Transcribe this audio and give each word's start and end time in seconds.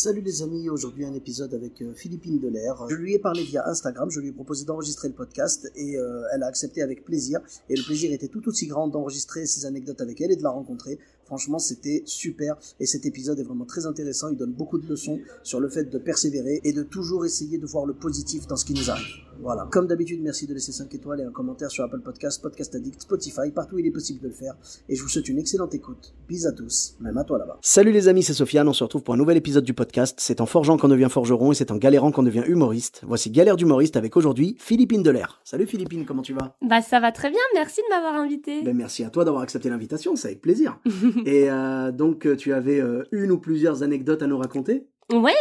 Salut 0.00 0.20
les 0.20 0.42
amis, 0.42 0.70
aujourd'hui 0.70 1.04
un 1.04 1.12
épisode 1.12 1.52
avec 1.54 1.82
euh, 1.82 1.92
Philippine 1.92 2.38
Delair. 2.38 2.86
Je 2.88 2.94
lui 2.94 3.14
ai 3.14 3.18
parlé 3.18 3.42
via 3.42 3.66
Instagram, 3.66 4.08
je 4.12 4.20
lui 4.20 4.28
ai 4.28 4.32
proposé 4.32 4.64
d'enregistrer 4.64 5.08
le 5.08 5.14
podcast 5.14 5.68
et 5.74 5.98
euh, 5.98 6.22
elle 6.32 6.44
a 6.44 6.46
accepté 6.46 6.82
avec 6.82 7.04
plaisir. 7.04 7.40
Et 7.68 7.74
le 7.74 7.82
plaisir 7.82 8.12
était 8.12 8.28
tout 8.28 8.46
aussi 8.46 8.68
grand 8.68 8.86
d'enregistrer 8.86 9.44
ces 9.44 9.66
anecdotes 9.66 10.00
avec 10.00 10.20
elle 10.20 10.30
et 10.30 10.36
de 10.36 10.42
la 10.44 10.50
rencontrer. 10.50 11.00
Franchement, 11.24 11.58
c'était 11.58 12.04
super 12.06 12.56
et 12.78 12.86
cet 12.86 13.06
épisode 13.06 13.40
est 13.40 13.42
vraiment 13.42 13.64
très 13.64 13.86
intéressant. 13.86 14.28
Il 14.28 14.36
donne 14.36 14.52
beaucoup 14.52 14.78
de 14.78 14.88
leçons 14.88 15.18
sur 15.42 15.58
le 15.58 15.68
fait 15.68 15.90
de 15.90 15.98
persévérer 15.98 16.60
et 16.62 16.72
de 16.72 16.84
toujours 16.84 17.26
essayer 17.26 17.58
de 17.58 17.66
voir 17.66 17.84
le 17.84 17.92
positif 17.92 18.46
dans 18.46 18.56
ce 18.56 18.66
qui 18.66 18.74
nous 18.74 18.92
arrive. 18.92 19.16
Voilà. 19.40 19.68
Comme 19.70 19.86
d'habitude, 19.86 20.20
merci 20.22 20.46
de 20.46 20.54
laisser 20.54 20.72
5 20.72 20.92
étoiles 20.94 21.20
et 21.20 21.24
un 21.24 21.30
commentaire 21.30 21.70
sur 21.70 21.84
Apple 21.84 22.00
Podcast, 22.00 22.42
Podcast 22.42 22.74
Addict, 22.74 23.02
Spotify, 23.02 23.50
partout 23.54 23.76
où 23.76 23.78
il 23.78 23.86
est 23.86 23.90
possible 23.90 24.20
de 24.20 24.28
le 24.28 24.34
faire. 24.34 24.54
Et 24.88 24.96
je 24.96 25.02
vous 25.02 25.08
souhaite 25.08 25.28
une 25.28 25.38
excellente 25.38 25.74
écoute. 25.74 26.14
Bis 26.28 26.46
à 26.46 26.52
tous, 26.52 26.96
même 27.00 27.16
à 27.18 27.24
toi 27.24 27.38
là-bas. 27.38 27.58
Salut 27.62 27.92
les 27.92 28.08
amis, 28.08 28.22
c'est 28.22 28.34
Sofiane. 28.34 28.68
On 28.68 28.72
se 28.72 28.82
retrouve 28.84 29.02
pour 29.02 29.14
un 29.14 29.16
nouvel 29.18 29.36
épisode 29.36 29.64
du 29.64 29.74
podcast. 29.74 30.16
C'est 30.20 30.40
en 30.40 30.46
forgeant 30.46 30.76
qu'on 30.76 30.88
devient 30.88 31.08
forgeron 31.10 31.52
et 31.52 31.54
c'est 31.54 31.70
en 31.70 31.76
galérant 31.76 32.10
qu'on 32.10 32.22
devient 32.22 32.44
humoriste. 32.46 33.02
Voici 33.06 33.30
Galère 33.30 33.56
d'humoriste 33.56 33.96
avec 33.96 34.16
aujourd'hui 34.16 34.56
Philippine 34.58 35.02
Delair. 35.02 35.40
Salut 35.44 35.66
Philippine, 35.66 36.04
comment 36.04 36.22
tu 36.22 36.32
vas? 36.32 36.56
Bah 36.62 36.80
ça 36.82 36.98
va 37.00 37.12
très 37.12 37.30
bien, 37.30 37.40
merci 37.54 37.80
de 37.80 37.94
m'avoir 37.94 38.14
invité. 38.14 38.62
ben, 38.62 38.76
Merci 38.76 39.04
à 39.04 39.10
toi 39.10 39.24
d'avoir 39.24 39.42
accepté 39.42 39.68
l'invitation, 39.70 40.16
c'est 40.16 40.28
avec 40.28 40.40
plaisir. 40.40 40.78
et 41.26 41.50
euh, 41.50 41.92
donc, 41.92 42.26
euh, 42.26 42.36
tu 42.36 42.52
avais 42.52 42.80
euh, 42.80 43.04
une 43.12 43.30
ou 43.30 43.38
plusieurs 43.38 43.82
anecdotes 43.82 44.22
à 44.22 44.26
nous 44.26 44.38
raconter? 44.38 44.86
Ouais. 45.12 45.32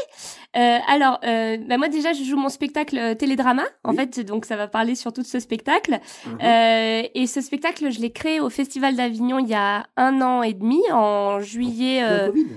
Euh, 0.56 0.78
alors, 0.88 1.20
euh, 1.26 1.58
bah 1.68 1.78
moi 1.78 1.90
déjà, 1.90 2.14
je 2.14 2.24
joue 2.24 2.38
mon 2.38 2.50
spectacle 2.50 2.98
euh, 2.98 3.16
télédrama. 3.16 3.64
En 3.84 3.92
Oui. 3.92 3.98
fait, 3.98 4.22
donc 4.22 4.46
ça 4.46 4.56
va 4.56 4.68
parler 4.68 4.96
surtout 4.96 5.22
de 5.22 5.28
ce 5.28 5.40
spectacle. 5.40 6.00
Mhm. 6.26 6.38
Euh, 6.42 7.04
et 7.14 7.28
ce 7.28 7.42
spectacle, 7.42 7.92
je 7.92 8.00
l'ai 8.00 8.12
créé 8.12 8.40
au 8.40 8.50
Festival 8.50 8.96
d'Avignon 8.96 9.40
il 9.40 9.50
y 9.50 9.54
a 9.56 9.86
un 9.98 10.22
an 10.22 10.42
et 10.42 10.54
demi, 10.54 10.80
en 10.92 11.40
juillet, 11.42 12.00
Le 12.02 12.08
euh, 12.08 12.28
Covid 12.28 12.48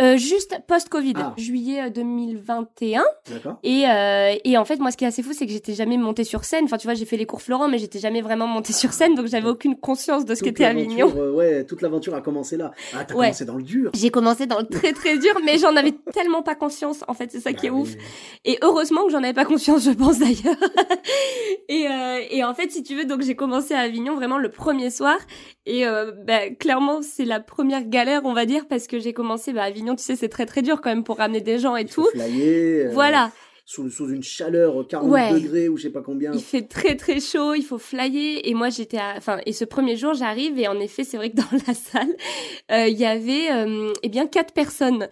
euh, 0.00 0.16
juste 0.16 0.56
post-Covid, 0.66 1.14
Ah. 1.16 1.34
juillet 1.36 1.82
euh, 1.82 1.90
2021. 1.90 3.02
D'accord. 3.30 3.58
Et, 3.62 3.84
euh, 3.88 4.34
et 4.44 4.56
en 4.56 4.64
fait, 4.64 4.78
moi, 4.78 4.90
ce 4.90 4.96
qui 4.96 5.04
est 5.04 5.08
assez 5.08 5.22
fou, 5.22 5.32
c'est 5.32 5.46
que 5.46 5.52
j'étais 5.52 5.74
jamais 5.74 5.96
montée 5.96 6.24
sur 6.24 6.44
scène. 6.44 6.64
Enfin, 6.64 6.78
tu 6.78 6.86
vois, 6.86 6.94
j'ai 6.94 7.04
fait 7.04 7.16
les 7.16 7.26
cours 7.26 7.42
Florent, 7.42 7.68
mais 7.68 7.78
j'étais 7.78 7.98
jamais 7.98 8.20
vraiment 8.20 8.46
montée 8.46 8.72
sur 8.72 8.92
scène, 8.92 9.14
donc 9.14 9.26
j'avais 9.26 9.48
aucune 9.48 9.76
conscience 9.76 10.24
de 10.24 10.34
ce 10.34 10.42
qu'était 10.42 10.64
Avignon. 10.64 11.12
euh, 11.16 11.32
ouais, 11.32 11.64
toute 11.64 11.82
l'aventure 11.82 12.14
a 12.14 12.20
commencé 12.20 12.56
là. 12.56 12.72
Ah, 12.94 13.04
t'as 13.04 13.14
Ouais. 13.14 13.26
commencé 13.26 13.44
dans 13.44 13.56
le 13.56 13.62
dur. 13.62 13.90
J'ai 13.94 14.10
commencé 14.10 14.46
dans 14.46 14.58
le 14.60 14.66
très 14.66 14.92
très 14.92 15.18
dur, 15.18 15.32
mais 15.44 15.58
j'en 15.58 15.74
avais 15.76 15.92
tellement 16.12 16.42
pas 16.42 16.54
conscience. 16.54 17.02
En 17.08 17.14
fait, 17.14 17.30
c'est 17.32 17.40
ça 17.40 17.52
qui 17.52 17.66
est 17.66 17.70
Bah 17.70 17.76
ouf. 17.76 17.94
Et 18.44 18.58
heureusement 18.62 19.04
que 19.04 19.10
j'en 19.10 19.18
avais 19.22 19.32
pas 19.34 19.44
conscience, 19.44 19.84
je 19.84 19.90
pense 19.90 20.18
d'ailleurs. 20.18 20.56
et, 21.68 21.86
euh, 21.88 22.20
et 22.30 22.44
en 22.44 22.54
fait, 22.54 22.70
si 22.70 22.82
tu 22.82 22.94
veux, 22.94 23.04
donc 23.04 23.22
j'ai 23.22 23.34
commencé 23.34 23.74
à 23.74 23.80
Avignon 23.80 24.14
vraiment 24.14 24.38
le 24.38 24.50
premier 24.50 24.90
soir. 24.90 25.16
Et 25.66 25.86
euh, 25.86 26.12
bah, 26.26 26.48
clairement, 26.50 27.02
c'est 27.02 27.24
la 27.24 27.40
première 27.40 27.84
galère, 27.84 28.22
on 28.24 28.32
va 28.32 28.46
dire, 28.46 28.66
parce 28.68 28.86
que 28.86 28.98
j'ai 28.98 29.12
commencé 29.12 29.52
bah, 29.52 29.62
à 29.62 29.66
Avignon. 29.66 29.87
Tu 29.96 30.02
sais, 30.04 30.16
c'est 30.16 30.28
très 30.28 30.46
très 30.46 30.62
dur 30.62 30.80
quand 30.80 30.90
même 30.90 31.04
pour 31.04 31.18
ramener 31.18 31.40
des 31.40 31.58
gens 31.58 31.76
et 31.76 31.82
Il 31.82 31.88
faut 31.88 32.04
tout. 32.04 32.10
flyer, 32.18 32.86
euh, 32.86 32.90
Voilà, 32.92 33.30
Sous, 33.64 33.90
sous 33.90 34.08
une 34.10 34.22
chaleur 34.22 34.86
40 34.88 35.10
Ouais. 35.10 35.32
degrés 35.32 35.68
ou 35.68 35.76
je 35.76 35.82
sais 35.84 35.90
pas 35.90 36.00
combien. 36.02 36.32
il 36.32 36.40
fait 36.42 36.62
très 36.62 36.96
très 36.96 37.20
chaud, 37.20 37.54
il 37.54 37.62
faut 37.62 37.78
flyer. 37.78 38.40
Et 38.44 38.54
moi, 38.54 38.70
j'étais, 38.70 38.98
à... 38.98 39.14
enfin, 39.18 39.38
et 39.46 39.52
ce 39.52 39.64
premier 39.64 39.96
jour, 39.96 40.14
j'arrive 40.14 40.58
et 40.58 40.66
en 40.68 40.78
effet, 40.80 41.04
c'est 41.04 41.16
vrai 41.18 41.30
que 41.30 41.36
dans 41.36 41.58
la 41.66 41.74
salle, 41.74 42.14
euh, 42.72 42.88
il 42.88 42.96
y 42.98 43.04
avait, 43.04 43.50
euh, 43.52 43.92
eh 44.02 44.08
bien, 44.08 44.26
quatre 44.26 44.54
personnes. 44.54 45.08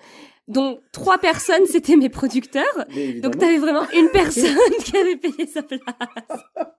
dont 0.48 0.78
trois 0.93 1.19
personnes, 1.19 1.66
c'était 1.66 1.97
mes 1.97 2.08
producteurs. 2.08 2.87
Donc 3.20 3.37
t'avais 3.37 3.58
vraiment 3.58 3.84
une 3.93 4.08
personne 4.10 4.56
qui 4.84 4.97
avait 4.97 5.16
payé 5.16 5.44
sa 5.48 5.60
place. 5.64 5.81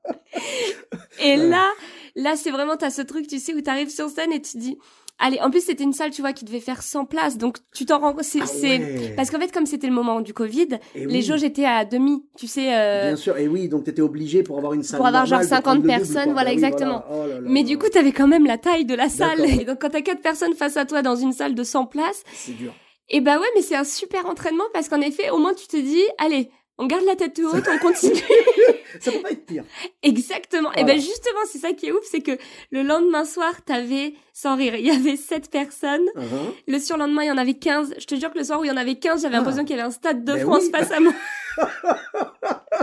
Et 1.22 1.36
là, 1.36 1.68
là 2.16 2.36
c'est 2.36 2.52
vraiment 2.52 2.78
t'as 2.78 2.90
ce 2.92 3.02
truc, 3.02 3.28
tu 3.28 3.40
sais, 3.40 3.54
où 3.54 3.62
t'arrives 3.62 3.90
sur 3.90 4.10
scène 4.10 4.32
et 4.32 4.42
tu 4.42 4.58
dis, 4.58 4.78
allez, 5.20 5.40
en 5.42 5.50
plus 5.50 5.62
c'était 5.62 5.84
une 5.84 5.94
salle, 5.94 6.12
tu 6.12 6.22
vois, 6.22 6.34
qui 6.34 6.46
devait 6.46 6.60
faire 6.60 6.82
100 6.84 7.06
places, 7.06 7.38
donc 7.38 7.58
tu 7.74 7.86
t'en 7.86 8.00
rends 8.00 8.14
compte, 8.14 8.24
c'est, 8.24 8.40
Ah 8.42 8.46
ouais. 8.62 9.14
parce 9.16 9.30
qu'en 9.32 9.40
fait 9.40 9.52
comme 9.52 9.66
c'était 9.66 9.88
le 9.88 9.94
moment 9.94 10.22
du 10.22 10.34
Covid, 10.34 10.68
Et 10.96 11.06
les 11.06 11.16
oui. 11.18 11.22
jauges 11.22 11.44
étaient 11.44 11.66
à 11.66 11.86
demi, 11.86 12.26
tu 12.38 12.48
sais. 12.48 12.74
euh, 12.76 13.08
Bien 13.08 13.16
sûr, 13.16 13.38
et 13.38 13.48
oui, 13.48 13.68
donc 13.70 13.84
t'étais 13.86 14.02
obligé 14.02 14.44
pour 14.44 14.58
avoir 14.58 14.74
une 14.74 14.84
salle. 14.84 14.98
Pour 14.98 15.08
avoir 15.08 15.26
genre 15.26 15.40
normale 15.40 15.46
de 15.46 15.50
50 15.56 15.64
prendre 15.64 15.78
le 15.78 15.82
double, 15.88 15.98
personnes, 16.00 16.24
quoi. 16.26 16.34
voilà, 16.34 16.50
oui, 16.50 16.54
exactement. 16.56 17.04
Oh 17.12 17.28
là 17.28 17.36
là 17.36 17.40
Mais 17.44 17.64
du 17.64 17.78
coup, 17.78 17.88
t'avais 17.90 18.12
quand 18.12 18.28
même 18.28 18.46
la 18.46 18.58
taille 18.58 18.86
de 18.86 18.96
la 18.96 19.10
salle. 19.10 19.42
Et 19.46 19.66
donc, 19.66 19.80
quand 19.82 19.90
t'as 19.90 20.02
quatre 20.02 20.22
personnes 20.22 20.54
face 20.54 20.78
à 20.78 20.86
toi 20.86 21.02
dans 21.02 21.16
une 21.16 21.32
salle 21.34 21.56
de 21.56 21.64
100 21.64 21.86
places, 21.88 22.24
c'est 22.34 22.56
dur. 22.58 22.74
et 23.10 23.22
bah 23.22 23.40
ouais, 23.40 23.48
mais 23.56 23.62
c'est 23.62 23.76
un 23.76 23.84
super 23.84 24.26
entraînement 24.28 24.66
parce 24.74 24.90
qu'en 24.90 25.02
effet, 25.02 25.30
au 25.32 25.38
moins, 25.40 25.54
tu 25.54 25.68
te 25.68 25.78
dis, 25.78 26.04
allez, 26.18 26.50
on 26.78 26.86
garde 26.86 27.06
la 27.06 27.16
tête 27.16 27.40
haute, 27.40 27.66
on 27.74 27.78
continue. 27.80 28.14
Ça 29.02 29.12
peut 29.12 29.22
pas 29.22 29.32
être 29.32 29.46
pire. 29.46 29.64
Exactement. 30.04 30.72
Et 30.74 30.82
Voilà. 30.82 30.94
ben 30.96 31.00
justement, 31.02 31.40
c'est 31.52 31.58
ça 31.60 31.74
qui 31.74 31.88
est 31.88 31.92
ouf, 31.92 32.04
c'est 32.10 32.22
que 32.22 32.32
le 32.72 32.84
lendemain 32.84 33.26
soir, 33.26 33.54
t'avais, 33.66 34.14
sans 34.34 34.56
rire, 34.56 34.76
il 34.76 34.86
y 34.86 34.92
avait 34.92 35.16
sept 35.18 35.50
personnes. 35.50 36.06
Uh-huh. 36.16 36.54
Le 36.68 36.80
surlendemain, 36.80 37.24
il 37.24 37.28
y 37.28 37.32
en 37.32 37.38
avait 37.38 37.56
15. 37.56 37.96
Je 37.98 38.06
te 38.06 38.16
jure 38.16 38.32
que 38.32 38.38
le 38.38 38.44
soir 38.44 38.60
où 38.60 38.64
il 38.64 38.68
y 38.68 38.72
en 38.72 38.78
avait 38.78 38.96
15, 38.96 39.22
j'avais 39.22 39.36
Ah. 39.36 39.40
l'impression 39.40 39.64
qu'il 39.66 39.76
y 39.76 39.80
avait 39.80 39.88
un 39.88 39.92
stade 39.92 40.24
de 40.24 40.36
France 40.38 40.64
oui. 40.66 40.72
face 40.72 40.92
à 40.92 41.00
moi. 41.00 41.14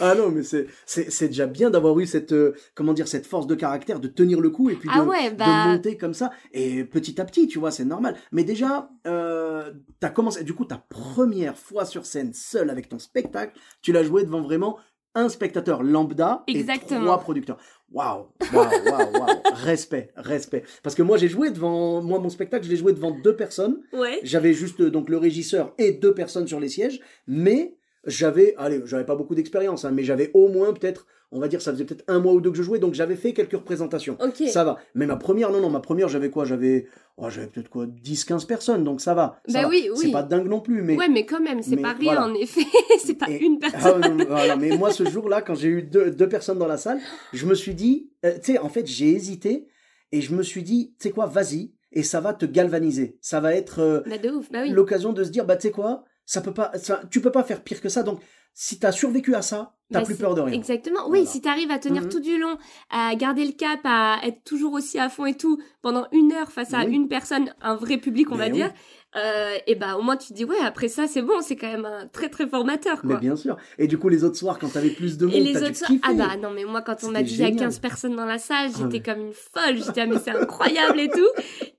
Ah 0.00 0.14
non, 0.14 0.30
mais 0.30 0.42
c'est 0.42 1.28
déjà 1.28 1.46
bien 1.46 1.70
d'avoir 1.70 1.98
eu 1.98 2.06
cette 2.06 2.32
euh, 2.32 2.54
comment 2.74 2.92
dire 2.92 3.08
cette 3.08 3.26
force 3.26 3.46
de 3.46 3.54
caractère 3.54 3.98
de 4.00 4.08
tenir 4.08 4.40
le 4.40 4.50
coup 4.50 4.68
et 4.68 4.74
puis 4.76 4.88
de, 4.88 4.94
Ah 4.94 5.02
ouais, 5.04 5.30
de 5.30 5.36
bah- 5.36 5.66
monter 5.68 5.96
comme 5.96 6.12
ça 6.12 6.30
et 6.52 6.84
petit 6.84 7.18
à 7.20 7.24
petit, 7.24 7.48
tu 7.48 7.58
vois, 7.58 7.70
c'est 7.70 7.84
normal. 7.86 8.16
Mais 8.32 8.44
déjà, 8.44 8.90
euh, 9.06 9.72
t'as 9.98 10.10
commencé 10.10 10.44
du 10.44 10.52
coup 10.54 10.66
ta 10.66 10.76
première 10.90 11.56
fois 11.56 11.86
sur 11.86 12.04
scène 12.04 12.32
seule 12.34 12.68
avec 12.68 12.88
ton 12.90 12.98
spectacle, 12.98 13.58
tu 13.80 13.92
l'as 13.92 14.02
joué 14.04 14.24
devant 14.24 14.42
vraiment 14.42 14.78
un 15.16 15.28
spectateur 15.28 15.82
lambda 15.82 16.44
et 16.46 16.56
Exactement. 16.56 17.00
trois 17.00 17.18
producteurs. 17.18 17.58
Waouh, 17.92 18.26
waouh, 18.52 18.66
waouh, 18.84 19.12
waouh, 19.12 19.26
respect, 19.54 20.10
respect. 20.16 20.62
Parce 20.82 20.94
que 20.94 21.02
moi 21.02 21.16
j'ai 21.18 21.28
joué 21.28 21.50
devant 21.50 22.02
moi 22.02 22.18
mon 22.20 22.28
spectacle, 22.28 22.64
je 22.64 22.70
l'ai 22.70 22.76
joué 22.76 22.92
devant 22.92 23.10
deux 23.10 23.34
personnes. 23.34 23.80
Ouais. 23.92 24.20
J'avais 24.22 24.52
juste 24.52 24.80
euh, 24.80 24.90
donc 24.90 25.08
le 25.08 25.16
régisseur 25.16 25.72
et 25.78 25.92
deux 25.92 26.12
personnes 26.14 26.46
sur 26.46 26.60
les 26.60 26.68
sièges, 26.68 27.00
mais 27.26 27.74
j'avais, 28.06 28.54
allez, 28.56 28.80
j'avais 28.86 29.04
pas 29.04 29.16
beaucoup 29.16 29.34
d'expérience, 29.34 29.84
hein, 29.84 29.90
mais 29.92 30.04
j'avais 30.04 30.30
au 30.34 30.48
moins 30.48 30.72
peut-être, 30.72 31.06
on 31.32 31.40
va 31.40 31.48
dire, 31.48 31.60
ça 31.60 31.72
faisait 31.72 31.84
peut-être 31.84 32.04
un 32.08 32.20
mois 32.20 32.32
ou 32.32 32.40
deux 32.40 32.50
que 32.50 32.56
je 32.56 32.62
jouais, 32.62 32.78
donc 32.78 32.94
j'avais 32.94 33.16
fait 33.16 33.32
quelques 33.32 33.52
représentations. 33.52 34.16
Ok. 34.20 34.46
Ça 34.48 34.64
va. 34.64 34.78
Mais 34.94 35.06
ma 35.06 35.16
première, 35.16 35.50
non, 35.50 35.60
non, 35.60 35.70
ma 35.70 35.80
première, 35.80 36.08
j'avais 36.08 36.30
quoi? 36.30 36.44
J'avais, 36.44 36.86
oh, 37.16 37.28
j'avais 37.30 37.48
peut-être 37.48 37.68
quoi, 37.68 37.86
10-15 37.86 38.46
personnes, 38.46 38.84
donc 38.84 39.00
ça 39.00 39.12
va. 39.14 39.40
ça 39.48 39.54
Bah 39.54 39.62
va. 39.64 39.68
oui, 39.68 39.88
C'est 39.96 40.06
oui. 40.06 40.12
pas 40.12 40.22
dingue 40.22 40.46
non 40.48 40.60
plus, 40.60 40.82
mais. 40.82 40.96
Ouais, 40.96 41.08
mais 41.08 41.26
quand 41.26 41.40
même, 41.40 41.62
c'est 41.62 41.76
pas 41.76 41.92
rien, 41.94 42.14
voilà. 42.14 42.26
en 42.26 42.34
effet. 42.34 42.60
c'est 42.98 43.14
pas 43.18 43.28
Et- 43.28 43.38
une 43.44 43.58
Ah, 43.62 43.70
personne. 43.70 44.16
non, 44.18 44.24
voilà, 44.26 44.56
mais 44.56 44.76
moi, 44.76 44.90
ce 44.92 45.04
jour-là, 45.04 45.42
quand 45.42 45.54
j'ai 45.56 45.68
eu 45.68 45.82
deux, 45.82 46.10
deux 46.12 46.28
personnes 46.28 46.58
dans 46.58 46.68
la 46.68 46.76
salle, 46.76 47.00
je 47.32 47.44
me 47.46 47.54
suis 47.54 47.74
dit, 47.74 48.10
euh, 48.24 48.34
tu 48.42 48.52
sais, 48.52 48.58
en 48.58 48.68
fait, 48.68 48.86
j'ai 48.86 49.08
hésité 49.10 49.66
et 50.12 50.20
je 50.20 50.32
me 50.34 50.42
suis 50.44 50.62
dit, 50.62 50.94
tu 51.00 51.08
sais 51.08 51.10
quoi, 51.10 51.26
vas-y, 51.26 51.72
et 51.92 52.02
ça 52.04 52.20
va 52.20 52.34
te 52.34 52.46
galvaniser. 52.46 53.18
Ça 53.20 53.40
va 53.40 53.54
être. 53.54 53.80
euh, 53.80 54.00
Bah 54.06 54.18
de 54.18 54.30
ouf, 54.30 54.50
bah 54.52 54.60
oui. 54.62 54.70
l'occasion 54.70 55.12
de 55.12 55.24
se 55.24 55.30
dire 55.30 55.44
bah 55.46 55.56
tu 55.56 55.62
sais 55.68 55.72
quoi? 55.72 56.04
Ça 56.26 56.40
peut 56.42 56.52
pas 56.52 56.72
ça- 56.74 57.00
tu 57.10 57.20
peux 57.22 57.30
pas 57.32 57.42
faire 57.44 57.62
pire 57.62 57.80
que 57.80 57.88
ça 57.88 58.02
donc 58.02 58.20
si 58.52 58.78
t'as 58.78 58.92
survécu 58.92 59.34
à 59.34 59.42
ça 59.42 59.72
t'as 59.92 60.00
Bah, 60.00 60.04
plus 60.06 60.16
peur 60.16 60.34
de 60.34 60.40
rien 60.40 60.52
Exactement. 60.54 61.02
Oui, 61.04 61.18
Voilà. 61.20 61.26
si 61.26 61.40
t'arrives 61.40 61.70
à 61.70 61.78
tenir 61.78 62.02
Mhm. 62.02 62.08
tout 62.08 62.18
du 62.20 62.38
long, 62.38 62.56
à 62.90 63.14
garder 63.14 63.44
le 63.44 63.52
cap, 63.52 63.78
à 63.84 64.18
être 64.24 64.42
toujours 64.44 64.72
aussi 64.72 64.98
à 64.98 65.08
fond 65.08 65.26
et 65.26 65.34
tout, 65.36 65.60
pendant 65.80 66.08
une 66.10 66.32
heure 66.32 66.50
face 66.50 66.74
à 66.74 66.80
Oui. 66.84 66.92
une 66.92 67.06
personne, 67.06 67.54
un 67.62 67.76
vrai 67.76 67.96
public, 67.98 68.32
on 68.32 68.34
Mais 68.36 68.46
va 68.46 68.46
oui. 68.46 68.52
dire, 68.62 68.72
euh, 69.14 69.56
et 69.68 69.76
bah 69.76 69.96
au 69.96 70.02
moins 70.02 70.16
tu 70.16 70.28
te 70.28 70.32
dis 70.34 70.44
ouais, 70.44 70.56
après 70.64 70.88
ça 70.88 71.06
c'est 71.06 71.22
bon, 71.22 71.40
c'est 71.40 71.54
quand 71.54 71.70
même 71.70 71.84
un 71.84 72.08
très 72.08 72.28
très 72.30 72.48
formateur 72.48 72.98
mais 73.04 73.12
quoi. 73.12 73.20
bien 73.20 73.36
sûr 73.36 73.56
et 73.78 73.86
du 73.86 73.96
coup 73.98 74.08
les 74.08 74.24
autres 74.24 74.36
soirs 74.36 74.58
quand 74.58 74.70
t'avais 74.70 74.90
plus 74.90 75.16
de 75.18 75.26
monde 75.26 75.34
Et 75.36 75.40
les 75.40 75.62
autres 75.62 75.76
soirs, 75.76 75.90
ah 76.02 76.12
bah 76.14 76.36
non 76.42 76.50
mais 76.50 76.64
moi 76.64 76.82
quand 76.82 76.96
on 77.04 77.10
m'a 77.12 77.22
dit 77.22 77.34
il 77.34 77.40
y 77.40 77.42
a 77.44 77.46
génial. 77.46 77.66
15 77.66 77.78
personnes 77.78 78.16
dans 78.16 78.26
la 78.26 78.38
salle, 78.38 78.70
Ah 78.74 78.78
j'étais 78.78 78.96
ouais. 79.08 79.14
comme 79.14 79.26
une 79.26 79.32
folle, 79.34 79.76
j'étais 79.76 80.00
ah 80.00 80.06
mais 80.06 80.18
c'est 80.18 80.30
incroyable 80.32 80.98
et 80.98 81.08
tout. 81.08 81.28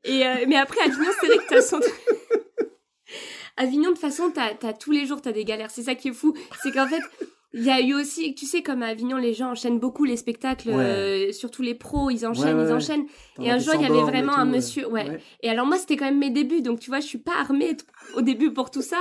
Et 0.06 0.26
euh, 0.26 0.46
mais 0.48 0.56
après 0.56 0.80
à 0.82 0.86
Avignon 0.86 1.12
c'est 1.20 1.28
vrai 1.28 1.38
que 1.40 1.50
t'as 1.50 1.62
son 1.62 1.80
Avignon, 3.58 3.90
de 3.90 3.96
toute 3.96 4.00
façon, 4.00 4.32
t'as 4.34 4.52
as 4.68 4.74
tous 4.74 4.92
les 4.92 5.06
jours, 5.06 5.22
t'as 5.22 5.32
des 5.32 5.46
galères. 5.46 5.72
C'est 5.72 5.84
ça 5.84 5.96
qui 5.96 6.10
est 6.10 6.14
fou. 6.14 6.34
C'est 6.64 6.72
qu'en 6.72 6.88
fait, 6.88 7.02
il 7.54 7.64
y 7.64 7.70
a 7.72 7.80
eu 7.82 7.94
aussi, 7.96 8.36
tu 8.36 8.46
sais, 8.46 8.62
comme 8.62 8.84
à 8.84 8.88
Avignon, 8.88 9.18
les 9.18 9.34
gens 9.34 9.52
enchaînent 9.52 9.80
beaucoup 9.80 10.04
les 10.04 10.18
spectacles, 10.18 10.70
Ouais. 10.70 10.76
euh, 10.76 11.32
surtout 11.32 11.62
les 11.64 11.74
pros, 11.74 12.10
ils 12.12 12.28
enchaînent, 12.28 12.56
Ouais, 12.58 12.64
ouais, 12.64 12.70
ils 12.70 12.74
enchaînent. 12.74 13.06
Et 13.42 13.50
un 13.50 13.58
jour, 13.58 13.74
il 13.76 13.82
y 13.82 13.86
avait 13.86 14.02
vraiment 14.02 14.34
tout, 14.34 14.40
un 14.42 14.46
monsieur, 14.46 14.88
ouais. 14.88 15.20
Et 15.42 15.50
alors 15.50 15.66
moi, 15.66 15.78
c'était 15.78 15.96
quand 15.96 16.06
même 16.06 16.20
mes 16.20 16.30
débuts, 16.30 16.62
donc 16.62 16.80
tu 16.82 16.90
vois, 16.90 17.00
je 17.00 17.08
suis 17.08 17.18
pas 17.18 17.36
armée 17.40 17.76
au 18.16 18.22
début 18.22 18.52
pour 18.52 18.70
tout 18.70 18.82
ça. 18.82 18.98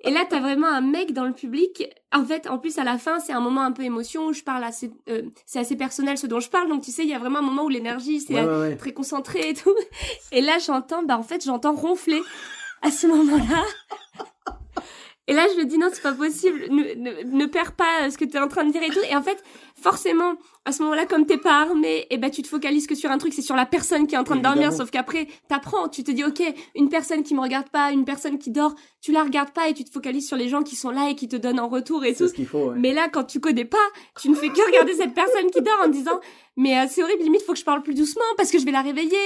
Et 0.00 0.10
là, 0.10 0.24
t'as 0.28 0.40
vraiment 0.40 0.66
un 0.66 0.80
mec 0.80 1.12
dans 1.12 1.24
le 1.26 1.34
public. 1.34 1.84
En 2.12 2.24
fait, 2.24 2.48
en 2.48 2.58
plus, 2.58 2.78
à 2.78 2.84
la 2.84 2.96
fin, 2.98 3.20
c'est 3.20 3.32
un 3.34 3.40
moment 3.40 3.60
un 3.62 3.72
peu 3.72 3.82
émotion 3.82 4.26
où 4.26 4.32
je 4.32 4.42
parle 4.42 4.64
assez, 4.64 4.90
euh, 5.08 5.22
c'est 5.46 5.58
assez 5.60 5.76
personnel 5.76 6.16
ce 6.18 6.26
dont 6.26 6.40
je 6.40 6.48
parle. 6.50 6.68
Donc 6.68 6.82
tu 6.82 6.90
sais, 6.90 7.02
il 7.02 7.08
y 7.10 7.14
a 7.14 7.18
vraiment 7.18 7.40
un 7.40 7.42
moment 7.42 7.64
où 7.64 7.68
l'énergie, 7.68 8.20
c'est 8.20 8.76
très 8.78 8.92
concentré 8.92 9.50
et 9.50 9.54
tout. 9.54 9.74
Et 10.32 10.40
là, 10.40 10.56
j'entends, 10.58 11.02
bah 11.02 11.18
en 11.18 11.22
fait, 11.22 11.44
j'entends 11.44 11.74
ronfler 11.74 12.22
à 12.82 12.90
ce 12.90 13.06
moment-là. 13.06 13.64
Et 15.26 15.32
là, 15.32 15.46
je 15.54 15.60
me 15.60 15.64
dis 15.64 15.78
non, 15.78 15.88
c'est 15.92 16.02
pas 16.02 16.12
possible. 16.12 16.66
Ne, 16.70 16.94
ne, 16.94 17.22
ne 17.22 17.46
perds 17.46 17.72
pas 17.76 18.10
ce 18.10 18.18
que 18.18 18.24
tu 18.24 18.36
es 18.36 18.40
en 18.40 18.48
train 18.48 18.64
de 18.64 18.72
dire 18.72 18.82
et 18.82 18.88
tout. 18.88 19.00
Et 19.08 19.14
en 19.14 19.22
fait, 19.22 19.42
forcément, 19.80 20.34
à 20.64 20.72
ce 20.72 20.82
moment-là, 20.82 21.06
comme 21.06 21.26
t'es 21.26 21.38
pas 21.38 21.62
armé, 21.62 22.06
et 22.10 22.18
ben 22.18 22.30
tu 22.30 22.42
te 22.42 22.48
focalises 22.48 22.86
que 22.86 22.94
sur 22.94 23.10
un 23.10 23.18
truc, 23.18 23.32
c'est 23.32 23.42
sur 23.42 23.56
la 23.56 23.66
personne 23.66 24.06
qui 24.06 24.14
est 24.14 24.18
en 24.18 24.24
train 24.24 24.36
de 24.36 24.42
dormir. 24.42 24.72
Sauf 24.72 24.90
qu'après, 24.90 25.26
t'apprends, 25.48 25.88
tu 25.88 26.04
te 26.04 26.10
dis 26.10 26.24
ok, 26.24 26.42
une 26.74 26.88
personne 26.88 27.22
qui 27.22 27.34
me 27.34 27.40
regarde 27.40 27.68
pas, 27.70 27.92
une 27.92 28.04
personne 28.04 28.38
qui 28.38 28.50
dort, 28.50 28.74
tu 29.00 29.12
la 29.12 29.22
regardes 29.22 29.50
pas 29.50 29.68
et 29.68 29.74
tu 29.74 29.84
te 29.84 29.90
focalises 29.90 30.28
sur 30.28 30.36
les 30.36 30.48
gens 30.48 30.62
qui 30.62 30.76
sont 30.76 30.90
là 30.90 31.10
et 31.10 31.14
qui 31.14 31.28
te 31.28 31.36
donnent 31.36 31.60
en 31.60 31.68
retour 31.68 32.04
et 32.04 32.14
tout. 32.14 32.28
ce 32.28 32.34
qu'il 32.34 32.46
faut. 32.46 32.70
ouais. 32.70 32.78
Mais 32.78 32.92
là, 32.92 33.08
quand 33.08 33.24
tu 33.24 33.40
connais 33.40 33.64
pas, 33.64 33.78
tu 34.20 34.28
ne 34.28 34.34
fais 34.34 34.48
que 34.48 34.66
regarder 34.66 34.94
cette 34.94 35.14
personne 35.14 35.50
qui 35.50 35.62
dort 35.62 35.80
en 35.84 35.88
disant 35.88 36.20
mais 36.56 36.76
euh, 36.76 36.86
c'est 36.90 37.02
horrible, 37.02 37.22
limite 37.22 37.42
faut 37.42 37.52
que 37.52 37.58
je 37.58 37.64
parle 37.64 37.82
plus 37.82 37.94
doucement 37.94 38.22
parce 38.36 38.50
que 38.50 38.58
je 38.58 38.66
vais 38.66 38.70
la 38.70 38.82
réveiller. 38.82 39.16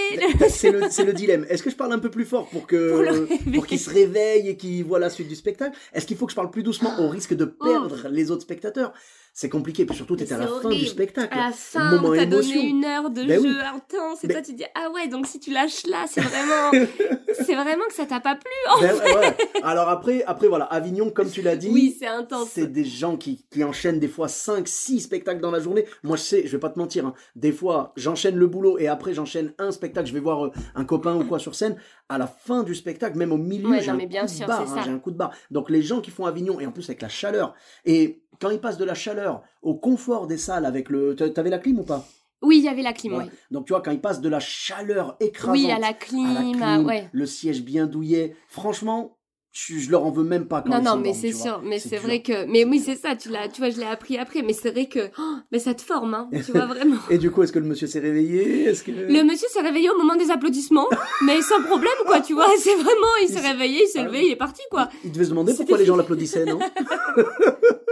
C'est 0.49 0.71
le, 0.71 1.13
dilemme. 1.13 1.45
Est-ce 1.49 1.65
que 1.65 1.71
je 1.71 1.75
parle 1.75 1.93
un 1.93 1.99
peu 1.99 2.11
plus 2.11 2.25
fort 2.25 2.47
pour 2.49 2.67
que 2.67 3.27
pour 3.53 3.67
qu'il 3.67 3.81
se 3.81 3.91
réveille 3.91 4.49
et 4.49 4.57
qu'il 4.57 4.85
voit 4.85 5.01
la 5.01 5.11
suite 5.11 5.27
du 5.27 5.35
spectacle? 5.35 5.77
Est-ce 5.93 6.07
qu'il 6.07 6.17
faut 6.17 6.27
que 6.27 6.33
je 6.33 6.37
parle 6.37 6.51
plus 6.51 6.63
doucement 6.63 7.01
au 7.01 7.09
risque 7.09 7.35
de 7.35 7.45
perdre 7.45 8.09
les 8.09 8.31
autres 8.31 8.43
spectateurs? 8.43 8.93
C'est 9.37 9.49
compliqué. 9.49 9.85
Puis 9.85 9.97
surtout, 9.97 10.15
t'es 10.15 10.33
à 10.33 10.39
la 10.39 10.47
fin 10.47 10.69
du 10.69 10.87
spectacle. 10.87 11.37
À 11.37 11.47
la 11.47 11.51
fin, 11.53 11.91
Moment 11.97 12.11
on 12.11 12.15
t'a 12.15 12.23
émotion. 12.23 12.55
donné 12.55 12.69
une 12.69 12.85
heure 12.85 13.11
de 13.11 13.25
Ben 13.25 13.43
jeu 13.43 13.49
oui. 13.51 13.57
intense 13.75 14.23
et 14.23 14.29
Ben- 14.29 14.35
toi 14.35 14.43
tu 14.43 14.53
dis 14.53 14.65
ah 14.77 14.91
ouais 14.95 15.09
donc 15.09 15.27
si 15.27 15.41
tu 15.41 15.51
lâches 15.51 15.85
là 15.87 16.05
c'est 16.09 16.21
vraiment 16.21 16.71
c'est 17.45 17.55
vraiment 17.57 17.85
que 17.89 17.95
ça 17.95 18.07
t'a 18.07 18.21
pas 18.21 18.37
plu. 18.37 18.51
en 18.71 18.81
Ben 18.81 18.95
ouais. 18.95 19.37
Alors 19.65 19.89
après, 19.89 20.23
après 20.25 20.47
voilà, 20.47 20.67
Avignon, 20.67 21.11
comme 21.11 21.29
tu 21.29 21.43
l'as 21.43 21.57
dit, 21.57 21.69
Oui 21.73 21.97
c'est 21.99 22.07
intense. 22.07 22.51
c'est 22.53 22.71
des 22.71 22.85
gens 22.85 23.17
qui, 23.17 23.45
qui 23.51 23.65
enchaînent 23.65 23.99
des 23.99 24.07
fois 24.09 24.29
5, 24.29 24.69
6 24.69 25.01
spectacles 25.01 25.41
dans 25.41 25.51
la 25.51 25.59
journée. 25.61 25.85
Moi, 26.05 26.17
je 26.17 26.23
sais, 26.23 26.47
je 26.47 26.53
vais 26.53 26.61
pas 26.61 26.71
te 26.71 26.79
mentir, 26.79 27.05
hein. 27.07 27.15
des 27.35 27.51
fois, 27.53 27.93
j'enchaîne 27.97 28.37
le 28.37 28.47
boulot 28.47 28.79
et 28.79 28.87
après, 28.87 29.15
j'enchaîne 29.15 29.53
un 29.59 29.73
spectacle. 29.73 30.07
Je 30.07 30.15
vais 30.15 30.21
voir 30.21 30.47
euh, 30.47 30.51
un 30.77 30.85
copain 30.85 31.15
ou 31.17 31.25
quoi 31.25 31.39
sur 31.41 31.55
scène. 31.57 31.77
À 32.09 32.19
la 32.19 32.27
fin 32.27 32.63
du 32.63 32.75
spectacle, 32.75 33.17
même 33.19 33.33
au 33.33 33.39
milieu, 33.39 33.69
Ouais, 33.69 33.81
j'ai 33.83 33.91
un 33.91 33.99
hein, 33.99 34.85
un 34.87 34.99
coup 34.99 35.11
de 35.11 35.17
barre. 35.17 35.33
Donc, 35.51 35.71
les 35.71 35.83
gens 35.83 36.01
qui 36.01 36.11
font 36.11 36.27
Avignon, 36.27 36.61
et 36.61 36.67
en 36.67 36.71
plus 36.71 36.85
avec 36.89 37.01
la 37.03 37.09
chaleur, 37.09 37.55
et 37.85 38.23
quand 38.41 38.51
ils 38.51 38.61
passent 38.61 38.79
de 38.79 38.85
la 38.85 38.95
chaleur 38.95 39.43
au 39.63 39.75
confort 39.75 40.27
des 40.27 40.39
salles 40.39 40.67
avec 40.67 40.89
le. 40.91 41.15
t'a- 41.17 41.31
T'avais 41.31 41.51
la 41.51 41.59
clim 41.59 41.79
ou 41.79 41.85
pas? 41.85 42.07
Oui 42.43 42.59
il 42.59 42.65
y 42.65 42.69
avait 42.69 42.83
la 42.83 42.93
clim. 42.93 43.15
Ouais. 43.15 43.25
Donc, 43.51 43.67
tu 43.67 43.73
vois, 43.73 43.81
quand 43.81 43.91
ils 43.93 44.01
passent 44.01 44.21
de 44.21 44.29
la 44.29 44.41
chaleur 44.41 45.17
écrasante 45.21 45.57
Oui 45.57 45.71
à 45.71 45.79
la 45.79 45.87
à 45.87 45.91
la 45.91 45.93
clim, 45.95 46.37
à- 46.63 46.75
clim, 46.77 46.87
ouais. 46.87 47.09
le 47.13 47.27
siège 47.27 47.63
bien 47.63 47.87
douillet, 47.87 48.37
franchement, 48.49 49.17
je, 49.51 49.79
je 49.79 49.89
leur 49.91 50.05
en 50.05 50.11
veux 50.11 50.25
même 50.25 50.47
pas 50.49 50.61
quand 50.63 50.69
Non 50.71 50.79
ils 50.79 50.83
non 50.83 50.85
s'endorment, 50.91 51.03
mais 51.05 51.15
c'est 51.15 51.33
sûr 51.33 51.63
mais 51.63 51.79
c'est 51.79 51.97
vrai 51.99 52.23
que 52.23 52.45
mais 52.47 52.65
oui 52.65 52.81
c'est 52.81 52.97
ça 52.97 53.15
tu 53.15 53.29
l'as 53.29 53.47
tu 53.49 53.61
vois 53.61 53.71
je 53.71 53.79
l'ai 53.79 53.87
appris 53.87 54.19
après 54.19 54.43
mais 54.43 54.53
c'est 54.53 54.73
vrai 54.73 54.87
que 54.87 55.11
oh, 55.17 55.35
mais 55.53 55.61
ça 55.61 55.75
te 55.75 55.83
forme 55.83 56.13
hein 56.15 56.29
tu 56.45 56.51
vois 56.51 56.67
vraiment. 56.75 56.97
Et 57.09 57.19
du 57.19 57.31
coup, 57.31 57.41
est-ce 57.45 57.53
que 57.53 57.61
le 57.61 57.65
monsieur 57.67 57.87
s'est 57.87 58.01
réveillé? 58.01 58.65
Est-ce 58.65 58.83
que 58.83 58.91
Le 58.91 59.23
monsieur 59.23 59.47
s'est 59.49 59.61
réveillé 59.61 59.89
au 59.91 59.97
moment 59.97 60.17
des 60.17 60.33
applaudissements, 60.33 60.89
mais 61.25 61.41
sans 61.41 61.63
problème, 61.63 61.93
quoi, 62.05 62.21
tu 62.21 62.35
vois. 62.35 62.47
C'est 62.59 62.75
vraiment, 62.75 63.15
il 63.23 63.29
s'est 63.29 63.47
réveillé, 63.49 63.85
il 63.85 63.89
s'est 63.89 64.03
levé, 64.03 64.19
oui. 64.19 64.25
il 64.27 64.33
est 64.33 64.37
parti, 64.37 64.63
quoi. 64.73 64.89
il 65.05 65.13
devait 65.13 65.25
se 65.25 65.31
demander 65.31 65.55
pourquoi 65.55 65.79
les 65.79 65.85
gens 65.87 65.95
l'applaudissaient, 65.97 66.47
non 66.47 66.59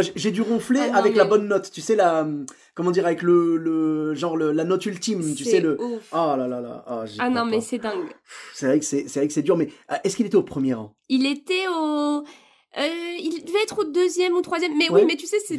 j'ai- 0.00 0.12
J'ai 0.16 0.30
dû 0.30 0.42
ronfler 0.42 0.80
Ah 0.82 0.88
non, 0.88 0.94
avec 0.94 1.16
la 1.16 1.24
mais- 1.24 1.30
bonne 1.30 1.48
note. 1.48 1.70
Tu 1.72 1.80
sais 1.80 1.96
la 1.96 2.26
comment 2.74 2.90
dire 2.90 3.06
avec 3.06 3.22
le 3.22 3.56
le 3.56 4.14
genre 4.14 4.36
le, 4.36 4.52
la 4.52 4.64
note 4.64 4.84
ultime. 4.86 5.34
Tu 5.34 5.44
sais 5.44 5.60
le 5.60 5.80
ouf. 5.80 6.08
ah 6.12 6.36
là 6.38 6.48
là 6.48 6.60
là 6.60 6.84
ah, 6.86 7.04
Ah 7.18 7.30
non, 7.30 7.44
mais 7.44 7.60
c'est 7.60 7.78
dingue. 7.78 8.08
c'est 8.54 8.66
vrai 8.66 8.78
que 8.78 8.84
c'est 8.84 9.08
c'est 9.08 9.20
vrai 9.20 9.26
que 9.28 9.34
c'est 9.34 9.42
dur. 9.42 9.56
Mais 9.56 9.68
ah, 9.88 10.00
est-ce 10.04 10.16
qu'il 10.16 10.26
était 10.26 10.36
au 10.36 10.42
premier 10.42 10.74
rang? 10.74 10.94
Il 11.08 11.26
était 11.26 11.66
au. 11.68 12.24
Euh, 12.78 12.86
il 13.20 13.44
devait 13.44 13.62
être 13.64 13.80
au 13.80 13.84
deuxième 13.84 14.32
ou 14.32 14.40
troisième, 14.40 14.74
mais 14.78 14.88
Ouais. 14.90 15.02
oui, 15.02 15.06
mais 15.06 15.16
tu 15.16 15.26
sais, 15.26 15.36
c'est 15.46 15.58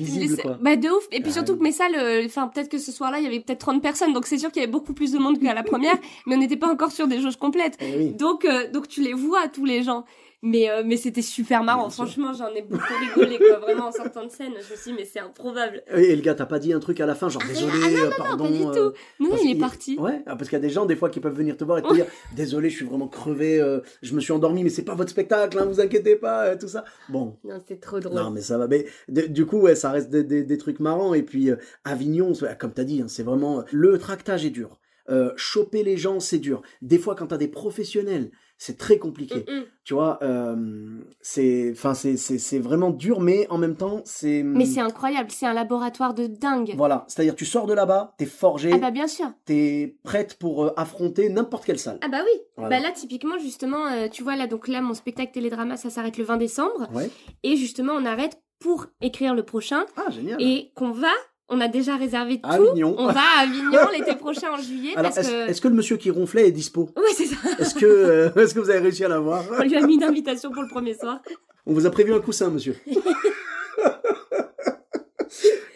bah 0.61 0.75
de 0.75 0.89
ouf. 0.89 1.07
Et 1.11 1.19
puis 1.19 1.29
Ah 1.29 1.33
surtout 1.33 1.55
que 1.57 1.71
salles, 1.71 1.93
euh, 1.95 2.23
enfin 2.25 2.47
peut-être 2.47 2.69
que 2.69 2.79
ce 2.79 2.91
soir-là, 2.91 3.19
il 3.19 3.23
y 3.23 3.27
avait 3.27 3.39
peut-être 3.39 3.59
30 3.59 3.83
personnes, 3.83 4.13
donc 4.13 4.25
c'est 4.25 4.39
sûr 4.39 4.51
qu'il 4.51 4.61
y 4.61 4.63
avait 4.63 4.71
beaucoup 4.71 4.93
plus 4.95 5.11
de 5.11 5.19
monde 5.19 5.39
qu'à 5.39 5.53
la 5.53 5.61
première, 5.61 5.93
mais 6.25 6.35
on 6.35 6.39
n'était 6.39 6.57
pas 6.57 6.69
encore 6.69 6.91
sur 6.91 7.07
des 7.07 7.21
jauges 7.21 7.37
complètes. 7.37 7.77
Eh 7.81 7.97
oui. 7.97 8.13
Donc, 8.13 8.45
euh, 8.45 8.67
donc 8.71 8.87
tu 8.87 9.01
les 9.01 9.13
vois 9.13 9.47
tous 9.47 9.63
les 9.65 9.83
gens. 9.83 10.05
Mais, 10.45 10.69
euh, 10.69 10.83
mais 10.85 10.97
c'était 10.97 11.21
super 11.21 11.63
marrant. 11.63 11.89
Franchement, 11.89 12.33
j'en 12.33 12.49
ai 12.53 12.61
beaucoup 12.61 12.83
rigolé, 13.15 13.37
quoi. 13.37 13.59
Vraiment, 13.59 13.87
en 13.87 13.91
sortant 13.93 14.25
de 14.25 14.29
scène, 14.29 14.51
je 14.55 14.71
me 14.73 14.77
suis 14.77 14.91
dit, 14.91 14.97
mais 14.97 15.05
c'est 15.05 15.19
improbable. 15.21 15.81
Et 15.95 16.13
le 16.15 16.21
gars, 16.21 16.35
t'as 16.35 16.45
pas 16.45 16.59
dit 16.59 16.73
un 16.73 16.79
truc 16.79 16.99
à 16.99 17.05
la 17.05 17.15
fin, 17.15 17.29
genre 17.29 17.41
Ah, 17.45 17.47
désolé, 17.47 17.71
ah, 17.73 17.87
non, 17.89 17.97
euh, 17.97 18.05
non, 18.09 18.11
pardon. 18.17 18.43
pas 18.43 18.51
du 18.51 18.63
euh, 18.79 18.89
tout. 18.89 19.23
Non, 19.23 19.37
il 19.41 19.51
est 19.55 19.59
parti. 19.59 19.97
Ouais, 19.97 20.21
ah, 20.25 20.35
parce 20.35 20.49
qu'il 20.49 20.57
y 20.57 20.61
a 20.61 20.65
des 20.67 20.69
gens 20.69 20.85
des 20.85 20.97
fois 20.97 21.09
qui 21.09 21.21
peuvent 21.21 21.33
venir 21.35 21.55
te 21.55 21.63
voir 21.63 21.77
et 21.77 21.81
te 21.81 21.93
dire 21.93 22.05
désolé, 22.35 22.69
je 22.69 22.75
suis 22.75 22.85
vraiment 22.85 23.07
crevé, 23.07 23.61
euh, 23.61 23.79
je 24.01 24.13
me 24.13 24.19
suis 24.19 24.33
endormi, 24.33 24.63
mais 24.63 24.69
c'est 24.69 24.83
pas 24.83 24.95
votre 24.95 25.09
spectacle, 25.11 25.57
hein, 25.57 25.65
vous 25.65 25.79
inquiétez 25.79 26.17
pas, 26.17 26.47
euh, 26.47 26.57
tout 26.59 26.67
ça. 26.67 26.83
Bon, 27.07 27.37
Non, 27.45 27.55
c'était 27.65 27.79
trop 27.79 27.99
drôle. 28.01 28.17
Non, 28.19 28.29
mais 28.29 28.41
ça 28.41 28.57
va. 28.57 28.67
Mais 28.67 28.85
du 29.07 29.45
coup, 29.45 29.59
ouais, 29.59 29.75
ça 29.75 29.91
reste 29.91 30.09
des, 30.09 30.23
des- 30.25 30.43
des 30.43 30.57
trucs 30.57 30.81
marrants. 30.81 31.13
Et 31.13 31.23
puis, 31.23 31.51
Avignon, 31.85 32.33
c'est- 32.33 32.57
comme 32.57 32.73
tu 32.73 32.81
as 32.81 32.83
dit, 32.83 33.01
hein, 33.01 33.07
c'est 33.07 33.23
vraiment. 33.23 33.63
le 33.71 33.97
tractage 33.97 34.45
est 34.45 34.49
dur. 34.49 34.77
Euh, 35.09 35.31
choper 35.35 35.83
les 35.83 35.97
gens, 35.97 36.19
c'est 36.19 36.37
dur. 36.39 36.61
Des 36.81 36.97
fois, 36.97 37.15
quand 37.15 37.27
tu 37.27 37.33
as 37.33 37.37
des 37.37 37.47
professionnels, 37.49 38.31
c'est 38.65 38.77
très 38.77 38.97
compliqué. 38.97 39.43
Mm, 39.49 39.51
mm. 39.59 39.63
Tu 39.83 39.93
vois, 39.93 40.17
euh, 40.21 40.55
c'est 41.21 41.69
enfin, 41.73 41.93
c'est- 41.93 42.15
c'est 42.15 42.37
c'est 42.37 42.59
vraiment 42.59 42.91
dur, 42.91 43.19
mais 43.19 43.45
en 43.49 43.57
même 43.57 43.75
temps, 43.75 44.01
c'est. 44.05 44.41
Mais 44.43 44.65
c'est 44.65 44.79
incroyable, 44.79 45.29
c'est 45.31 45.45
un 45.45 45.53
laboratoire 45.53 46.13
de 46.13 46.27
dingue. 46.27 46.73
Voilà, 46.77 47.03
c'est-à-dire, 47.09 47.35
tu 47.35 47.43
sors 47.45 47.65
de 47.67 47.73
là-bas, 47.73 48.13
t'es 48.17 48.25
forgé, 48.25 48.71
Ah 48.73 48.77
bah 48.77 48.91
bien 48.91 49.07
sûr. 49.07 49.27
t'es 49.43 49.97
prête 50.03 50.37
pour 50.39 50.63
euh, 50.63 50.73
affronter 50.77 51.27
n'importe 51.27 51.65
quelle 51.65 51.79
salle. 51.79 51.97
Ah 52.01 52.07
bah 52.07 52.21
oui. 52.23 52.39
Voilà. 52.55 52.77
Bah 52.77 52.87
là 52.87 52.91
typiquement 52.93 53.37
justement, 53.37 53.85
euh, 53.87 54.07
tu 54.09 54.23
vois 54.23 54.35
là 54.37 54.47
donc 54.47 54.69
là 54.69 54.79
mon 54.81 54.93
spectacle 54.93 55.33
télédrama 55.33 55.75
ça 55.75 55.89
s'arrête 55.89 56.17
le 56.17 56.23
20 56.23 56.37
décembre 56.37 56.87
Ouais. 56.93 57.09
et 57.43 57.57
justement 57.57 57.93
on 57.93 58.05
arrête 58.05 58.39
pour 58.59 58.85
écrire 59.01 59.35
le 59.35 59.43
prochain 59.43 59.85
Ah, 59.97 60.09
génial. 60.11 60.41
et 60.41 60.71
qu'on 60.75 60.91
va, 60.91 61.11
on 61.49 61.61
a 61.61 61.67
déjà 61.67 61.95
réservé 61.95 62.39
tout. 62.41 62.49
Avignon. 62.49 62.95
On 62.97 63.07
va 63.07 63.21
à 63.37 63.41
Avignon 63.43 63.79
l'été 63.91 64.15
prochain 64.15 64.51
en 64.51 64.57
juillet 64.57 64.93
Alors, 64.95 65.13
parce 65.13 65.27
est-ce 65.27 65.31
que 65.31 65.49
est-ce 65.49 65.61
que 65.61 65.67
le 65.67 65.75
monsieur 65.75 65.97
qui 65.97 66.09
ronflait 66.09 66.47
est 66.47 66.51
dispo? 66.51 66.89
Ouais, 66.95 67.03
c'est 67.15 67.25
ça. 67.25 67.35
Est-ce 67.59 67.75
que, 67.75 67.85
euh, 67.85 68.33
est-ce 68.35 68.53
que 68.53 68.59
vous 68.59 68.69
avez 68.69 68.79
réussi 68.79 69.03
à 69.03 69.07
l'avoir? 69.09 69.43
On 69.59 69.63
lui 69.63 69.75
a 69.75 69.81
mis 69.81 69.95
une 69.95 70.03
invitation 70.03 70.51
pour 70.51 70.63
le 70.63 70.69
premier 70.69 70.93
soir. 70.93 71.21
On 71.65 71.73
vous 71.73 71.85
a 71.85 71.91
prévu 71.91 72.13
un 72.13 72.19
coussin, 72.19 72.49
monsieur. 72.49 72.75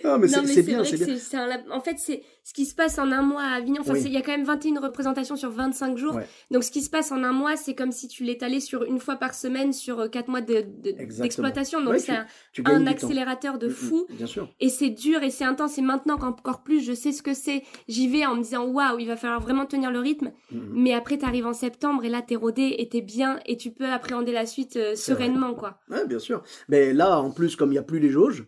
Non, 0.04 0.18
mais 0.20 0.28
c'est 0.28 0.64
bien, 0.64 0.84
c'est 0.84 0.98
bien. 1.04 1.16
un 1.50 1.72
en 1.72 1.82
fait 1.82 1.96
c'est 1.98 2.22
ce 2.44 2.54
qui 2.54 2.66
se 2.66 2.74
passe 2.76 2.98
en 2.98 3.12
un 3.12 3.22
mois 3.24 3.42
à 3.44 3.56
Avignon. 3.56 3.82
Enfin, 3.82 3.94
Oui. 3.94 4.04
il 4.06 4.12
y 4.14 4.18
a 4.18 4.22
quand 4.22 4.32
même 4.32 4.46
21 4.46 4.80
représentations 4.80 5.36
sur 5.36 5.50
25 5.52 5.98
jours. 5.98 6.16
Ouais. 6.16 6.26
Donc 6.50 6.64
ce 6.64 6.72
qui 6.72 6.82
se 6.82 6.90
passe 6.90 7.12
en 7.12 7.22
un 7.24 7.34
mois, 7.34 7.58
c'est 7.58 7.76
comme 7.76 7.92
si 7.92 8.08
tu 8.08 8.24
l'étalais 8.24 8.62
sur 8.62 8.84
une 8.84 9.00
fois 9.00 9.18
par 9.18 9.34
semaine 9.34 9.74
sur 9.74 10.10
4 10.10 10.30
mois 10.30 10.40
de- 10.40 10.54
de- 10.62 10.90
Exactement. 10.92 11.24
d'exploitation. 11.24 11.80
Donc 11.82 11.90
Ouais, 11.94 12.00
c'est 12.00 12.14
tu- 12.54 12.62
un, 12.66 12.82
Tu 12.84 12.88
accélérateur 12.88 13.58
de 13.58 13.68
Mm, 13.68 13.72
mm, 13.72 13.74
fou. 13.74 14.06
Bien 14.12 14.28
sûr. 14.28 14.50
Et 14.62 14.70
c'est 14.70 14.92
dur 14.92 15.24
et 15.24 15.30
c'est 15.30 15.44
intense. 15.44 15.78
Et 15.78 15.82
maintenant 15.82 16.18
qu'encore 16.18 16.64
plus, 16.64 16.82
je 16.82 16.94
sais 16.94 17.12
ce 17.12 17.22
que 17.22 17.34
c'est. 17.34 17.64
J'y 17.90 18.08
vais 18.08 18.26
en 18.26 18.36
me 18.36 18.44
disant 18.44 18.66
waouh, 18.66 19.00
il 19.00 19.08
va 19.08 19.18
falloir 19.18 19.42
vraiment 19.42 19.66
tenir 19.66 19.92
le 19.92 20.00
rythme. 20.00 20.32
Mm. 20.52 20.60
Mais 20.72 20.94
après, 20.94 21.18
t'arrives 21.18 21.48
en 21.48 21.54
septembre 21.54 22.06
et 22.06 22.10
là, 22.10 22.22
t'es 22.22 22.36
rodé 22.36 22.76
et 22.78 22.88
t'es 22.88 23.02
bien 23.02 23.40
et 23.46 23.58
tu 23.58 23.72
peux 23.72 23.88
appréhender 23.88 24.32
la 24.32 24.46
suite 24.46 24.78
euh, 24.78 24.94
C'est 24.96 25.14
vrai. 25.14 25.26
sereinement, 25.26 25.54
quoi. 25.54 25.80
Ouais, 25.90 26.06
bien 26.08 26.20
sûr. 26.20 26.44
Mais 26.70 26.94
là, 26.94 27.20
en 27.20 27.32
plus, 27.32 27.56
comme 27.58 27.70
il 27.72 27.74
n'y 27.74 27.78
a 27.80 27.84
plus 27.84 28.00
les 28.00 28.10
jauges, 28.10 28.46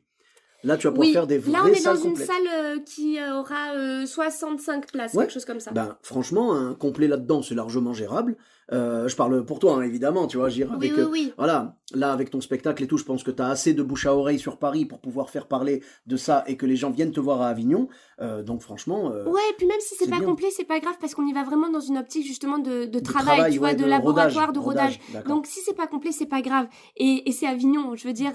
là, 0.64 0.78
tu 0.78 0.88
vas 0.88 0.92
pouvoir 0.92 1.08
Oui, 1.08 1.14
faire 1.14 1.28
des 1.28 1.38
vraies 1.38 1.52
là, 1.52 1.60
on 1.64 1.68
est 1.68 1.84
dans 1.84 1.96
une 1.96 2.10
complètes. 2.12 2.28
salle 2.28 2.48
euh, 2.54 2.80
qui 2.86 3.20
euh, 3.20 3.40
aura 3.40 3.74
euh, 3.76 4.06
65 4.06 4.92
places, 4.92 5.14
Ouais. 5.14 5.24
quelque 5.26 5.34
chose 5.34 5.46
comme 5.46 5.60
ça. 5.60 5.72
Ben, 5.72 5.98
franchement, 6.02 6.54
un 6.54 6.74
complet 6.74 7.08
là-dedans, 7.08 7.42
c'est 7.42 7.56
largement 7.56 7.94
gérable. 7.94 8.36
Euh, 8.72 9.08
je 9.08 9.16
parle 9.16 9.44
pour 9.46 9.60
toi, 9.60 9.76
hein, 9.78 9.82
évidemment, 9.82 10.28
tu 10.28 10.38
vois, 10.38 10.50
j'irai 10.50 10.70
oui, 10.72 10.76
avec... 10.76 10.92
oui, 10.94 11.00
euh, 11.04 11.08
oui. 11.10 11.34
Voilà, 11.38 11.76
là, 11.94 12.12
avec 12.12 12.30
ton 12.30 12.40
spectacle 12.40 12.84
et 12.84 12.88
tout, 12.88 12.98
je 12.98 13.04
pense 13.04 13.24
que 13.24 13.32
tu 13.32 13.42
as 13.42 13.48
assez 13.48 13.74
de 13.74 13.82
bouche 13.82 14.06
à 14.06 14.16
oreille 14.16 14.38
sur 14.40 14.58
Paris 14.58 14.86
pour 14.86 15.00
pouvoir 15.00 15.30
faire 15.32 15.48
parler 15.48 15.82
de 16.06 16.18
ça 16.18 16.44
et 16.48 16.56
que 16.56 16.66
les 16.68 16.76
gens 16.76 16.92
viennent 16.92 17.12
te 17.12 17.20
voir 17.20 17.42
à 17.42 17.48
Avignon. 17.48 17.88
Euh, 18.22 18.44
donc, 18.44 18.62
franchement... 18.62 19.12
euh, 19.12 19.26
Ouais, 19.26 19.42
et 19.52 19.54
puis 19.58 19.66
même 19.66 19.80
si 19.80 19.96
c'est 19.96 20.10
pas 20.10 20.18
bien. 20.18 20.26
complet, 20.28 20.50
c'est 20.56 20.66
pas 20.66 20.80
grave 20.80 20.96
parce 21.02 21.16
qu'on 21.16 21.26
y 21.26 21.34
va 21.34 21.44
vraiment 21.44 21.70
dans 21.70 21.80
une 21.80 21.98
optique 21.98 22.26
justement 22.28 22.60
de, 22.60 22.86
de 22.86 23.00
de 23.00 23.00
travail, 23.00 23.52
tu 23.52 23.58
vois, 23.60 23.74
de, 23.74 23.86
laboratoire, 23.86 24.48
rodage, 24.54 25.00
de 25.00 25.14
rodage. 25.14 25.26
Donc 25.28 25.48
si 25.48 25.62
c'est 25.66 25.74
pas 25.76 25.88
complet, 25.88 26.12
c'est 26.12 26.26
pas 26.28 26.42
grave. 26.42 26.68
Et, 26.98 27.28
et 27.28 27.32
c'est 27.32 27.48
Avignon, 27.48 27.96
je 27.96 28.08
veux 28.08 28.14
dire, 28.14 28.34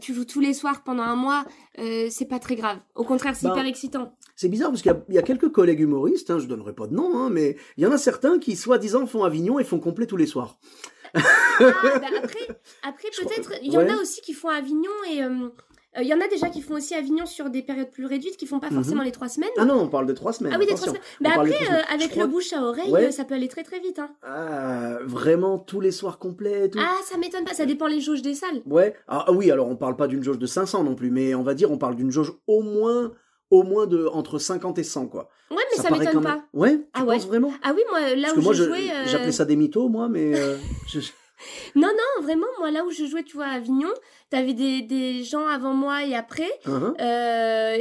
tu 0.00 0.12
joues 0.12 0.24
tous 0.24 0.40
les 0.40 0.52
soirs 0.54 0.82
pendant 0.84 1.02
un 1.04 1.16
mois, 1.16 1.44
c'est 1.78 2.28
pas 2.28 2.38
très 2.38 2.56
grave. 2.56 2.78
Au 2.94 3.04
contraire, 3.04 3.34
c'est 3.36 3.46
Ben, 3.46 3.54
hyper 3.54 3.66
excitant. 3.66 4.12
C'est 4.36 4.48
bizarre 4.48 4.70
parce 4.70 4.82
qu'il 4.82 4.90
y 4.90 4.94
a- 4.94 5.02
il 5.08 5.14
y, 5.14 5.18
a 5.18 5.22
quelques 5.22 5.50
collègues 5.50 5.80
humoristes, 5.80 6.30
hein, 6.30 6.38
je 6.38 6.46
donnerai 6.46 6.74
pas 6.74 6.86
de 6.86 6.94
nom, 6.94 7.16
hein, 7.16 7.30
mais 7.30 7.56
il 7.76 7.84
y 7.84 7.86
en 7.86 7.92
a 7.92 7.98
certains 7.98 8.38
qui, 8.38 8.56
soi-disant, 8.56 9.06
font 9.06 9.24
Avignon 9.24 9.58
et 9.62 9.64
font 9.64 9.80
complet 9.80 10.06
tous 10.06 10.16
les 10.18 10.26
soirs. 10.26 10.58
Ah, 11.14 11.20
bah 11.60 12.06
après, 12.82 13.08
peut-être, 13.18 13.52
il 13.62 13.72
y 13.72 13.76
en 13.78 13.88
a 13.88 13.94
aussi 13.96 14.20
qui 14.20 14.32
font 14.32 14.48
Avignon 14.48 14.90
et, 15.10 15.22
euh, 15.22 15.48
Il 16.00 16.06
y 16.06 16.14
en 16.14 16.20
a 16.22 16.26
déjà 16.26 16.48
qui 16.48 16.62
font 16.62 16.76
aussi 16.76 16.94
Avignon 16.94 17.26
sur 17.26 17.50
des 17.50 17.60
périodes 17.62 17.90
plus 17.90 18.06
réduites, 18.06 18.38
qui 18.38 18.46
font 18.46 18.58
pas 18.60 18.70
Mhm. 18.70 18.76
forcément 18.76 19.02
les 19.02 19.12
trois 19.12 19.28
semaines. 19.28 19.50
Ah 19.58 19.66
non, 19.66 19.74
on 19.74 19.88
parle 19.88 20.06
de 20.06 20.14
trois 20.14 20.32
semaines. 20.32 20.54
Ah 20.54 20.58
oui, 20.58 20.64
des 20.66 20.74
trois 20.74 20.88
semaines. 20.88 21.02
Mais 21.20 21.28
de 21.28 21.34
après, 21.34 21.50
euh, 21.70 21.82
avec 21.92 22.12
crois- 22.12 22.24
le 22.24 22.30
bouche 22.30 22.50
à 22.54 22.62
oreille, 22.62 22.90
Ouais. 22.90 23.08
euh, 23.08 23.10
ça 23.10 23.24
peut 23.26 23.34
aller 23.34 23.48
très 23.48 23.62
très 23.62 23.78
vite. 23.78 23.98
Hein. 23.98 24.08
Ah, 24.22 24.96
vraiment 25.04 25.58
tous 25.58 25.80
les 25.82 25.90
soirs 25.90 26.18
complets 26.18 26.70
tout. 26.70 26.78
Ah, 26.80 26.96
ça 27.04 27.18
m'étonne 27.18 27.44
pas, 27.44 27.52
ça 27.52 27.66
dépend 27.66 27.88
les 27.88 28.00
jauges 28.00 28.22
des 28.22 28.32
salles. 28.34 28.62
Ouais. 28.64 28.94
Ah 29.06 29.24
ah 29.28 29.32
oui, 29.32 29.50
alors 29.50 29.68
on 29.68 29.76
parle 29.76 29.96
pas 29.96 30.06
d'une 30.08 30.22
jauge 30.22 30.38
de 30.38 30.46
500 30.46 30.82
non 30.82 30.94
plus, 30.94 31.10
mais 31.10 31.34
on 31.34 31.42
va 31.42 31.52
dire 31.52 31.70
on 31.70 31.76
parle 31.76 31.94
d'une 31.94 32.10
jauge 32.10 32.32
au 32.46 32.62
moins 32.62 33.12
au 33.52 33.62
moins 33.62 33.86
de 33.86 34.06
entre 34.06 34.38
50 34.38 34.78
et 34.78 34.82
100 34.82 35.06
quoi. 35.06 35.28
Ouais, 35.50 35.56
mais 35.70 35.76
ça, 35.82 35.88
paraît 35.90 36.00
m'étonne 36.06 36.14
quand 36.14 36.22
pas. 36.22 36.34
même- 36.36 36.44
Ouais, 36.54 36.76
tu 36.78 36.84
Ah 36.94 37.04
ouais? 37.04 37.16
penses 37.16 37.26
vraiment? 37.26 37.52
Ah 37.62 37.72
oui, 37.76 37.82
moi, 37.90 38.00
là 38.00 38.22
Parce 38.22 38.32
où 38.32 38.36
que 38.36 38.40
moi 38.44 38.54
je 38.54 38.64
jouais. 38.64 38.90
euh, 38.90 39.04
j'appelais 39.06 39.32
ça 39.32 39.44
des 39.44 39.56
mythos 39.56 39.88
moi 39.88 40.08
mais 40.08 40.34
euh, 40.40 40.56
je- 40.88 41.00
Non, 41.74 41.88
non, 41.88 42.22
vraiment, 42.24 42.46
moi, 42.60 42.70
là 42.70 42.84
où 42.84 42.90
je 42.92 43.04
jouais, 43.04 43.24
tu 43.24 43.34
vois, 43.36 43.46
à 43.46 43.54
Avignon, 43.56 43.90
t'avais 44.30 44.54
des, 44.54 44.80
des 44.82 45.24
gens 45.24 45.46
avant 45.48 45.74
moi 45.74 46.04
et 46.04 46.14
après. 46.14 46.50
Hein. 46.66 46.94
Euh, 47.00 47.78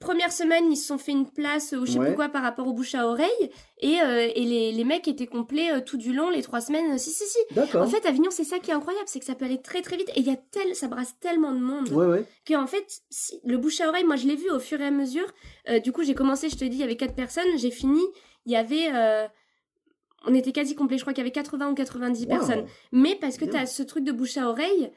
première 0.00 0.32
semaine, 0.32 0.70
ils 0.70 0.76
se 0.76 0.86
sont 0.86 0.98
fait 0.98 1.12
une 1.12 1.28
place 1.30 1.72
ou 1.78 1.84
je 1.86 1.92
sais 1.92 1.98
Ouais. 1.98 2.06
plus 2.08 2.14
quoi 2.14 2.28
par 2.28 2.42
rapport 2.42 2.66
au 2.66 2.72
bouche 2.72 2.94
à 2.94 3.06
oreille. 3.06 3.50
Et, 3.80 4.00
euh, 4.00 4.28
et 4.34 4.44
les, 4.44 4.72
les 4.72 4.84
mecs 4.84 5.06
étaient 5.08 5.26
complets 5.26 5.72
euh, 5.72 5.80
tout 5.80 5.96
du 5.96 6.12
long, 6.12 6.30
les 6.30 6.42
trois 6.42 6.60
semaines. 6.60 6.98
Si, 6.98 7.10
si, 7.10 7.24
si. 7.26 7.60
En 7.76 7.86
fait, 7.86 8.04
Avignon, 8.06 8.30
c'est 8.30 8.44
ça 8.44 8.58
qui 8.58 8.70
est 8.70 8.74
incroyable, 8.74 9.06
c'est 9.08 9.18
que 9.20 9.24
ça 9.24 9.34
peut 9.34 9.44
aller 9.44 9.60
très 9.62 9.82
très 9.82 9.96
vite. 9.96 10.08
Et 10.10 10.20
il 10.20 10.26
y 10.26 10.30
a 10.30 10.36
tel, 10.36 10.74
ça 10.74 10.88
brasse 10.88 11.18
tellement 11.20 11.52
de 11.52 11.60
monde. 11.60 11.88
Ouais 11.90 12.06
ouais. 12.06 12.24
que 12.44 12.54
en 12.54 12.66
fait, 12.66 12.84
si- 13.10 13.40
le 13.44 13.56
bouche 13.58 13.80
à 13.80 13.88
oreille, 13.88 14.04
moi 14.04 14.16
je 14.16 14.26
l'ai 14.26 14.36
vu 14.36 14.50
au 14.50 14.58
fur 14.58 14.80
et 14.80 14.84
à 14.86 14.90
mesure. 14.90 15.26
Euh, 15.68 15.78
du 15.80 15.92
coup, 15.92 16.02
j'ai 16.02 16.14
commencé, 16.14 16.48
je 16.48 16.56
te 16.56 16.64
dis, 16.64 16.76
il 16.76 16.80
y 16.80 16.84
avait 16.84 16.96
quatre 16.96 17.14
personnes. 17.14 17.56
J'ai 17.56 17.70
fini, 17.70 18.02
il 18.46 18.52
y 18.52 18.56
avait. 18.56 18.90
euh, 18.94 19.26
on 20.26 20.34
était 20.34 20.52
quasi 20.52 20.74
complet, 20.74 20.98
je 20.98 21.02
crois 21.04 21.12
qu'il 21.12 21.22
y 21.22 21.26
avait 21.26 21.30
80 21.32 21.70
ou 21.70 21.74
90 21.74 22.22
Wow. 22.24 22.28
personnes. 22.28 22.66
Mais 22.92 23.14
parce 23.20 23.36
que 23.36 23.44
tu 23.44 23.56
as 23.56 23.66
ce 23.66 23.82
truc 23.84 24.02
de 24.04 24.10
bouche 24.12 24.36
à 24.36 24.48
oreille 24.48 24.84
euh, 24.84 24.88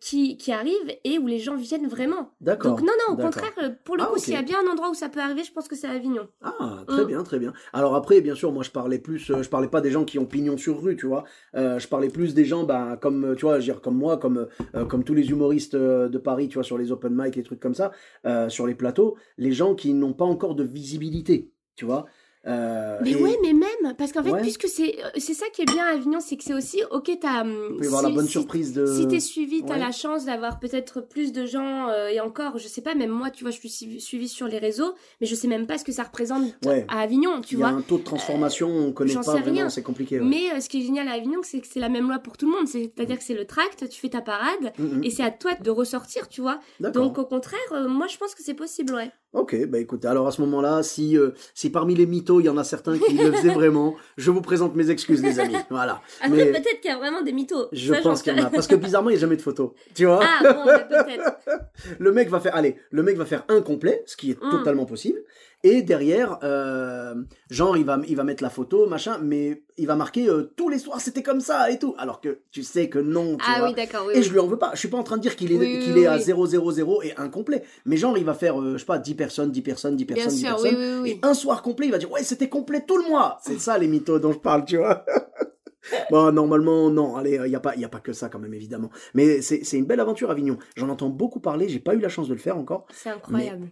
qui, 0.00 0.36
qui 0.38 0.52
arrive 0.52 0.96
et 1.04 1.18
où 1.18 1.26
les 1.26 1.38
gens 1.38 1.56
viennent 1.56 1.86
vraiment. 1.88 2.30
D'accord. 2.40 2.76
Donc, 2.76 2.80
non, 2.80 2.92
non, 3.08 3.14
au 3.14 3.16
contraire, 3.16 3.52
euh, 3.62 3.70
pour 3.84 3.96
le 3.96 4.02
Ah, 4.02 4.06
coup, 4.06 4.18
s'il 4.18 4.32
y 4.32 4.36
a 4.36 4.42
bien 4.42 4.58
un 4.66 4.70
endroit 4.72 4.88
où 4.90 4.94
ça 4.94 5.08
peut 5.08 5.20
arriver, 5.20 5.44
je 5.44 5.52
pense 5.52 5.68
que 5.68 5.76
c'est 5.76 5.86
Avignon. 5.86 6.28
Ah, 6.42 6.82
très 6.86 7.04
Mm. 7.04 7.06
bien, 7.06 7.22
très 7.22 7.38
bien. 7.38 7.52
Alors 7.72 7.94
après, 7.94 8.20
bien 8.20 8.34
sûr, 8.34 8.52
moi 8.52 8.62
je 8.62 8.70
parlais 8.70 8.98
plus, 8.98 9.30
euh, 9.30 9.42
je 9.42 9.48
parlais 9.48 9.68
pas 9.68 9.80
des 9.80 9.90
gens 9.90 10.04
qui 10.04 10.18
ont 10.18 10.24
pignon 10.26 10.56
sur 10.56 10.82
rue, 10.82 10.96
tu 10.96 11.06
vois. 11.06 11.24
Euh, 11.54 11.78
je 11.78 11.88
parlais 11.88 12.08
plus 12.08 12.32
des 12.34 12.44
gens, 12.44 12.64
bah, 12.64 12.96
comme, 13.00 13.24
euh, 13.24 13.34
tu 13.34 13.44
vois, 13.44 13.58
dire, 13.58 13.80
comme 13.80 13.96
moi, 13.96 14.16
comme, 14.16 14.48
euh, 14.74 14.84
comme 14.86 15.04
tous 15.04 15.14
les 15.14 15.30
humoristes 15.30 15.74
euh, 15.74 16.08
de 16.08 16.18
Paris, 16.18 16.48
tu 16.48 16.54
vois, 16.54 16.64
sur 16.64 16.78
les 16.78 16.90
open 16.92 17.14
mic, 17.14 17.36
les 17.36 17.42
trucs 17.42 17.60
comme 17.60 17.74
ça, 17.74 17.92
euh, 18.26 18.48
sur 18.48 18.66
les 18.66 18.74
plateaux, 18.74 19.16
les 19.36 19.52
gens 19.52 19.74
qui 19.74 19.92
n'ont 19.92 20.14
pas 20.14 20.24
encore 20.24 20.54
de 20.54 20.64
visibilité, 20.64 21.50
tu 21.74 21.84
vois. 21.84 22.06
Euh, 22.46 22.98
Mais 23.02 23.10
et 23.10 23.16
ouais, 23.16 23.36
mais 23.42 23.52
même, 23.52 23.75
parce 23.98 24.12
qu'en 24.12 24.22
fait, 24.22 24.32
Ouais. 24.32 24.40
puisque 24.42 24.66
c'est 24.68 24.96
euh, 25.04 25.08
c'est 25.16 25.34
ça 25.34 25.46
qui 25.52 25.62
est 25.62 25.66
bien 25.66 25.84
à 25.84 25.94
Avignon, 25.94 26.18
c'est 26.20 26.36
que 26.36 26.44
c'est 26.44 26.54
aussi, 26.54 26.80
ok, 26.90 27.10
t'as. 27.20 27.42
hum, 27.42 27.78
avoir 27.84 28.02
la 28.02 28.08
si- 28.08 28.14
bonne 28.14 28.26
si- 28.26 28.32
surprise 28.32 28.72
de. 28.72 28.86
Si 28.86 29.06
t'es 29.08 29.20
suivi, 29.20 29.62
t'as 29.64 29.74
ouais. 29.74 29.78
la 29.80 29.92
chance 29.92 30.24
d'avoir 30.24 30.58
peut-être 30.58 31.00
plus 31.00 31.32
de 31.32 31.46
gens 31.46 31.88
euh, 31.88 32.08
et 32.08 32.20
encore, 32.20 32.58
je 32.58 32.68
sais 32.68 32.80
pas, 32.82 32.94
même 32.94 33.10
moi, 33.10 33.30
tu 33.30 33.44
vois, 33.44 33.50
je 33.50 33.58
suis 33.58 33.68
suivi, 34.00 34.28
sur 34.28 34.46
les 34.48 34.58
réseaux, 34.58 34.92
mais 35.20 35.26
je 35.26 35.34
sais 35.34 35.48
même 35.48 35.66
pas 35.66 35.78
ce 35.78 35.84
que 35.84 35.92
ça 35.92 36.02
représente 36.04 36.44
Ouais. 36.64 36.84
à 36.88 37.00
Avignon, 37.00 37.40
tu 37.40 37.54
Il 37.54 37.60
y 37.60 37.62
a 37.62 37.68
vois. 37.70 37.78
un 37.78 37.82
taux 37.82 37.98
de 37.98 38.04
transformation, 38.04 38.68
on 38.68 38.92
connaît 38.92 39.14
pas 39.14 39.22
sais 39.22 39.40
vraiment, 39.40 39.68
c'est 39.70 39.82
compliqué. 39.82 40.20
Mais 40.20 40.52
euh, 40.54 40.60
ce 40.60 40.68
qui 40.68 40.78
est 40.80 40.84
génial 40.84 41.08
à 41.08 41.12
Avignon, 41.12 41.40
c'est 41.42 41.60
que 41.60 41.66
c'est 41.66 41.80
la 41.80 41.88
même 41.88 42.08
loi 42.08 42.18
pour 42.18 42.36
tout 42.36 42.46
le 42.50 42.52
monde. 42.56 42.66
C'est-à-dire 42.68 43.18
que 43.18 43.24
c'est 43.24 43.34
le 43.34 43.44
tract, 43.44 43.88
tu 43.88 44.00
fais 44.00 44.08
ta 44.08 44.20
parade 44.20 44.72
Mm, 44.78 44.98
mm. 44.98 45.04
et 45.04 45.10
c'est 45.10 45.22
à 45.22 45.30
toi 45.30 45.52
de 45.62 45.70
ressortir, 45.70 46.28
tu 46.28 46.40
vois. 46.40 46.58
Donc 46.80 47.18
au 47.18 47.24
contraire, 47.24 47.58
euh, 47.72 47.88
moi 47.88 48.06
je 48.08 48.16
pense 48.16 48.34
que 48.34 48.42
c'est 48.42 48.54
possible, 48.54 48.94
ouais. 48.94 49.10
Ok, 49.32 49.54
bah 49.68 49.78
écoutez, 49.78 50.08
alors 50.08 50.26
à 50.26 50.30
ce 50.30 50.40
moment-là, 50.42 50.82
si, 50.82 51.18
euh, 51.18 51.30
si 51.54 51.68
parmi 51.68 51.94
les 51.94 52.06
mythos, 52.06 52.40
il 52.40 52.46
y 52.46 52.48
en 52.48 52.56
a 52.56 52.64
certains 52.64 52.96
qui 52.98 53.14
le 53.14 53.32
faisaient 53.32 53.52
vraiment, 53.52 53.75
je 54.16 54.30
vous 54.30 54.40
présente 54.40 54.74
mes 54.76 54.90
excuses, 54.90 55.22
les 55.22 55.40
amis. 55.40 55.56
Voilà. 55.70 56.00
Après, 56.20 56.36
Mais 56.36 56.46
peut-être 56.52 56.80
qu'il 56.80 56.90
y 56.90 56.94
a 56.94 56.98
vraiment 56.98 57.22
des 57.22 57.32
mythos. 57.32 57.68
je 57.72 57.92
Ça, 57.94 58.00
pense 58.00 58.22
qu'il 58.22 58.36
y 58.36 58.40
en 58.40 58.44
a. 58.46 58.50
Parce 58.50 58.66
que 58.66 58.74
bizarrement, 58.76 59.10
il 59.10 59.14
n'y 59.14 59.18
a 59.18 59.20
jamais 59.20 59.36
de 59.36 59.42
photos. 59.42 59.70
Tu 59.94 60.04
vois? 60.06 60.20
Ah 60.22 60.38
bon, 60.42 60.64
peut-être. 60.64 61.38
Le 61.98 62.12
mec 62.12 62.28
va 62.28 62.40
faire, 62.40 62.54
allez, 62.56 62.76
le 62.90 63.02
mec 63.02 63.16
va 63.16 63.24
faire 63.24 63.44
un 63.48 63.60
complet, 63.60 64.02
ce 64.06 64.16
qui 64.16 64.30
est 64.30 64.42
Mm. 64.42 64.50
totalement 64.50 64.84
possible. 64.86 65.18
Et 65.62 65.82
derrière, 65.82 66.38
euh, 66.44 67.14
genre, 67.50 67.76
il 67.76 67.84
va, 67.84 67.98
il 68.06 68.14
va 68.14 68.22
mettre 68.24 68.42
la 68.42 68.50
photo, 68.50 68.86
machin, 68.86 69.18
mais 69.22 69.64
il 69.76 69.86
va 69.86 69.96
marquer 69.96 70.28
euh, 70.28 70.52
tous 70.56 70.68
les 70.68 70.78
soirs, 70.78 71.00
c'était 71.00 71.22
comme 71.24 71.40
ça 71.40 71.70
et 71.70 71.78
tout. 71.78 71.94
Alors 71.98 72.20
que 72.20 72.40
tu 72.52 72.62
sais 72.62 72.88
que 72.88 72.98
non, 73.00 73.36
tu 73.36 73.44
Ah 73.48 73.58
vois. 73.58 73.68
oui, 73.68 73.74
d'accord, 73.74 74.04
oui. 74.06 74.12
Et 74.14 74.18
oui. 74.18 74.22
je 74.22 74.32
lui 74.32 74.38
en 74.38 74.46
veux 74.46 74.58
pas. 74.58 74.70
Je 74.74 74.78
suis 74.78 74.88
pas 74.88 74.98
en 74.98 75.02
train 75.02 75.16
de 75.16 75.22
dire 75.22 75.34
qu'il 75.34 75.50
est, 75.52 75.56
Oui, 75.56 75.80
qu'il 75.80 75.98
est 75.98 76.06
à 76.06 76.16
oui. 76.16 76.22
0, 76.22 76.46
0, 76.46 76.70
0 76.72 77.02
et 77.02 77.14
incomplet. 77.16 77.64
Mais 77.84 77.96
genre, 77.96 78.16
il 78.16 78.24
va 78.24 78.34
faire, 78.34 78.60
euh, 78.60 78.74
je 78.74 78.78
sais 78.78 78.84
pas, 78.84 78.98
10 78.98 79.14
personnes, 79.14 79.50
10 79.50 79.62
personnes, 79.62 79.96
10 79.96 80.04
Bien 80.04 80.14
personnes, 80.16 80.34
10 80.34 80.40
sûr, 80.46 80.56
oui, 80.58 80.62
personnes. 80.70 80.78
oui, 80.78 81.00
oui. 81.02 81.10
Et 81.22 81.26
un 81.26 81.34
soir 81.34 81.62
complet, 81.62 81.86
il 81.86 81.92
va 81.92 81.98
dire, 81.98 82.12
ouais, 82.12 82.22
c'était 82.22 82.48
complet 82.48 82.84
tout 82.86 82.98
le 82.98 83.08
mois. 83.08 83.38
C'est 83.42 83.58
ça 83.58 83.76
les 83.78 83.88
mythos 83.88 84.18
dont 84.20 84.32
je 84.32 84.38
parle, 84.38 84.64
tu 84.66 84.76
vois. 84.76 85.04
bon, 86.10 86.30
normalement, 86.32 86.90
non. 86.90 87.16
Allez, 87.16 87.40
il 87.44 87.48
n'y 87.48 87.56
a, 87.56 87.60
pas- 87.60 87.74
y 87.76 87.84
a 87.84 87.88
pas 87.88 88.00
que 88.00 88.12
ça 88.12 88.28
quand 88.28 88.38
même, 88.38 88.54
évidemment. 88.54 88.90
Mais 89.14 89.40
c'est 89.42 89.64
c'est 89.64 89.78
une 89.78 89.86
belle 89.86 90.00
aventure, 90.00 90.30
Avignon. 90.30 90.58
J'en 90.76 90.88
entends 90.90 91.08
beaucoup 91.08 91.40
parler. 91.40 91.68
J'ai 91.68 91.80
pas 91.80 91.94
eu 91.94 91.98
la 92.00 92.08
chance 92.08 92.28
de 92.28 92.34
le 92.34 92.40
faire 92.40 92.56
encore. 92.58 92.86
C'est 92.92 93.10
incroyable. 93.10 93.68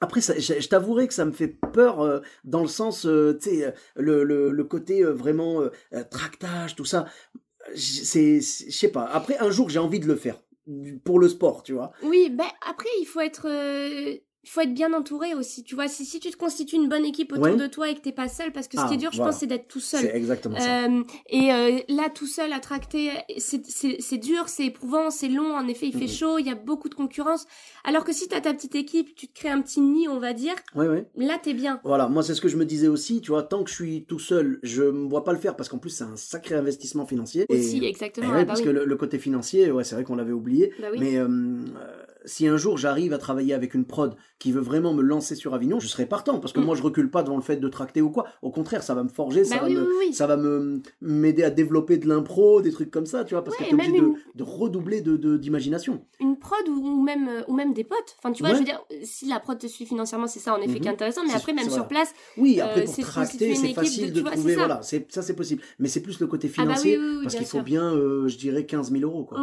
Après, 0.00 0.20
ça, 0.20 0.38
je, 0.38 0.68
t'avouerai 0.68 1.08
que 1.08 1.14
ça 1.14 1.24
me 1.24 1.32
fait 1.32 1.48
peur 1.48 2.00
euh, 2.00 2.20
dans 2.44 2.62
le 2.62 2.68
sens, 2.68 3.04
euh, 3.04 3.36
tu 3.40 3.50
sais, 3.50 3.66
euh, 3.66 3.72
le, 3.96 4.50
le, 4.50 4.64
côté 4.64 5.02
vraiment 5.02 5.62
tractage, 6.10 6.76
tout 6.76 6.84
ça. 6.84 7.06
C'est- 7.74 8.40
je 8.40 8.76
sais 8.76 8.88
pas. 8.88 9.04
Après, 9.04 9.38
un 9.38 9.50
jour, 9.50 9.68
j'ai 9.70 9.78
envie 9.78 10.00
de 10.00 10.06
le 10.06 10.16
faire 10.16 10.40
pour 11.04 11.18
le 11.18 11.28
sport, 11.28 11.62
tu 11.62 11.72
vois. 11.72 11.92
Oui, 12.02 12.30
ben 12.30 12.48
après, 12.68 12.88
il 13.00 13.06
faut 13.06 13.20
être. 13.20 13.48
Il 14.44 14.50
faut 14.50 14.60
être 14.60 14.72
bien 14.72 14.92
entouré 14.94 15.34
aussi, 15.34 15.62
tu 15.64 15.74
vois. 15.74 15.88
Si, 15.88 16.04
si 16.06 16.20
tu 16.20 16.30
te 16.30 16.36
constitues 16.36 16.76
une 16.76 16.88
bonne 16.88 17.04
équipe 17.04 17.32
autour 17.32 17.56
de 17.56 17.66
toi 17.66 17.90
et 17.90 17.94
que 17.94 18.00
t'es 18.00 18.12
pas 18.12 18.28
seul, 18.28 18.52
parce 18.52 18.66
que 18.68 18.76
ce 18.78 18.82
Ah, 18.84 18.88
qui 18.88 18.94
est 18.94 18.98
dur, 18.98 19.10
je 19.12 19.18
pense, 19.18 19.38
c'est 19.40 19.46
d'être 19.46 19.66
tout 19.68 19.80
seul. 19.80 20.00
C'est 20.00 20.16
exactement 20.16 20.58
ça. 20.58 20.86
Euh, 20.86 21.02
et 21.28 21.52
euh, 21.52 21.78
là, 21.88 22.08
tout 22.08 22.26
seul 22.26 22.52
à 22.52 22.60
tracter, 22.60 23.10
c'est- 23.36 24.16
dur, 24.18 24.48
c'est 24.48 24.66
éprouvant, 24.66 25.10
c'est 25.10 25.28
long. 25.28 25.54
En 25.54 25.66
effet, 25.68 25.86
il 25.88 25.92
fait 25.92 26.06
Mhm. 26.06 26.08
chaud, 26.08 26.38
il 26.38 26.46
y 26.46 26.50
a 26.50 26.54
beaucoup 26.54 26.88
de 26.88 26.94
concurrence. 26.94 27.46
Alors 27.84 28.04
que 28.04 28.12
si 28.12 28.28
t'as 28.28 28.40
ta 28.40 28.54
petite 28.54 28.74
équipe, 28.74 29.14
tu 29.14 29.28
te 29.28 29.38
crées 29.38 29.50
un 29.50 29.60
petit 29.60 29.80
nid, 29.80 30.08
on 30.08 30.18
va 30.18 30.32
dire, 30.32 30.54
Ouais, 30.74 30.86
ouais. 30.88 31.06
là, 31.16 31.38
t'es 31.42 31.52
bien. 31.52 31.80
Voilà, 31.84 32.08
moi 32.08 32.22
c'est 32.22 32.34
ce 32.34 32.40
que 32.40 32.48
je 32.48 32.56
me 32.56 32.64
disais 32.64 32.88
aussi, 32.88 33.20
tu 33.20 33.30
vois, 33.32 33.42
tant 33.42 33.64
que 33.64 33.70
je 33.70 33.74
suis 33.74 34.04
tout 34.06 34.18
seul, 34.20 34.60
je 34.62 34.82
me 34.84 35.08
vois 35.08 35.24
pas 35.24 35.32
le 35.32 35.38
faire 35.38 35.56
parce 35.56 35.68
qu'en 35.68 35.78
plus 35.78 35.90
c'est 35.90 36.04
un 36.04 36.16
sacré 36.16 36.54
investissement 36.54 37.04
financier. 37.06 37.44
Et- 37.48 37.58
Aussi, 37.58 37.80
Eh 37.82 37.86
exactement. 37.88 38.28
ouais, 38.28 38.32
ah 38.34 38.38
bah 38.40 38.46
parce 38.46 38.60
oui. 38.60 38.66
que 38.66 38.70
le, 38.70 38.84
le 38.84 38.96
côté 38.96 39.18
financier, 39.18 39.70
ouais, 39.70 39.84
c'est 39.84 39.94
vrai 39.94 40.04
qu'on 40.04 40.16
l'avait 40.16 40.32
oublié. 40.32 40.72
Bah 40.80 40.88
oui. 40.92 40.98
Mais 41.00 41.16
euh, 41.18 41.28
si 42.28 42.46
un 42.46 42.56
jour 42.56 42.76
j'arrive 42.78 43.12
à 43.12 43.18
travailler 43.18 43.54
avec 43.54 43.74
une 43.74 43.84
prod 43.84 44.14
qui 44.38 44.52
veut 44.52 44.60
vraiment 44.60 44.94
me 44.94 45.02
lancer 45.02 45.34
sur 45.34 45.54
Avignon, 45.54 45.80
je 45.80 45.88
serai 45.88 46.06
partant 46.06 46.38
parce 46.38 46.52
que 46.52 46.60
Mm. 46.60 46.64
moi 46.64 46.76
je 46.76 46.82
recule 46.82 47.10
pas 47.10 47.22
devant 47.22 47.36
le 47.36 47.42
fait 47.42 47.56
de 47.56 47.68
tracter 47.68 48.00
ou 48.02 48.10
quoi. 48.10 48.26
Au 48.42 48.50
contraire, 48.50 48.82
ça 48.82 48.94
va 48.94 49.02
me 49.02 49.08
forger, 49.08 49.44
ça 49.44 49.56
Bah 49.56 49.62
va 49.62 49.66
oui, 49.68 49.74
me, 49.74 49.98
oui, 49.98 50.12
ça 50.12 50.26
va 50.26 50.36
me 50.36 50.80
m'aider 51.00 51.42
à 51.42 51.50
développer 51.50 51.96
de 51.98 52.06
l'impro, 52.06 52.60
des 52.62 52.70
trucs 52.70 52.90
comme 52.90 53.06
ça, 53.06 53.24
tu 53.24 53.34
vois, 53.34 53.42
parce 53.42 53.56
Ouais, 53.58 53.64
que 53.64 53.70
t'es 53.70 53.72
et 53.72 53.74
obligé 53.74 53.92
même 54.00 54.12
de, 54.14 54.18
de 54.38 54.42
redoubler 54.44 55.00
de 55.00 55.36
d'imagination. 55.36 56.04
Une 56.20 56.38
prod 56.38 56.68
ou, 56.68 57.02
même, 57.02 57.28
euh, 57.28 57.42
ou 57.48 57.54
même 57.54 57.72
des 57.72 57.84
potes. 57.84 58.16
Enfin, 58.18 58.32
tu 58.32 58.42
vois, 58.42 58.50
Ouais. 58.50 58.54
je 58.56 58.60
veux 58.60 58.64
dire, 58.66 58.80
si 59.02 59.26
la 59.26 59.40
prod 59.40 59.58
te 59.58 59.66
suit 59.66 59.86
financièrement, 59.86 60.26
c'est 60.26 60.38
ça 60.38 60.54
en 60.54 60.58
effet 60.60 60.74
Mhm. 60.74 60.80
qui 60.80 60.88
est 60.88 60.92
intéressant. 60.92 61.22
Mais 61.24 61.30
C'est- 61.30 61.36
après, 61.36 61.52
même 61.54 61.64
sur 61.64 61.72
voilà. 61.72 61.88
place, 61.88 62.14
Oui, 62.36 62.60
Euh, 62.60 62.64
après 62.64 62.84
pour 62.84 62.94
c'est 62.94 63.02
tracter, 63.02 63.54
c'est 63.54 63.72
facile 63.72 64.06
de- 64.06 64.10
de, 64.10 64.14
tu 64.16 64.20
vois, 64.22 64.30
trouver, 64.32 64.52
c'est 64.54 64.58
ça. 64.60 64.66
voilà, 64.66 64.82
c'est 64.82 65.12
ça 65.12 65.22
c'est 65.22 65.34
possible. 65.34 65.62
Mais 65.78 65.88
c'est 65.88 66.00
plus 66.02 66.20
le 66.20 66.26
côté 66.26 66.48
Ah 66.48 66.56
bah 66.56 66.62
financier 66.74 66.98
parce 67.22 67.34
qu'il 67.34 67.46
faut 67.46 67.62
bien, 67.62 67.94
euh, 67.94 68.28
je 68.28 68.36
dirais, 68.36 68.66
15 68.66 68.90
000 68.92 69.02
euros 69.04 69.24
quoi. 69.24 69.38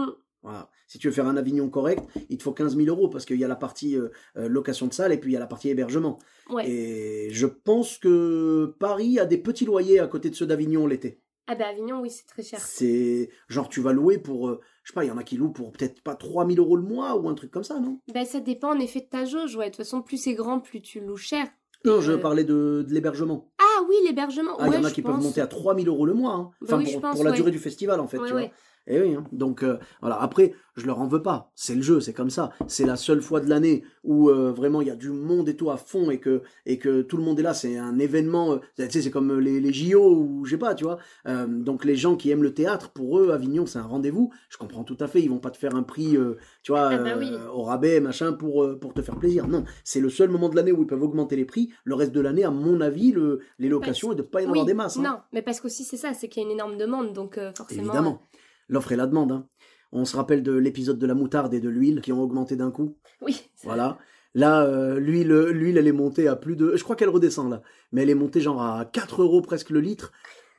Voilà. 0.45 0.69
Si 0.87 0.99
tu 0.99 1.07
veux 1.07 1.13
faire 1.13 1.27
un 1.27 1.35
Avignon 1.37 1.69
correct, 1.69 2.03
il 2.29 2.37
te 2.37 2.43
faut 2.43 2.53
15 2.53 2.77
000 2.77 2.87
euros 2.87 3.09
parce 3.09 3.25
qu'il 3.25 3.37
y 3.39 3.43
a 3.43 3.47
la 3.47 3.55
partie 3.55 3.97
euh, 3.97 4.09
euh, 4.37 4.47
location 4.47 4.85
de 4.87 4.93
salle 4.93 5.11
et 5.11 5.17
puis 5.17 5.31
il 5.31 5.33
y 5.33 5.37
a 5.37 5.39
la 5.39 5.47
partie 5.47 5.69
hébergement. 5.69 6.19
ouais. 6.51 6.69
Et 6.69 7.29
je 7.31 7.47
pense 7.47 7.97
que 7.97 8.75
Paris 8.79 9.19
a 9.19 9.25
des 9.25 9.37
petits 9.39 9.65
loyers 9.65 9.99
à 9.99 10.07
côté 10.07 10.29
de 10.29 10.35
ceux 10.35 10.45
d'Avignon 10.45 10.87
l'été. 10.87 11.19
Ah 11.47 11.53
bah 11.55 11.65
Avignon, 11.67 11.99
oui, 12.01 12.09
c'est 12.09 12.25
très 12.25 12.41
cher. 12.41 12.59
C'est 12.59 13.29
genre 13.49 13.69
tu 13.69 13.79
vas 13.81 13.93
louer 13.93 14.17
pour, 14.17 14.47
euh, 14.49 14.61
je 14.83 14.91
sais 14.91 14.95
pas, 14.95 15.03
il 15.03 15.07
y 15.07 15.11
en 15.11 15.17
a 15.17 15.23
qui 15.23 15.37
louent 15.37 15.51
pour 15.51 15.71
peut-être 15.71 16.01
pas 16.01 16.15
3 16.15 16.47
000 16.47 16.57
euros 16.59 16.75
le 16.75 16.81
mois 16.83 17.15
ou 17.17 17.27
un 17.29 17.35
truc 17.35 17.51
comme 17.51 17.63
ça, 17.63 17.79
non? 17.79 17.99
Bah 18.13 18.25
ça 18.25 18.39
dépend 18.39 18.69
en 18.75 18.79
effet 18.79 19.01
de 19.01 19.05
ta 19.09 19.25
jauge, 19.25 19.55
ouais. 19.55 19.65
De 19.65 19.69
toute 19.71 19.77
façon, 19.77 20.01
plus 20.01 20.17
c'est 20.17 20.33
grand, 20.33 20.59
plus 20.59 20.81
tu 20.81 21.01
loues 21.01 21.17
cher. 21.17 21.45
Non, 21.83 22.01
je 22.01 22.13
parlais 22.13 22.43
de, 22.43 22.83
de 22.87 22.93
l'hébergement. 22.93 23.51
Ah 23.59 23.83
oui, 23.87 23.95
l'hébergement. 24.07 24.55
Ah, 24.57 24.65
il 24.65 24.69
ouais, 24.71 24.75
y 24.77 24.79
en 24.79 24.83
a 24.85 24.91
qui 24.91 25.03
peuvent 25.03 25.21
monter 25.21 25.41
à 25.41 25.45
3 25.45 25.75
000 25.75 25.87
euros 25.87 26.07
le 26.07 26.15
mois. 26.15 26.33
hein. 26.33 26.49
Bah 26.61 26.67
Enfin, 26.67 26.77
oui, 26.79 26.91
pour, 26.93 27.01
pense, 27.01 27.15
pour 27.15 27.23
la 27.23 27.29
ouais. 27.29 27.35
durée 27.35 27.51
du 27.51 27.59
festival, 27.59 27.99
en 27.99 28.07
fait. 28.07 28.17
Ouais, 28.17 28.25
tu 28.27 28.31
vois. 28.33 28.49
Et 28.87 29.01
oui, 29.01 29.15
hein. 29.15 29.23
donc 29.31 29.63
euh, 29.63 29.77
voilà. 30.01 30.21
Après, 30.21 30.53
je 30.75 30.85
leur 30.85 30.99
en 30.99 31.07
veux 31.07 31.21
pas. 31.21 31.51
C'est 31.55 31.73
le 31.73 31.81
jeu, 31.81 31.99
c'est 32.01 32.13
comme 32.13 32.29
ça. 32.29 32.51
C'est 32.67 32.85
la 32.85 32.97
seule 32.97 33.21
fois 33.21 33.39
de 33.39 33.49
l'année 33.49 33.83
où 34.03 34.29
euh, 34.29 34.51
vraiment 34.51 34.81
il 34.81 34.87
y 34.87 34.91
a 34.91 34.95
du 34.95 35.09
monde 35.09 35.49
et 35.49 35.55
tout 35.55 35.71
à 35.71 35.77
fond 35.77 36.11
et 36.11 36.19
que 36.19 36.43
et 36.65 36.77
que 36.77 37.01
tout 37.01 37.17
le 37.17 37.23
monde 37.23 37.39
est 37.39 37.43
là. 37.43 37.53
C'est 37.53 37.77
un 37.77 37.97
événement. 37.97 38.53
euh, 38.53 38.57
tu 38.77 38.89
sais, 38.91 39.01
c'est 39.01 39.09
comme 39.11 39.39
les, 39.39 39.59
les 39.59 39.73
JO 39.73 40.15
ou 40.17 40.45
je 40.45 40.51
sais 40.51 40.57
pas, 40.57 40.75
tu 40.75 40.83
vois. 40.83 40.99
Donc 41.47 41.83
les 41.85 41.95
gens 41.95 42.15
qui 42.15 42.29
aiment 42.29 42.43
le 42.43 42.53
théâtre, 42.53 42.89
pour 42.91 43.19
eux, 43.19 43.31
Avignon, 43.31 43.65
c'est 43.65 43.79
un 43.79 43.83
rendez-vous. 43.87 44.31
Je 44.49 44.57
comprends 44.57 44.83
tout 44.83 44.97
à 44.99 45.07
fait. 45.07 45.21
Ils 45.21 45.29
vont 45.29 45.39
pas 45.39 45.51
te 45.51 45.57
faire 45.57 45.75
un 45.75 45.83
prix, 45.83 46.17
tu 46.61 46.71
vois, 46.71 46.89
Ah 46.91 46.97
bah 46.97 47.15
oui. 47.17 47.31
au 47.53 47.63
rabais, 47.63 47.99
machin, 47.99 48.33
pour 48.33 48.67
pour 48.79 48.93
te 48.93 49.01
faire 49.01 49.17
plaisir. 49.17 49.47
Non, 49.47 49.63
c'est 49.83 49.99
le 50.01 50.09
seul 50.09 50.29
moment 50.29 50.49
de 50.49 50.55
l'année 50.55 50.71
où 50.71 50.81
ils 50.83 50.87
peuvent 50.87 51.01
augmenter 51.01 51.35
les 51.35 51.45
prix. 51.45 51.71
Le 51.85 51.95
reste 51.95 52.11
de 52.11 52.19
l'année, 52.21 52.43
à 52.43 52.51
mon 52.51 52.81
avis, 52.81 53.11
le, 53.11 53.39
les 53.59 53.69
locations 53.69 54.11
et 54.11 54.15
de 54.15 54.21
pas 54.21 54.41
y 54.41 54.45
en 54.45 54.49
avoir 54.49 54.65
des 54.65 54.73
masses. 54.73 54.97
hein. 54.97 55.01
Non, 55.03 55.17
mais 55.33 55.41
parce 55.41 55.59
qu'aussi 55.61 55.83
c'est 55.83 55.97
ça, 55.97 56.13
c'est 56.13 56.27
qu'il 56.27 56.43
y 56.43 56.45
a 56.45 56.49
une 56.49 56.53
énorme 56.53 56.77
demande, 56.77 57.13
donc 57.13 57.39
forcément. 57.55 57.83
Évidemment. 57.83 58.21
L'offre 58.67 58.91
et 58.91 58.95
la 58.95 59.07
demande. 59.07 59.31
hein. 59.31 59.47
On 59.91 60.05
se 60.05 60.15
rappelle 60.17 60.43
de 60.43 60.51
l'épisode 60.53 60.99
de 60.99 61.05
la 61.07 61.13
moutarde 61.13 61.53
et 61.53 61.59
de 61.59 61.69
l'huile 61.69 62.01
qui 62.01 62.11
ont 62.11 62.21
augmenté 62.21 62.55
d'un 62.55 62.71
coup. 62.71 62.95
euh, 63.21 63.25
Oui. 63.25 63.49
Voilà. 63.63 63.97
Là, 64.33 64.63
euh, 64.65 64.99
l'huile, 64.99 65.31
l'huile, 65.51 65.77
elle 65.77 65.87
est 65.87 65.91
montée 65.93 66.27
à 66.27 66.35
plus 66.35 66.55
de. 66.57 66.75
Je 66.75 66.83
crois 66.83 66.95
qu'elle 66.97 67.09
redescend 67.09 67.49
là. 67.49 67.61
Mais 67.93 68.01
elle 68.03 68.09
est 68.09 68.15
montée 68.15 68.41
genre 68.41 68.61
à 68.61 68.83
4 68.85 69.21
euros 69.21 69.41
presque 69.41 69.69
le 69.69 69.79
litre. 69.79 70.11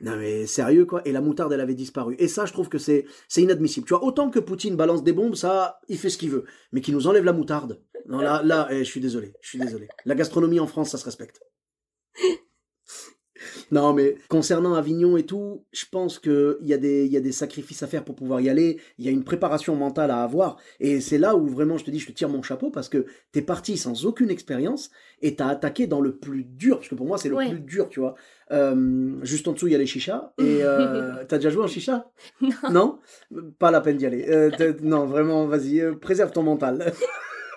Non 0.02 0.14
mais 0.16 0.44
sérieux 0.46 0.84
quoi, 0.84 1.00
et 1.08 1.12
la 1.12 1.22
moutarde 1.22 1.54
elle 1.54 1.60
avait 1.62 1.74
disparu. 1.74 2.16
Et 2.18 2.28
ça 2.28 2.44
je 2.44 2.52
trouve 2.52 2.68
que 2.68 2.76
c'est 2.76 3.06
c'est 3.28 3.40
inadmissible. 3.40 3.86
Tu 3.86 3.94
vois, 3.94 4.04
autant 4.04 4.28
que 4.28 4.38
Poutine 4.38 4.76
balance 4.76 5.02
des 5.02 5.12
bombes, 5.14 5.34
ça 5.34 5.78
il 5.88 5.96
fait 5.96 6.10
ce 6.10 6.18
qu'il 6.18 6.28
veut, 6.28 6.44
mais 6.72 6.82
qu'il 6.82 6.92
nous 6.92 7.06
enlève 7.06 7.24
la 7.24 7.32
moutarde. 7.32 7.80
Non 8.06 8.18
là 8.18 8.42
là, 8.44 8.68
eh, 8.70 8.80
je 8.80 8.84
suis 8.90 9.00
désolé, 9.00 9.32
je 9.40 9.48
suis 9.48 9.58
désolé. 9.58 9.88
La 10.04 10.14
gastronomie 10.14 10.60
en 10.60 10.66
France 10.66 10.90
ça 10.90 10.98
se 10.98 11.04
respecte. 11.06 11.40
Non, 13.72 13.92
mais 13.92 14.16
concernant 14.28 14.74
Avignon 14.74 15.16
et 15.16 15.24
tout, 15.24 15.64
je 15.72 15.84
pense 15.90 16.18
qu'il 16.18 16.56
y, 16.62 16.72
a 16.72 16.78
des- 16.78 17.06
y 17.06 17.16
a 17.16 17.20
des 17.20 17.32
sacrifices 17.32 17.82
à 17.82 17.86
faire 17.86 18.04
pour 18.04 18.14
pouvoir 18.14 18.40
y 18.40 18.48
aller. 18.48 18.78
Il 18.98 19.04
y 19.04 19.08
a 19.08 19.10
une 19.10 19.24
préparation 19.24 19.74
mentale 19.74 20.10
à 20.10 20.22
avoir. 20.22 20.56
Et 20.78 21.00
c'est 21.00 21.18
là 21.18 21.34
où 21.36 21.46
vraiment 21.48 21.76
je 21.76 21.84
te 21.84 21.90
dis, 21.90 21.98
je 21.98 22.06
te 22.06 22.12
tire 22.12 22.28
mon 22.28 22.42
chapeau 22.42 22.70
parce 22.70 22.88
que 22.88 23.06
t'es 23.32 23.42
parti 23.42 23.76
sans 23.76 24.06
aucune 24.06 24.30
expérience 24.30 24.90
et 25.20 25.34
t'as 25.34 25.48
attaqué 25.48 25.86
dans 25.86 26.00
le 26.00 26.14
plus 26.16 26.44
dur. 26.44 26.76
Parce 26.78 26.88
que 26.88 26.94
pour 26.94 27.06
moi, 27.06 27.18
c'est 27.18 27.28
le 27.28 27.34
Ouais. 27.36 27.48
plus 27.50 27.60
dur, 27.60 27.88
tu 27.88 27.98
vois. 28.00 28.14
Euh, 28.52 29.16
juste 29.22 29.48
en 29.48 29.52
dessous, 29.52 29.66
il 29.66 29.72
y 29.72 29.74
a 29.74 29.78
les 29.78 29.86
chichas. 29.86 30.32
Et 30.38 30.42
euh, 30.62 31.24
t'as 31.26 31.38
déjà 31.38 31.50
joué 31.50 31.64
en 31.64 31.66
chicha? 31.66 32.08
Non. 32.40 32.50
Non? 32.70 32.98
Pas 33.58 33.70
la 33.72 33.80
peine 33.80 33.96
d'y 33.96 34.06
aller. 34.06 34.26
Euh, 34.28 34.50
non, 34.82 35.06
vraiment, 35.06 35.46
vas-y, 35.46 35.82
préserve 36.00 36.30
ton 36.30 36.42
mental. 36.44 36.92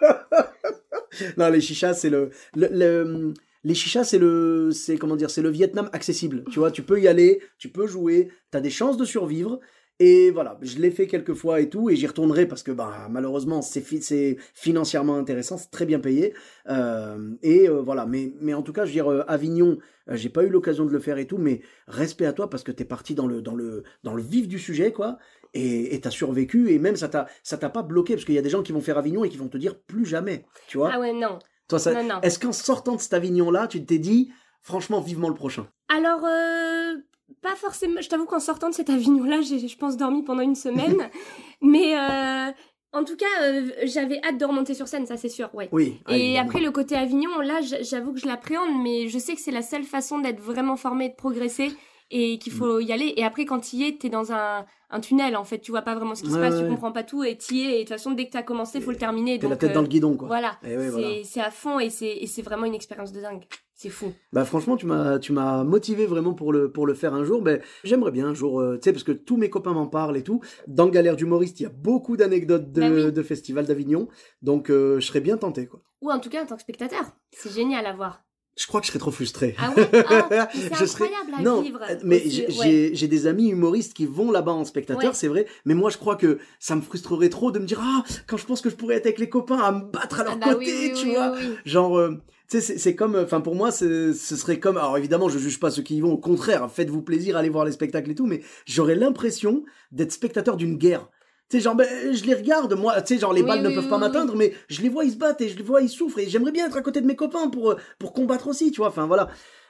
non, 1.37 1.49
les 1.49 1.61
chichas, 1.61 1.93
c'est 1.93 2.09
le, 2.09 2.29
le, 2.55 2.67
le- 2.71 3.33
les 3.63 3.73
chichas, 3.73 4.03
c'est 4.03 4.19
le, 4.19 4.71
c'est 4.71 4.97
comment 4.97 5.15
dire, 5.15 5.29
c'est 5.29 5.41
le 5.41 5.49
Vietnam 5.49 5.89
accessible. 5.93 6.43
Tu 6.51 6.59
vois, 6.59 6.71
tu 6.71 6.83
peux 6.83 6.99
y 6.99 7.07
aller, 7.07 7.41
tu 7.57 7.69
peux 7.69 7.87
jouer, 7.87 8.29
t'as 8.51 8.61
des 8.61 8.69
chances 8.69 8.97
de 8.97 9.05
survivre. 9.05 9.59
Et 10.01 10.31
voilà, 10.31 10.57
je 10.61 10.77
l'ai 10.79 10.91
fait 10.91 11.07
quelques 11.07 11.33
fois 11.33 11.59
et 11.59 11.69
tout, 11.69 11.89
et 11.89 11.97
j'y 11.97 12.07
retournerai 12.07 12.47
parce 12.47 12.63
que 12.63 12.71
bah, 12.71 13.09
malheureusement 13.09 13.61
c'est 13.61 13.83
c'est 14.01 14.37
financièrement 14.53 15.17
intéressant, 15.17 15.57
c'est 15.57 15.71
très 15.71 15.85
bien 15.85 15.99
payé. 15.99 16.33
Euh, 16.69 17.35
et 17.41 17.67
euh, 17.67 17.81
voilà, 17.81 18.05
mais, 18.05 18.31
mais 18.39 18.53
en 18.53 18.61
tout 18.61 18.71
cas, 18.71 18.85
je 18.85 18.91
veux 18.91 18.93
dire, 18.93 19.11
euh, 19.11 19.25
Avignon, 19.27 19.77
euh, 20.09 20.15
j'ai 20.15 20.29
pas 20.29 20.43
eu 20.45 20.49
l'occasion 20.49 20.85
de 20.85 20.91
le 20.93 20.99
faire 20.99 21.17
et 21.17 21.27
tout, 21.27 21.37
mais 21.37 21.59
respect 21.87 22.25
à 22.25 22.31
toi 22.31 22.49
parce 22.49 22.63
que 22.63 22.71
t'es 22.71 22.85
parti 22.85 23.13
dans 23.13 23.27
le, 23.27 23.41
dans, 23.41 23.55
le, 23.55 23.83
dans 24.03 24.13
le 24.13 24.23
vif 24.23 24.47
du 24.47 24.57
sujet, 24.57 24.93
quoi, 24.93 25.17
et 25.53 25.93
et 25.93 25.99
t'as 25.99 26.11
survécu, 26.11 26.71
et 26.71 26.79
même 26.79 26.95
ça 26.95 27.09
t'a 27.09 27.27
ça 27.43 27.57
t'a 27.57 27.69
pas 27.69 27.83
bloqué, 27.83 28.13
parce 28.13 28.23
qu'il 28.23 28.35
y 28.35 28.39
a 28.39 28.41
des 28.41 28.49
gens 28.49 28.63
qui 28.63 28.71
vont 28.71 28.79
faire 28.79 28.97
Avignon 28.97 29.25
et 29.25 29.29
qui 29.29 29.35
vont 29.35 29.49
te 29.49 29.57
dire 29.57 29.77
plus 29.77 30.05
jamais, 30.05 30.45
tu 30.69 30.77
vois. 30.77 30.91
Ah 30.93 30.99
ouais, 31.01 31.11
non. 31.11 31.39
Toi, 31.69 31.79
ça-. 31.79 31.93
Est-ce 32.23 32.39
qu'en 32.39 32.51
sortant 32.51 32.95
de 32.95 33.01
cet 33.01 33.13
Avignon-là, 33.13 33.67
tu 33.67 33.85
t'es 33.85 33.99
dit, 33.99 34.31
franchement, 34.61 34.99
vivement 34.99 35.29
le 35.29 35.35
prochain? 35.35 35.67
Alors, 35.87 36.25
euh, 36.25 36.95
pas 37.41 37.55
forcément. 37.55 38.01
Je 38.01 38.09
t'avoue 38.09 38.25
qu'en 38.25 38.39
sortant 38.39 38.69
de 38.69 38.73
cet 38.73 38.89
Avignon-là, 38.89 39.41
j'ai, 39.41 39.65
je 39.65 39.77
pense, 39.77 39.95
dormi 39.95 40.23
pendant 40.23 40.41
une 40.41 40.55
semaine. 40.55 41.09
mais 41.61 41.97
euh, 41.97 42.51
en 42.91 43.03
tout 43.03 43.15
cas, 43.15 43.43
euh, 43.43 43.69
j'avais 43.83 44.19
hâte 44.23 44.39
de 44.39 44.45
remonter 44.45 44.73
sur 44.73 44.87
scène, 44.87 45.05
ça 45.05 45.15
c'est 45.15 45.29
sûr, 45.29 45.49
ouais. 45.53 45.69
Oui. 45.71 46.01
Et 46.09 46.39
après, 46.39 46.59
le 46.59 46.71
côté 46.71 46.95
Avignon, 46.95 47.39
là, 47.39 47.61
j'avoue 47.61 48.13
que 48.13 48.19
je 48.19 48.25
l'appréhende, 48.25 48.81
mais 48.83 49.07
je 49.07 49.19
sais 49.19 49.35
que 49.35 49.41
c'est 49.41 49.51
la 49.51 49.61
seule 49.61 49.83
façon 49.83 50.19
d'être 50.19 50.41
vraiment 50.41 50.75
formé 50.75 51.05
et 51.05 51.09
de 51.09 51.15
progresser 51.15 51.71
et 52.11 52.39
qu'il 52.39 52.53
faut 52.53 52.79
y 52.79 52.91
aller. 52.91 53.13
Et 53.17 53.23
après, 53.23 53.45
quand 53.45 53.59
tu 53.59 53.75
y 53.77 53.83
es, 53.87 53.97
t'es 53.97 54.09
dans 54.09 54.31
un, 54.31 54.65
un 54.89 54.99
tunnel, 54.99 55.35
en 55.37 55.43
fait. 55.43 55.59
Tu 55.59 55.71
vois 55.71 55.81
pas 55.83 55.95
vraiment 55.95 56.15
ce 56.15 56.23
qui 56.23 56.31
se 56.31 56.37
passe, 56.37 56.55
ouais. 56.55 56.63
tu 56.63 56.69
comprends 56.69 56.91
pas 56.91 57.03
tout 57.03 57.23
et 57.23 57.37
t'y 57.37 57.61
es. 57.61 57.65
Et 57.65 57.73
de 57.75 57.79
toute 57.81 57.89
façon, 57.89 58.11
dès 58.11 58.25
que 58.25 58.31
t'as 58.31 58.43
commencé, 58.43 58.81
faut 58.81 58.91
le 58.91 58.97
terminer. 58.97 59.37
T'es 59.39 59.47
la 59.47 59.55
tête 59.55 59.71
euh, 59.71 59.73
dans 59.75 59.81
le 59.81 59.87
guidon, 59.87 60.15
quoi. 60.17 60.27
Voilà. 60.27 60.57
Eh 60.63 60.75
ouais, 60.75 60.83
c'est, 60.85 60.89
voilà. 60.89 61.07
c'est 61.23 61.41
à 61.41 61.51
fond 61.51 61.79
et 61.79 61.89
c'est, 61.89 62.09
et 62.17 62.27
c'est 62.27 62.41
vraiment 62.41 62.65
une 62.65 62.75
expérience 62.75 63.11
de 63.11 63.21
dingue. 63.21 63.43
C'est 63.75 63.89
fou. 63.89 64.11
Bah 64.33 64.43
franchement, 64.43 64.75
tu 64.75 64.85
m'as 64.85 65.19
tu 65.19 65.31
m'as 65.31 65.63
motivé 65.63 66.05
vraiment 66.05 66.33
pour 66.33 66.51
le 66.51 66.69
pour 66.69 66.85
le 66.85 66.93
faire 66.93 67.13
un 67.13 67.23
jour. 67.23 67.41
Ben 67.41 67.61
j'aimerais 67.85 68.11
bien 68.11 68.27
un 68.27 68.33
jour, 68.33 68.59
euh, 68.59 68.75
tu 68.75 68.81
sais, 68.83 68.91
parce 68.91 69.05
que 69.05 69.13
tous 69.13 69.37
mes 69.37 69.49
copains 69.49 69.71
m'en 69.71 69.87
parlent 69.87 70.17
et 70.17 70.23
tout. 70.23 70.41
Dans 70.67 70.87
Galère 70.89 71.15
d'humoriste, 71.15 71.61
il 71.61 71.63
y 71.63 71.65
a 71.65 71.69
beaucoup 71.69 72.17
d'anecdotes 72.17 72.73
de, 72.73 72.81
Bah 72.81 72.89
oui. 72.89 73.11
de 73.13 73.23
festival 73.23 73.65
d'Avignon, 73.65 74.09
donc 74.41 74.69
euh, 74.69 74.99
je 74.99 75.05
serais 75.07 75.21
bien 75.21 75.37
tenté, 75.37 75.65
quoi. 75.65 75.79
Ou 76.01 76.11
en 76.11 76.19
tout 76.19 76.29
cas, 76.29 76.43
en 76.43 76.45
tant 76.45 76.57
que 76.57 76.61
spectateur. 76.61 77.03
C'est 77.31 77.53
génial 77.53 77.85
à 77.85 77.93
voir. 77.93 78.21
Je 78.59 78.67
crois 78.67 78.81
que 78.81 78.87
je 78.87 78.91
serais 78.91 78.99
trop 78.99 79.11
frustré. 79.11 79.55
Ah 79.57 79.71
ouais? 79.75 79.89
Ah, 80.09 80.49
C'est 80.53 80.85
serais- 80.85 81.05
incroyable 81.05 81.31
à 81.37 81.41
non, 81.41 81.61
vivre. 81.61 81.79
euh, 81.89 81.95
mais 82.03 82.21
j'ai 82.27 82.47
ouais. 82.91 83.07
des 83.07 83.25
amis 83.25 83.47
humoristes 83.49 83.93
qui 83.93 84.05
vont 84.05 84.31
là-bas 84.31 84.51
en 84.51 84.65
spectateur, 84.65 85.11
Ouais. 85.11 85.15
c'est 85.15 85.29
vrai. 85.29 85.45
Mais 85.63 85.75
moi, 85.75 85.89
je 85.89 85.97
crois 85.97 86.17
que 86.17 86.39
ça 86.59 86.75
me 86.75 86.81
frustrerait 86.81 87.29
trop 87.29 87.51
de 87.51 87.59
me 87.59 87.65
dire 87.65 87.79
ah 87.81 88.03
quand 88.27 88.35
je 88.35 88.45
pense 88.45 88.59
que 88.59 88.69
je 88.69 88.75
pourrais 88.75 88.95
être 88.95 89.05
avec 89.05 89.17
les 89.19 89.29
copains 89.29 89.59
à 89.59 89.71
me 89.71 89.83
battre 89.89 90.19
à 90.19 90.23
leur 90.25 90.33
Ah 90.33 90.45
bah 90.47 90.53
côté, 90.55 90.65
oui, 90.65 90.91
oui, 90.93 90.99
tu 90.99 91.07
oui, 91.07 91.15
vois. 91.15 91.35
Genre, 91.63 91.97
euh, 91.97 92.21
tu 92.49 92.59
sais, 92.59 92.77
c'est- 92.77 92.95
comme, 92.95 93.15
enfin 93.15 93.39
pour 93.39 93.55
moi, 93.55 93.71
ce 93.71 94.11
serait 94.13 94.59
comme, 94.59 94.75
alors 94.77 94.97
évidemment, 94.97 95.29
je 95.29 95.39
juge 95.39 95.59
pas 95.59 95.71
ceux 95.71 95.81
qui 95.83 95.95
y 95.95 96.01
vont, 96.01 96.11
au 96.11 96.17
contraire, 96.17 96.69
faites-vous 96.69 97.01
plaisir, 97.01 97.37
allez 97.37 97.49
voir 97.49 97.63
les 97.63 97.71
spectacles 97.71 98.11
et 98.11 98.15
tout, 98.15 98.25
mais 98.25 98.41
j'aurais 98.65 98.95
l'impression 98.95 99.63
d'être 99.93 100.11
spectateur 100.11 100.57
d'une 100.57 100.75
guerre. 100.75 101.07
Sais, 101.51 101.59
genre, 101.59 101.75
ben, 101.75 101.87
je 102.13 102.23
les 102.25 102.35
regarde, 102.35 102.73
moi, 102.77 103.01
tu 103.01 103.15
sais, 103.15 103.19
genre, 103.19 103.33
les 103.33 103.41
Oui, 103.41 103.47
balles 103.47 103.61
ne 103.63 103.69
peuvent 103.69 103.83
oui, 103.83 103.89
pas 103.89 103.97
m'atteindre, 103.97 104.35
mais 104.35 104.53
je 104.67 104.81
les 104.81 104.89
vois, 104.89 105.03
ils 105.03 105.11
se 105.11 105.17
battent 105.17 105.41
et 105.41 105.49
je 105.49 105.57
les 105.57 105.63
vois, 105.63 105.81
ils 105.81 105.89
souffrent, 105.89 106.19
et 106.19 106.29
j'aimerais 106.29 106.51
bien 106.51 106.67
être 106.67 106.77
à 106.77 106.81
côté 106.81 107.01
de 107.01 107.07
mes 107.07 107.15
copains 107.15 107.49
pour, 107.49 107.71
euh, 107.71 107.75
pour 107.97 108.13
combattre 108.13 108.47
aussi, 108.47 108.71
tu 108.71 108.77
vois, 108.77 108.89
enfin 108.89 109.07
voilà. 109.07 109.29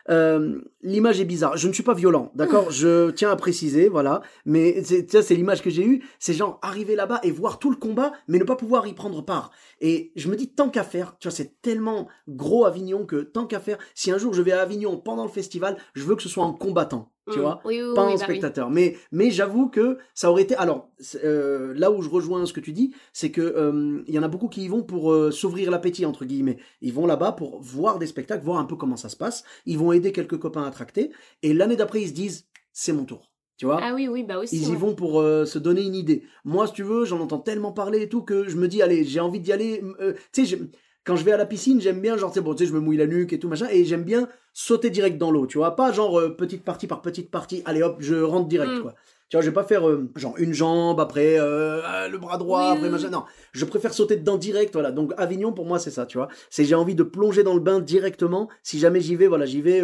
Euh, 0.09 0.59
l'image 0.81 1.19
est 1.21 1.25
bizarre. 1.25 1.55
Je 1.55 1.67
ne 1.67 1.73
suis 1.73 1.83
pas 1.83 1.93
violent, 1.93 2.31
d'accord? 2.33 2.71
Je 2.71 3.11
tiens 3.11 3.29
à 3.29 3.35
préciser, 3.35 3.89
voilà. 3.89 4.21
Mais 4.45 4.81
c'est- 4.83 5.09
ça, 5.11 5.21
c'est 5.21 5.35
l'image 5.35 5.61
que 5.61 5.69
j'ai 5.69 5.85
eue. 5.85 6.03
C'est 6.17 6.33
genre 6.33 6.57
arriver 6.63 6.95
là-bas 6.95 7.19
et 7.21 7.29
voir 7.31 7.59
tout 7.59 7.69
le 7.69 7.75
combat, 7.75 8.13
mais 8.27 8.39
ne 8.39 8.43
pas 8.43 8.55
pouvoir 8.55 8.87
y 8.87 8.93
prendre 8.93 9.21
part. 9.23 9.51
Et 9.81 10.11
je 10.15 10.29
me 10.29 10.35
dis, 10.35 10.47
tant 10.49 10.69
qu'à 10.69 10.83
faire, 10.83 11.15
tu 11.19 11.27
vois, 11.27 11.35
c'est 11.35 11.61
tellement 11.61 12.07
gros 12.27 12.65
Avignon 12.65 13.05
que 13.05 13.17
tant 13.17 13.45
qu'à 13.45 13.59
faire, 13.59 13.77
si 13.93 14.09
un 14.11 14.17
jour 14.17 14.33
je 14.33 14.41
vais 14.41 14.51
à 14.51 14.61
Avignon 14.61 14.97
pendant 14.97 15.23
le 15.25 15.29
festival, 15.31 15.77
je 15.93 16.03
veux 16.03 16.15
que 16.15 16.23
ce 16.23 16.29
soit 16.29 16.43
en 16.43 16.53
combattant, 16.53 17.11
tu 17.31 17.39
Mm. 17.39 17.41
vois? 17.41 17.61
Oui, 17.65 17.81
oui, 17.81 17.93
pas 17.95 18.05
oui, 18.05 18.13
en 18.13 18.15
bah 18.15 18.15
oui. 18.15 18.23
spectateur. 18.23 18.69
Mais, 18.69 18.97
mais 19.11 19.31
j'avoue 19.31 19.69
que 19.69 19.97
ça 20.13 20.31
aurait 20.31 20.41
été. 20.43 20.55
Alors, 20.55 20.89
euh, 21.23 21.73
là 21.75 21.91
où 21.91 22.01
je 22.01 22.09
rejoins 22.09 22.45
ce 22.45 22.53
que 22.53 22.59
tu 22.59 22.71
dis, 22.73 22.93
c'est 23.13 23.31
que 23.31 23.41
euh, 23.41 24.01
il 24.07 24.13
y 24.13 24.19
en 24.19 24.23
a 24.23 24.27
beaucoup 24.27 24.47
qui 24.49 24.63
y 24.63 24.67
vont 24.67 24.83
pour 24.83 25.11
euh, 25.11 25.31
s'ouvrir 25.31 25.71
l'appétit 25.71 26.05
entre 26.05 26.25
guillemets. 26.25 26.57
Ils 26.81 26.93
vont 26.93 27.05
là-bas 27.05 27.31
pour 27.33 27.61
voir 27.61 27.99
des 27.99 28.07
spectacles, 28.07 28.43
voir 28.43 28.59
un 28.59 28.65
peu 28.65 28.75
comment 28.75 28.97
ça 28.97 29.09
se 29.09 29.17
passe. 29.17 29.43
Ils 29.65 29.77
vont 29.77 29.91
aider 29.91 30.11
quelques 30.11 30.37
copains 30.37 30.63
à 30.63 30.71
tracter. 30.71 31.11
Et 31.43 31.53
l'année 31.53 31.75
d'après, 31.75 32.01
ils 32.01 32.07
se 32.09 32.13
disent, 32.13 32.47
c'est 32.73 32.93
mon 32.93 33.05
tour. 33.05 33.31
Tu 33.57 33.65
vois? 33.65 33.79
Ah 33.83 33.93
oui, 33.93 34.07
oui, 34.07 34.23
bah 34.23 34.39
aussi. 34.39 34.55
ils 34.55 34.67
y 34.67 34.71
ouais. 34.71 34.77
vont 34.77 34.95
pour 34.95 35.19
euh, 35.19 35.43
se 35.45 35.59
donner 35.59 35.81
une 35.83 35.95
idée. 35.95 36.23
Moi, 36.45 36.65
si 36.67 36.73
tu 36.73 36.83
veux, 36.83 37.03
j'en 37.03 37.19
entends 37.19 37.39
tellement 37.39 37.73
parler 37.73 38.01
et 38.03 38.07
tout 38.07 38.21
que 38.21 38.47
je 38.47 38.55
me 38.55 38.69
dis, 38.69 38.81
allez, 38.81 39.03
j'ai 39.03 39.19
envie 39.19 39.41
d'y 39.41 39.51
aller. 39.51 39.83
euh, 39.99 40.13
tu 40.31 40.45
sais, 40.45 40.57
quand 41.03 41.17
je 41.17 41.25
vais 41.25 41.33
à 41.33 41.37
la 41.37 41.45
piscine, 41.45 41.81
j'aime 41.81 41.99
bien, 41.99 42.15
genre, 42.15 42.31
tu 42.31 42.35
sais, 42.35 42.41
bon, 42.41 42.53
tu 42.53 42.63
sais, 42.63 42.69
je 42.69 42.73
me 42.73 42.79
mouille 42.79 42.95
la 42.97 43.07
nuque 43.07 43.33
et 43.33 43.39
tout, 43.39 43.49
machin, 43.49 43.67
et 43.69 43.83
j'aime 43.83 44.03
bien 44.03 44.29
sauter 44.61 44.89
direct 44.89 45.17
dans 45.17 45.31
l'eau, 45.31 45.47
tu 45.47 45.57
vois. 45.57 45.75
Pas 45.77 45.91
genre 45.93 46.19
euh, 46.19 46.35
petite 46.35 46.65
partie 46.65 46.85
par 46.85 47.01
petite 47.01 47.31
partie, 47.31 47.61
allez 47.65 47.81
hop, 47.81 47.95
je 47.99 48.15
rentre 48.15 48.47
direct, 48.49 48.73
Mm. 48.73 48.81
quoi. 48.81 48.93
Tu 49.29 49.37
vois, 49.37 49.41
je 49.43 49.49
vais 49.49 49.53
pas 49.53 49.63
faire 49.63 49.87
euh, 49.87 50.09
genre 50.15 50.33
une 50.37 50.53
jambe, 50.53 50.99
après 50.99 51.39
euh, 51.39 52.07
le 52.09 52.17
bras 52.17 52.37
droit, 52.37 52.71
Oui, 52.71 52.77
après 52.77 52.89
machin. 52.89 53.09
Non, 53.09 53.23
je 53.53 53.63
préfère 53.63 53.93
sauter 53.93 54.15
dedans 54.17 54.37
direct, 54.37 54.73
voilà. 54.73 54.91
Donc 54.91 55.13
Avignon, 55.17 55.53
pour 55.53 55.65
moi, 55.65 55.77
c'est 55.79 55.91
ça, 55.91 56.05
tu 56.05 56.17
vois. 56.17 56.27
C'est 56.49 56.65
j'ai 56.65 56.75
envie 56.75 56.95
de 56.95 57.03
plonger 57.03 57.43
dans 57.43 57.53
le 57.53 57.59
bain 57.61 57.79
directement. 57.79 58.49
Si 58.63 58.79
jamais 58.79 58.99
j'y 59.01 59.15
vais, 59.15 59.27
voilà, 59.27 59.45
j'y 59.45 59.61
vais, 59.61 59.81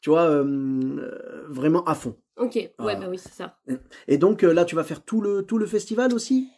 tu 0.00 0.10
vois, 0.10 0.42
vraiment 1.48 1.84
à 1.84 1.94
fond. 1.94 2.16
Ok, 2.38 2.54
ouais, 2.54 2.70
Ah. 2.78 2.94
bah 2.96 3.06
oui, 3.08 3.18
c'est 3.18 3.32
ça. 3.32 3.56
Et 4.08 4.18
donc 4.18 4.42
là, 4.42 4.64
tu 4.64 4.74
vas 4.74 4.84
faire 4.84 5.02
tout 5.04 5.20
le, 5.20 5.42
tout 5.42 5.58
le 5.58 5.66
festival 5.66 6.12
aussi? 6.14 6.48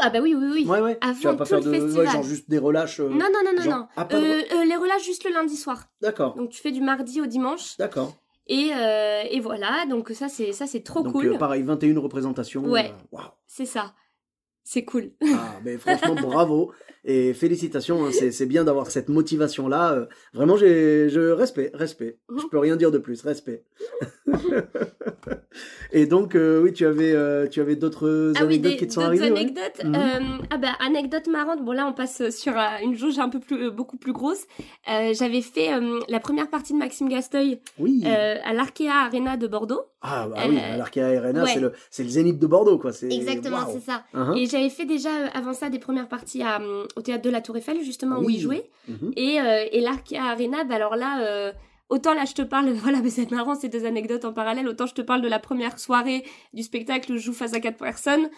Ah 0.00 0.10
bah 0.10 0.20
oui, 0.22 0.34
oui, 0.34 0.46
oui. 0.52 0.66
Ouais, 0.66 0.80
ouais. 0.80 0.98
À 1.00 1.12
tu 1.14 1.24
vas 1.24 1.32
fond, 1.32 1.36
pas 1.36 1.44
tout 1.44 1.50
faire 1.50 1.58
le 1.60 1.64
de. 1.64 1.70
Ouais, 1.70 1.80
festival. 1.80 2.06
genre 2.08 2.22
juste 2.22 2.48
des 2.50 2.58
relâches. 2.58 3.00
euh, 3.00 3.08
Non, 3.08 3.16
non, 3.32 3.40
non, 3.44 3.52
non, 3.56 3.62
genre- 3.62 3.78
non. 3.78 3.86
Ah, 3.96 4.08
Euh, 4.12 4.42
euh, 4.52 4.64
les 4.64 4.76
relâches 4.76 5.04
juste 5.04 5.24
le 5.24 5.32
lundi 5.32 5.56
soir. 5.56 5.84
D'accord, 6.00 6.34
Donc 6.36 6.50
tu 6.50 6.60
fais 6.60 6.72
du 6.72 6.80
mardi 6.80 7.20
au 7.20 7.26
dimanche. 7.26 7.76
d'accord. 7.78 8.16
Et, 8.48 8.70
euh, 8.74 9.22
et 9.30 9.38
voilà, 9.40 9.86
donc 9.88 10.10
ça 10.10 10.28
c'est 10.28 10.52
ça 10.52 10.66
c'est 10.66 10.80
trop 10.82 11.02
Donc 11.02 11.12
cool. 11.12 11.28
euh, 11.34 11.38
pareil, 11.38 11.62
21 11.62 11.98
représentations. 12.00 12.64
Ouais. 12.64 12.92
euh. 13.14 13.18
C'est 13.46 13.66
ça. 13.66 13.94
C'est 14.64 14.84
cool. 14.84 15.12
Ah, 15.34 15.58
mais 15.64 15.76
franchement, 15.78 16.14
bravo. 16.22 16.72
Et 17.04 17.34
félicitations, 17.34 18.04
hein, 18.06 18.10
c'est 18.12 18.46
bien 18.46 18.62
d'avoir 18.62 18.88
cette 18.90 19.08
motivation-là. 19.08 19.92
euh, 19.94 20.06
vraiment, 20.34 20.56
j'ai 20.56 21.08
je 21.08 21.30
respect, 21.30 21.70
respect. 21.74 22.18
Je 22.36 22.46
peux 22.48 22.58
rien 22.58 22.76
dire 22.76 22.90
de 22.92 22.98
plus, 22.98 23.22
respect. 23.22 23.64
Et 25.94 26.06
donc, 26.06 26.34
euh, 26.34 26.62
oui, 26.62 26.72
tu 26.72 26.86
avais, 26.86 27.12
euh, 27.12 27.46
tu 27.48 27.60
avais 27.60 27.76
d'autres 27.76 28.32
Ah 28.36 28.40
oui, 28.40 28.54
anecdotes 28.54 28.72
des, 28.72 28.76
qui 28.78 28.86
te 28.86 28.92
sont 28.94 29.02
arrivées 29.02 29.30
ouais 29.30 29.38
anecdotes. 29.40 29.84
Mhm. 29.84 29.94
Euh, 29.94 30.20
ah 30.50 30.56
bah 30.56 30.72
anecdote 30.80 31.26
marrante. 31.26 31.62
Bon 31.62 31.72
là 31.72 31.86
on 31.86 31.92
passe 31.92 32.30
sur 32.30 32.56
euh, 32.58 32.62
une 32.82 32.94
jauge 32.96 33.18
un 33.18 33.28
peu 33.28 33.40
plus, 33.40 33.66
euh, 33.66 33.70
beaucoup 33.70 33.96
plus 33.98 34.12
grosse. 34.12 34.46
Euh, 34.90 35.12
J'avais 35.14 35.42
fait 35.42 35.72
euh, 35.74 36.00
la 36.08 36.18
première 36.18 36.48
partie 36.48 36.72
de 36.72 36.78
Maxime 36.78 37.08
Gasteuil 37.08 37.60
Oui. 37.78 38.02
euh, 38.06 38.36
à 38.42 38.52
l'Arkea 38.54 38.88
Arena 38.90 39.36
de 39.36 39.46
Bordeaux. 39.46 39.82
ah, 40.00 40.28
bah 40.28 40.42
oui, 40.48 40.56
euh, 40.58 40.76
l'Arkea 40.78 41.00
Arena, 41.18 41.44
ouais. 41.44 41.50
c'est 41.52 41.60
le, 41.60 41.72
le 41.98 42.08
zénith 42.08 42.38
de 42.38 42.46
Bordeaux, 42.46 42.78
quoi. 42.78 42.90
Exactement, 43.02 43.66
c'est 43.70 43.80
ça. 43.80 44.04
Uhum. 44.14 44.36
Et 44.36 44.46
j'avais 44.46 44.70
fait 44.70 44.86
déjà 44.86 45.10
euh, 45.10 45.26
avant 45.34 45.52
ça 45.52 45.68
des 45.68 45.78
premières 45.78 46.08
parties 46.08 46.42
à, 46.42 46.60
euh, 46.60 46.84
au 46.96 47.02
théâtre 47.02 47.22
de 47.22 47.30
la 47.30 47.40
Tour 47.42 47.56
Eiffel 47.58 47.82
justement 47.84 48.16
où 48.18 48.24
Oui. 48.24 48.34
il 48.36 48.40
jouait. 48.40 48.64
Mhm. 48.88 49.12
Et, 49.16 49.40
euh, 49.40 49.64
et 49.70 49.80
l'Arkea 49.80 50.16
Arena, 50.22 50.64
bah 50.64 50.76
alors 50.76 50.96
là, 50.96 51.22
euh, 51.22 51.52
autant 51.92 52.14
là 52.14 52.24
je 52.24 52.34
te 52.34 52.42
parle, 52.42 52.70
voilà, 52.84 53.00
mais 53.02 53.10
c'est 53.10 53.30
marrant 53.30 53.54
ces 53.54 53.68
deux 53.68 53.84
anecdotes 53.84 54.24
en 54.24 54.32
parallèle, 54.32 54.66
autant 54.68 54.86
je 54.86 54.94
te 54.94 55.02
parle 55.02 55.22
de 55.22 55.28
la 55.28 55.38
première 55.38 55.78
soirée 55.78 56.24
du 56.52 56.62
spectacle 56.62 57.12
où 57.12 57.16
je 57.16 57.22
joue 57.22 57.32
face 57.32 57.54
à 57.54 57.60
quatre 57.60 57.78
personnes. 57.78 58.28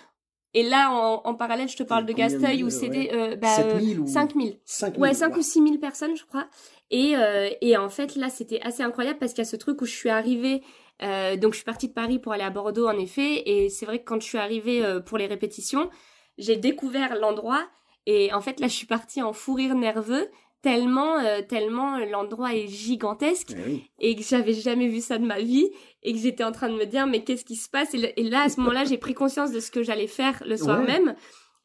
Et 0.56 0.62
là, 0.62 0.92
en, 0.92 1.20
en 1.24 1.34
parallèle, 1.34 1.68
je 1.68 1.76
te 1.76 1.82
parle 1.82 2.06
de 2.06 2.12
Gasteuil 2.12 2.62
où 2.62 2.70
c'était 2.70 3.10
euh, 3.12 3.34
bah, 3.34 3.48
7000 3.56 3.98
ou 4.00 4.06
5000. 4.06 4.60
5000, 4.64 5.00
Ouais, 5.00 5.12
5 5.12 5.30
waouh. 5.30 5.38
ou 5.40 5.42
6 5.42 5.52
000 5.62 5.78
personnes, 5.78 6.16
je 6.16 6.24
crois. 6.24 6.46
Et, 6.92 7.16
euh, 7.16 7.50
et 7.60 7.76
en 7.76 7.88
fait, 7.88 8.14
là, 8.14 8.28
c'était 8.30 8.60
assez 8.60 8.84
incroyable 8.84 9.18
parce 9.18 9.32
qu'il 9.32 9.40
y 9.42 9.46
a 9.48 9.50
ce 9.50 9.56
truc 9.56 9.80
où 9.82 9.84
je 9.84 9.90
suis 9.92 10.10
arrivée. 10.10 10.62
euh, 11.02 11.36
donc, 11.36 11.54
je 11.54 11.56
suis 11.56 11.64
partie 11.64 11.88
de 11.88 11.92
Paris 11.92 12.20
pour 12.20 12.32
aller 12.34 12.44
à 12.44 12.50
Bordeaux, 12.50 12.86
en 12.86 12.96
effet. 12.98 13.42
Et 13.50 13.68
c'est 13.68 13.84
vrai 13.84 13.98
que 13.98 14.04
quand 14.04 14.20
je 14.22 14.26
suis 14.28 14.38
arrivée 14.38 14.84
euh, 14.84 15.00
pour 15.00 15.18
les 15.18 15.26
répétitions, 15.26 15.90
j'ai 16.38 16.54
découvert 16.54 17.16
l'endroit. 17.18 17.66
Et 18.06 18.32
en 18.32 18.40
fait, 18.40 18.60
là, 18.60 18.68
je 18.68 18.74
suis 18.74 18.86
partie 18.86 19.22
en 19.22 19.32
fou 19.32 19.54
rire 19.54 19.74
nerveux 19.74 20.28
tellement, 20.64 21.18
euh, 21.18 21.42
tellement 21.42 21.98
l'endroit 21.98 22.54
est 22.54 22.66
gigantesque 22.66 23.50
Eh 23.56 23.62
oui. 23.70 23.84
et 24.00 24.16
que 24.16 24.22
j'avais 24.22 24.54
jamais 24.54 24.88
vu 24.88 25.00
ça 25.00 25.18
de 25.18 25.24
ma 25.26 25.38
vie 25.40 25.68
et 26.02 26.12
que 26.12 26.18
j'étais 26.18 26.42
en 26.42 26.50
train 26.52 26.68
de 26.70 26.74
me 26.74 26.86
dire 26.86 27.06
mais 27.06 27.22
qu'est-ce 27.22 27.44
qui 27.44 27.54
se 27.56 27.68
passe? 27.68 27.94
Et, 27.94 27.98
le- 27.98 28.18
et 28.18 28.22
là 28.24 28.42
à 28.42 28.48
ce 28.48 28.58
moment-là 28.60 28.84
j'ai 28.84 28.98
pris 28.98 29.14
conscience 29.14 29.52
de 29.52 29.60
ce 29.60 29.70
que 29.70 29.82
j'allais 29.82 30.06
faire 30.08 30.42
le 30.46 30.56
soir 30.56 30.80
Ouais. 30.80 30.86
même 30.86 31.14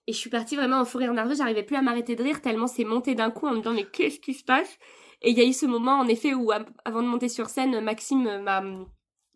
et 0.08 0.12
je 0.14 0.18
suis 0.18 0.30
partie 0.30 0.56
vraiment 0.56 0.80
en 0.82 0.86
fou 0.86 0.98
rire 0.98 1.14
nerveux 1.14 1.36
j'arrivais 1.36 1.64
plus 1.64 1.78
à 1.78 1.82
m'arrêter 1.82 2.16
de 2.16 2.24
rire 2.24 2.42
tellement 2.42 2.68
c'est 2.68 2.84
monté 2.84 3.16
d'un 3.16 3.32
coup 3.32 3.48
en 3.48 3.52
me 3.54 3.58
disant 3.58 3.74
mais 3.74 3.86
qu'est-ce 3.86 4.20
qui 4.20 4.34
se 4.34 4.44
passe? 4.44 4.78
Et 5.22 5.32
il 5.32 5.38
y 5.38 5.42
a 5.42 5.46
eu 5.46 5.54
ce 5.54 5.66
moment 5.66 5.94
en 6.00 6.08
effet 6.08 6.34
où 6.34 6.52
av- 6.52 6.66
avant 6.86 7.02
de 7.02 7.08
monter 7.08 7.30
sur 7.30 7.48
scène 7.50 7.80
Maxime 7.82 8.28
euh, 8.28 8.42
m'a 8.42 8.62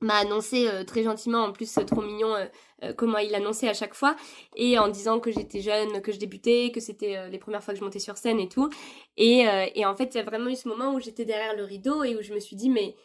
m'a 0.02 0.16
annoncé 0.16 0.68
euh, 0.68 0.84
très 0.84 1.04
gentiment 1.04 1.44
en 1.46 1.54
plus 1.54 1.78
euh, 1.78 1.84
trop 1.86 2.02
mignon 2.02 2.34
euh, 2.36 2.44
euh, 2.44 2.48
comment 2.92 3.20
il 3.20 3.34
annonçait 3.36 3.70
à 3.70 3.74
chaque 3.74 3.94
fois 3.94 4.16
et 4.56 4.78
en 4.78 4.90
disant 4.90 5.20
que 5.20 5.32
j'étais 5.32 5.62
jeune 5.62 6.02
que 6.02 6.12
je 6.12 6.20
débutais 6.20 6.72
que 6.74 6.80
c'était 6.80 7.18
euh, 7.18 7.30
les 7.30 7.38
premières 7.38 7.64
fois 7.64 7.74
que 7.74 7.80
je 7.80 7.86
montais 7.86 8.00
sur 8.00 8.18
scène 8.18 8.40
et 8.40 8.50
tout. 8.50 8.70
Et, 9.18 9.48
euh, 9.48 9.66
et 9.76 9.86
en 9.86 9.96
fait, 9.96 10.14
il 10.14 10.18
y 10.18 10.20
a 10.20 10.24
vraiment 10.24 10.50
eu 10.50 10.56
ce 10.56 10.68
moment 10.68 10.94
où 10.94 11.00
j'étais 11.00 11.26
derrière 11.26 11.56
le 11.56 11.64
rideau 11.64 12.04
et 12.04 12.16
où 12.16 12.22
je 12.22 12.34
me 12.34 12.40
suis 12.40 12.56
dit, 12.56 12.70
mais 12.70 12.96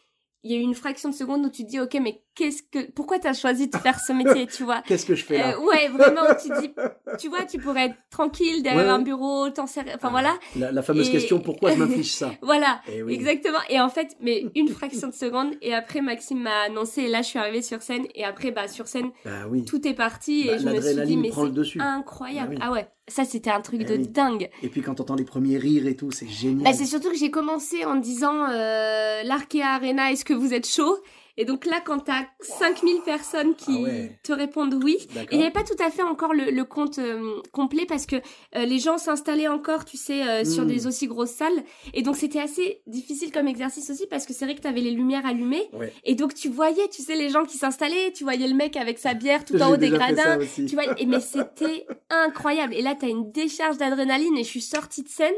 il 0.42 0.52
y 0.52 0.54
a 0.54 0.58
eu 0.58 0.62
une 0.62 0.74
fraction 0.74 1.08
de 1.08 1.14
seconde 1.14 1.44
où 1.44 1.50
tu 1.50 1.64
te 1.64 1.68
dis, 1.68 1.80
ok, 1.80 1.94
mais 2.00 2.22
qu'est-ce 2.38 2.62
que, 2.62 2.90
pourquoi 2.92 3.18
t'as 3.18 3.33
choisi 3.35 3.66
de 3.68 3.77
faire 3.77 3.98
ce 3.98 4.12
métier, 4.12 4.46
tu 4.46 4.62
vois? 4.64 4.81
Qu'est-ce 4.87 5.05
que 5.05 5.14
je 5.16 5.24
fais 5.24 5.38
là? 5.38 5.57
Euh, 5.57 5.61
Ouais, 5.66 5.88
vraiment, 5.88 6.22
tu 6.40 6.48
dis, 6.61 6.72
tu 7.18 7.29
vois, 7.29 7.44
tu 7.44 7.59
pourrais 7.59 7.87
être 7.87 7.96
tranquille 8.11 8.62
derrière 8.62 8.85
Ouais, 8.85 8.88
un 8.90 9.01
bureau, 9.01 9.51
t'en 9.51 9.64
enfin 9.64 9.83
Ah. 10.03 10.09
voilà, 10.09 10.38
la, 10.57 10.70
la 10.72 10.83
fameuse 10.83 11.09
Et- 11.09 11.12
question 11.12 11.40
pourquoi 11.40 11.72
je 11.72 11.77
m'inflige 11.79 12.12
ça? 12.12 12.31
Voilà. 12.42 12.81
Eh 12.92 13.03
oui. 13.03 13.14
Exactement. 13.14 13.59
Et 13.68 13.81
en 13.81 13.88
fait, 13.88 14.16
mais 14.20 14.44
une 14.55 14.68
fraction 14.68 15.09
de 15.09 15.14
seconde. 15.14 15.55
Et 15.62 15.74
après, 15.74 16.01
Maxime 16.01 16.40
m'a 16.40 16.61
annoncé. 16.66 17.03
Et 17.03 17.09
là, 17.09 17.22
je 17.22 17.27
suis 17.29 17.38
arrivée 17.38 17.62
sur 17.62 17.83
scène. 17.83 18.07
Et 18.14 18.24
après, 18.24 18.53
bah, 18.53 18.68
sur 18.68 18.87
scène, 18.87 19.11
Bah 19.24 19.46
oui. 19.51 19.64
tout 19.64 19.87
est 19.88 19.94
parti. 19.94 20.44
Bah, 20.46 20.55
et 20.55 20.59
je 20.61 20.66
me 20.68 20.81
suis 20.81 20.94
dit, 21.07 21.16
mais 21.16 21.31
c'est 21.35 21.53
dessus. 21.53 21.81
incroyable. 21.81 22.57
Ah 22.61 22.66
oui. 22.66 22.68
Ah 22.68 22.72
ouais. 22.72 22.88
Ça, 23.11 23.24
c'était 23.24 23.51
un 23.51 23.62
truc 23.62 23.81
Eh 23.83 23.85
de 23.98 24.05
dingue. 24.05 24.51
Et 24.62 24.68
puis 24.68 24.83
quand 24.83 24.96
t'entends 24.96 25.14
les 25.16 25.24
premiers 25.24 25.57
rires 25.57 25.87
et 25.87 25.96
tout, 25.96 26.11
c'est 26.11 26.29
génial. 26.29 26.64
Bah, 26.64 26.72
c'est 26.74 26.85
surtout 26.85 27.09
que 27.11 27.16
j'ai 27.16 27.31
commencé 27.31 27.85
en 27.87 27.96
disant 27.96 28.51
euh, 28.51 29.22
l'Arkea 29.22 29.62
Arena, 29.64 30.12
est-ce 30.12 30.27
que 30.27 30.35
vous 30.35 30.53
êtes 30.53 30.66
chaud? 30.68 30.98
Et 31.40 31.44
donc 31.44 31.64
là, 31.66 31.81
quand 31.83 32.01
t'as 32.01 32.27
5000 32.40 33.03
personnes 33.05 33.55
qui 33.55 33.70
Ah 33.79 33.81
ouais. 33.83 34.18
te 34.24 34.33
répondent 34.33 34.74
oui, 34.83 34.98
et 35.14 35.27
il 35.31 35.38
n'y 35.38 35.44
avait 35.44 35.53
pas 35.53 35.62
tout 35.62 35.81
à 35.83 35.88
fait 35.90 36.03
encore 36.03 36.35
le, 36.35 36.51
le 36.51 36.64
compte 36.64 36.98
euh, 36.98 37.40
complet 37.53 37.87
parce 37.87 38.07
que 38.07 38.16
euh, 38.16 38.64
les 38.66 38.79
gens 38.81 38.98
s'installaient 38.98 39.46
encore, 39.48 39.85
tu 39.85 39.96
sais, 39.96 40.22
euh, 40.29 40.44
sur 40.44 40.64
Mm. 40.64 40.68
des 40.68 40.87
aussi 40.88 41.07
grosses 41.07 41.31
salles. 41.31 41.62
Et 41.94 42.03
donc 42.03 42.16
c'était 42.16 42.40
assez 42.40 42.83
difficile 42.88 43.31
comme 43.31 43.46
exercice 43.48 43.88
aussi 43.88 44.07
parce 44.09 44.27
que 44.27 44.33
c'est 44.35 44.44
vrai 44.46 44.57
que 44.57 44.61
t'avais 44.61 44.81
les 44.81 44.90
lumières 44.90 45.24
allumées. 45.24 45.68
Ouais. 45.72 45.92
Et 46.05 46.16
donc 46.16 46.35
tu 46.35 46.48
voyais, 46.48 46.88
tu 46.88 47.03
sais, 47.03 47.14
les 47.14 47.29
gens 47.31 47.44
qui 47.44 47.57
s'installaient, 47.57 48.12
tu 48.12 48.24
voyais 48.24 48.48
le 48.48 48.55
mec 48.55 48.77
avec 48.77 48.98
sa 48.98 49.14
bière 49.14 49.44
tout 49.44 49.57
en 49.62 49.70
haut 49.72 49.77
des 49.77 49.90
gradins. 49.90 50.38
Tu 50.57 50.74
vois, 50.74 50.98
et 51.01 51.07
mais 51.07 51.20
c'était 51.20 51.87
incroyable. 52.11 52.74
Et 52.74 52.83
là, 52.83 52.96
t'as 52.98 53.09
une 53.09 53.31
décharge 53.31 53.79
d'adrénaline 53.79 54.37
et 54.37 54.42
je 54.42 54.48
suis 54.48 54.61
sortie 54.61 55.05
de 55.05 55.09
scène 55.09 55.33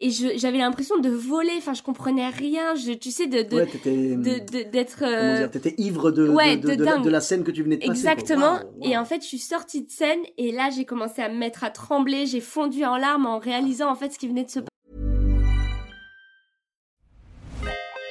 et 0.00 0.10
je- 0.10 0.36
j'avais 0.36 0.58
l'impression 0.58 0.98
de 0.98 1.10
voler. 1.10 1.52
Enfin, 1.58 1.74
je 1.74 1.82
comprenais 1.82 2.28
rien. 2.28 2.74
Je, 2.74 2.92
tu 2.92 3.10
sais, 3.10 3.26
de, 3.26 3.42
de, 3.42 3.56
Ouais, 3.56 3.66
t'étais. 3.66 3.90
de- 4.16 4.38
de- 4.64 4.70
d'être. 4.70 4.98
Comment 5.00 5.10
euh, 5.12 5.38
dire, 5.38 5.50
t'étais 5.50 5.74
ivre 5.78 6.10
de, 6.10 6.28
ouais, 6.28 6.56
de, 6.56 6.68
de, 6.68 6.74
de 6.74 6.76
de 6.76 6.84
la, 6.84 6.98
de 6.98 7.10
la 7.10 7.20
scène 7.20 7.44
que 7.44 7.50
tu 7.50 7.62
venais 7.62 7.76
de 7.76 7.86
passer. 7.86 7.90
Exactement. 8.06 8.54
Waouh, 8.54 8.64
waouh. 8.80 8.90
Et 8.90 8.96
en 8.96 9.04
fait, 9.04 9.20
je 9.22 9.26
suis 9.26 9.38
sortie 9.38 9.82
de 9.84 9.90
scène 9.90 10.20
et 10.38 10.52
là, 10.52 10.70
j'ai 10.74 10.84
commencé 10.84 11.20
à 11.22 11.28
me 11.28 11.36
mettre 11.36 11.64
à 11.64 11.70
trembler. 11.70 12.26
J'ai 12.26 12.40
fondu 12.40 12.84
en 12.84 12.96
larmes 12.96 13.26
en 13.26 13.38
réalisant 13.38 13.90
en 13.90 13.94
fait 13.94 14.12
ce 14.12 14.18
qui 14.18 14.28
venait 14.28 14.44
de 14.44 14.50
se 14.50 14.60
passer. 14.60 14.66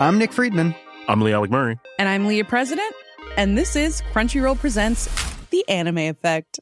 I'm 0.02 0.18
Nick 0.18 0.32
Friedman. 0.32 0.74
I'm 1.08 1.22
Lee 1.26 1.34
Alec 1.34 1.52
Murray. 1.52 1.76
And 2.00 2.06
I'm 2.08 2.26
Leah 2.28 2.46
President, 2.46 2.94
and 3.38 3.56
this 3.58 3.76
is 3.76 4.02
Crunchyroll 4.14 4.56
Presents 4.58 5.10
The 5.52 5.64
Anime 5.68 5.98
Effect. 6.10 6.60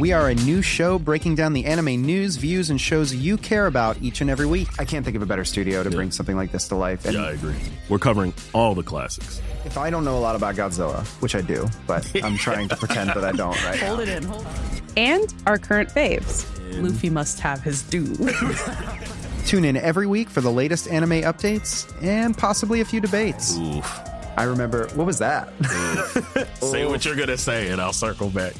We 0.00 0.12
are 0.12 0.30
a 0.30 0.34
new 0.34 0.62
show 0.62 0.98
breaking 0.98 1.34
down 1.34 1.52
the 1.52 1.66
anime 1.66 2.00
news, 2.00 2.36
views, 2.36 2.70
and 2.70 2.80
shows 2.80 3.14
you 3.14 3.36
care 3.36 3.66
about 3.66 4.00
each 4.00 4.22
and 4.22 4.30
every 4.30 4.46
week. 4.46 4.68
I 4.78 4.86
can't 4.86 5.04
think 5.04 5.14
of 5.14 5.20
a 5.20 5.26
better 5.26 5.44
studio 5.44 5.82
to 5.82 5.90
bring 5.90 6.10
something 6.10 6.36
like 6.38 6.52
this 6.52 6.68
to 6.68 6.74
life. 6.74 7.04
And 7.04 7.16
Yeah, 7.16 7.24
I 7.24 7.32
agree. 7.32 7.54
We're 7.90 7.98
covering 7.98 8.32
all 8.54 8.74
the 8.74 8.82
classics. 8.82 9.42
if 9.66 9.76
I 9.76 9.90
don't 9.90 10.06
know 10.06 10.16
a 10.16 10.20
lot 10.20 10.36
about 10.36 10.54
Godzilla, 10.54 11.06
which 11.20 11.34
I 11.34 11.42
do, 11.42 11.68
but 11.86 12.10
I'm 12.24 12.38
trying 12.38 12.70
to 12.70 12.76
pretend 12.76 13.10
that 13.10 13.24
I 13.24 13.32
don't 13.32 13.62
right 13.62 13.78
now. 13.78 13.88
Hold 13.88 14.00
it 14.00 14.08
in. 14.08 14.22
Hold 14.22 14.46
And 14.96 15.34
our 15.44 15.58
current 15.58 15.90
faves. 15.90 16.46
Luffy 16.82 17.10
must 17.10 17.38
have 17.40 17.60
his 17.60 17.82
due. 17.82 18.16
Tune 19.44 19.66
in 19.66 19.76
every 19.76 20.06
week 20.06 20.30
for 20.30 20.40
the 20.40 20.50
latest 20.50 20.88
anime 20.88 21.10
updates 21.10 21.92
and 22.02 22.34
possibly 22.38 22.80
a 22.80 22.86
few 22.86 23.02
debates. 23.02 23.58
Oof. 23.58 24.09
I 24.40 24.44
remember, 24.44 24.88
what 24.94 25.06
was 25.06 25.18
that? 25.18 25.52
Say 26.62 26.86
what 26.86 27.04
you're 27.04 27.14
gonna 27.14 27.36
say, 27.36 27.68
and 27.68 27.78
I'll 27.78 27.92
circle 27.92 28.30
back. 28.30 28.54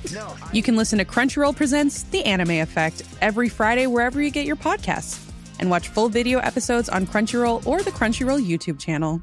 You 0.52 0.62
can 0.62 0.76
listen 0.76 0.98
to 0.98 1.06
Crunchyroll 1.06 1.56
Presents 1.56 2.02
The 2.02 2.22
Anime 2.26 2.60
Effect 2.60 3.00
every 3.22 3.48
Friday 3.48 3.86
wherever 3.86 4.20
you 4.20 4.30
get 4.30 4.44
your 4.44 4.56
podcasts. 4.56 5.18
And 5.58 5.70
watch 5.70 5.88
full 5.88 6.10
video 6.10 6.38
episodes 6.40 6.90
on 6.90 7.06
Crunchyroll 7.06 7.66
or 7.66 7.82
the 7.82 7.92
Crunchyroll 7.92 8.46
YouTube 8.46 8.78
channel. 8.78 9.22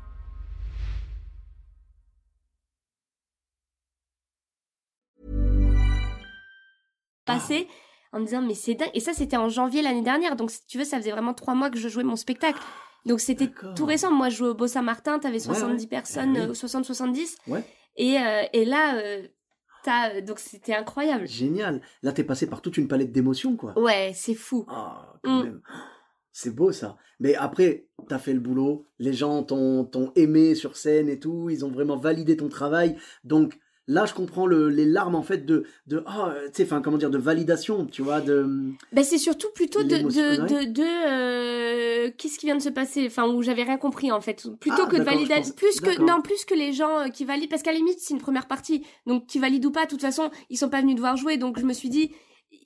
passé 7.26 7.67
en 8.13 8.20
me 8.22 8.26
disant 8.26 8.41
mais 8.41 8.56
c'est 8.56 8.74
dingue 8.74 8.89
et 8.93 9.02
ça 9.02 9.12
c'était 9.13 9.36
en 9.36 9.50
janvier 9.50 9.82
l'année 9.82 10.02
dernière 10.02 10.38
donc 10.38 10.50
si 10.50 10.65
tu 10.65 10.78
veux 10.78 10.86
ça 10.86 10.98
faisait 10.98 11.12
vraiment 11.12 11.34
trois 11.34 11.56
mois 11.56 11.70
que 11.70 11.78
je 11.78 11.89
jouais 11.89 12.06
mon 12.06 12.15
spectacle 12.15 12.62
donc 13.08 13.20
c'était 13.20 13.50
tout 13.76 13.86
récent 13.86 14.12
moi 14.12 14.30
je 14.30 14.38
jouais 14.38 14.50
au 14.50 14.54
Beau 14.56 14.67
Saint-Martin 14.67 15.20
t'avais 15.20 15.39
70 15.39 15.84
ouais. 15.84 15.88
personnes 15.89 16.36
Ah 16.38 16.41
oui. 16.46 16.50
euh, 16.50 16.54
60-70 16.54 17.36
Ouais. 17.48 17.63
et, 17.96 18.17
euh, 18.20 18.43
et 18.54 18.65
là 18.65 18.98
euh, 18.98 19.28
t'as 19.84 20.15
euh, 20.15 20.22
donc 20.22 20.39
c'était 20.39 20.74
incroyable 20.76 21.28
Génial. 21.28 21.82
Là, 22.04 22.12
t'es 22.12 22.24
passé 22.24 22.48
par 22.48 22.62
toute 22.62 22.78
une 22.78 22.88
palette 22.88 23.12
d'émotions, 23.12 23.56
quoi. 23.56 23.78
ouais 23.80 24.12
c'est 24.13 24.36
fou 24.36 24.65
Ah, 24.70 25.13
quand 25.24 25.39
Mm. 25.39 25.43
même. 25.43 25.62
C'est 26.32 26.54
beau 26.54 26.72
ça. 26.72 26.98
Mais 27.20 27.34
après, 27.34 27.88
t'as 28.10 28.20
fait 28.20 28.34
le 28.34 28.39
boulot, 28.39 28.86
les 29.00 29.13
gens 29.13 29.41
t'ont 29.41 29.86
t'ont 29.86 30.12
aimé 30.15 30.54
sur 30.54 30.78
scène 30.78 31.10
et 31.10 31.17
tout, 31.20 31.50
ils 31.50 31.65
ont 31.65 31.72
vraiment 31.72 31.98
validé 31.98 32.38
ton 32.38 32.48
travail. 32.48 32.96
Donc 33.24 33.58
là, 33.88 34.06
je 34.06 34.13
comprends 34.13 34.45
le- 34.45 34.69
les 34.69 34.86
larmes 34.86 35.15
en 35.15 35.21
fait 35.23 35.45
de, 35.45 35.63
de 35.88 36.04
ah, 36.06 36.34
tu 36.54 36.65
sais, 36.65 36.69
comment 36.84 36.97
dire, 36.97 37.10
de 37.10 37.17
validation, 37.17 37.86
tu 37.86 38.02
vois, 38.02 38.21
de. 38.21 38.45
Ben, 38.91 39.04
c'est 39.04 39.17
surtout 39.17 39.47
plutôt 39.56 39.84
de, 39.84 39.97
de, 39.97 40.02
de, 40.65 40.71
de, 40.71 40.84
euh, 40.84 42.12
qu'est-ce 42.17 42.38
qui 42.39 42.45
vient 42.45 42.56
de 42.58 42.62
se 42.62 42.69
passer, 42.69 43.06
enfin 43.08 43.28
où 43.28 43.41
j'avais 43.41 43.63
rien 43.63 43.78
compris 43.78 44.12
en 44.12 44.21
fait, 44.21 44.47
plutôt 44.60 44.84
Ah, 44.86 44.89
que 44.89 44.97
de 44.97 45.04
pense- 45.04 45.52
plus 45.52 45.80
que 45.80 46.02
non 46.02 46.21
plus 46.21 46.45
que 46.45 46.54
les 46.54 46.73
gens 46.73 47.00
euh, 47.00 47.08
qui 47.10 47.26
valident, 47.26 47.50
parce 47.50 47.63
qu'à 47.63 47.71
la 47.71 47.78
limite 47.78 48.00
c'est 48.00 48.13
une 48.13 48.21
première 48.21 48.47
partie, 48.47 48.84
donc 49.06 49.28
qui 49.28 49.39
valident 49.39 49.65
ou 49.67 49.71
pas, 49.71 49.86
de 49.86 49.89
toute 49.89 50.02
façon 50.02 50.30
ils 50.50 50.58
sont 50.58 50.69
pas 50.69 50.82
venus 50.82 50.95
te 50.95 51.00
voir 51.02 51.15
jouer, 51.17 51.38
donc 51.38 51.60
je 51.60 51.65
me 51.65 51.73
suis 51.73 51.89
dit, 51.89 52.12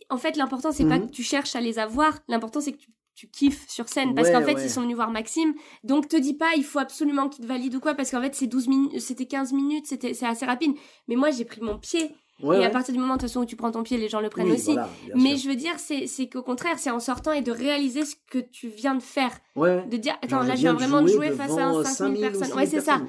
en 0.09 0.17
fait 0.17 0.35
l'important 0.37 0.71
c'est 0.71 0.85
pas 0.85 0.97
Mhm. 0.99 1.07
que 1.07 1.11
tu 1.11 1.23
cherches 1.23 1.55
à 1.55 1.61
les 1.61 1.79
avoir, 1.79 2.19
l'important 2.27 2.61
c'est 2.61 2.71
que 2.73 2.77
tu, 2.77 2.89
tu 3.15 3.27
kiffes 3.27 3.67
sur 3.69 3.87
scène, 3.89 4.15
parce 4.15 4.27
Ouais, 4.29 4.33
qu'en 4.33 4.41
fait 4.43 4.55
ouais. 4.55 4.63
ils 4.65 4.69
sont 4.69 4.81
venus 4.81 4.95
voir 4.95 5.11
Maxime, 5.11 5.53
donc 5.83 6.07
te 6.07 6.15
dis 6.17 6.33
pas 6.33 6.51
il 6.57 6.63
faut 6.63 6.79
absolument 6.79 7.29
qu'ils 7.29 7.43
te 7.43 7.47
valident 7.47 7.75
ou 7.75 7.79
quoi, 7.79 7.93
parce 7.93 8.11
qu'en 8.11 8.21
fait 8.21 8.33
c'est 8.35 8.47
12 8.47 8.67
minutes, 8.67 8.99
c'était 8.99 9.25
15 9.25 9.53
minutes, 9.53 9.85
c'était 9.87 10.13
c'est 10.13 10.25
assez 10.25 10.45
rapide, 10.45 10.73
mais 11.07 11.15
moi 11.15 11.29
j'ai 11.31 11.45
pris 11.45 11.61
mon 11.61 11.77
pied, 11.77 12.11
Ouais, 12.41 12.59
et 12.59 12.65
à 12.65 12.71
partir 12.71 12.91
du 12.95 12.99
moment 12.99 13.17
de 13.17 13.19
toute 13.19 13.29
façon 13.29 13.41
où 13.41 13.45
tu 13.45 13.55
prends 13.55 13.69
ton 13.69 13.83
pied, 13.83 13.97
les 13.99 14.09
gens 14.09 14.19
le 14.19 14.29
prennent 14.29 14.47
Oui, 14.47 14.53
aussi. 14.53 14.73
voilà, 14.73 14.89
Mais 15.13 15.37
sûr. 15.37 15.43
je 15.43 15.49
veux 15.49 15.55
dire, 15.55 15.73
c'est 15.77 16.07
c'est 16.07 16.27
qu'au 16.27 16.41
contraire, 16.41 16.79
c'est 16.79 16.89
en 16.89 16.99
sortant 16.99 17.33
et 17.33 17.43
de 17.43 17.51
réaliser 17.51 18.03
ce 18.03 18.15
que 18.31 18.39
tu 18.39 18.67
viens 18.67 18.95
de 18.95 19.01
faire. 19.03 19.29
De 19.55 19.95
dire, 19.97 20.15
attends, 20.23 20.37
Genre, 20.37 20.43
là, 20.45 20.55
je 20.55 20.61
viens 20.61 20.73
viens 20.73 20.73
de 20.73 20.77
vraiment 20.79 21.01
de 21.03 21.07
jouer 21.07 21.29
face 21.29 21.51
à 21.51 21.67
devant 21.69 21.83
5000 21.83 21.85
5000 21.93 22.17
ou 22.17 22.21
personnes. 22.21 22.47
6000 22.47 22.55
Ouais, 22.55 22.65
c'est 22.65 22.81
ça. 22.81 22.93
personnes. 22.93 23.07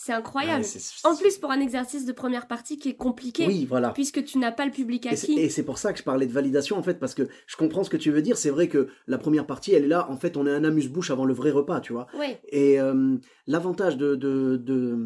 C'est 0.00 0.12
incroyable. 0.12 0.64
Ouais, 0.64 1.10
en 1.10 1.16
plus, 1.16 1.38
pour 1.38 1.50
un 1.50 1.58
exercice 1.58 2.04
de 2.04 2.12
première 2.12 2.46
partie 2.46 2.78
qui 2.78 2.88
est 2.88 2.94
compliqué, 2.96 3.48
Oui, 3.48 3.64
voilà. 3.64 3.90
puisque 3.90 4.22
tu 4.24 4.38
n'as 4.38 4.52
pas 4.52 4.64
le 4.64 4.70
public 4.70 5.04
acquis. 5.06 5.36
Et 5.36 5.48
c'est 5.48 5.64
pour 5.64 5.76
ça 5.78 5.92
que 5.92 5.98
je 5.98 6.04
parlais 6.04 6.26
de 6.26 6.32
validation 6.32 6.78
en 6.78 6.84
fait, 6.84 7.00
parce 7.00 7.14
que 7.14 7.28
je 7.48 7.56
comprends 7.56 7.82
ce 7.82 7.90
que 7.90 7.96
tu 7.96 8.12
veux 8.12 8.22
dire. 8.22 8.38
C'est 8.38 8.50
vrai 8.50 8.68
que 8.68 8.86
la 9.08 9.18
première 9.18 9.44
partie, 9.44 9.72
elle 9.74 9.82
est 9.82 9.88
là. 9.88 10.08
En 10.08 10.16
fait, 10.16 10.36
on 10.36 10.46
est 10.46 10.52
un 10.52 10.62
amuse-bouche 10.62 11.10
avant 11.10 11.24
le 11.24 11.34
vrai 11.34 11.50
repas, 11.50 11.80
tu 11.80 11.92
vois. 11.92 12.06
Ouais, 12.16 12.40
Et 12.50 12.80
euh, 12.80 13.16
l'avantage 13.48 13.96
de, 13.96 14.14
de, 14.14 14.56
de, 14.56 14.96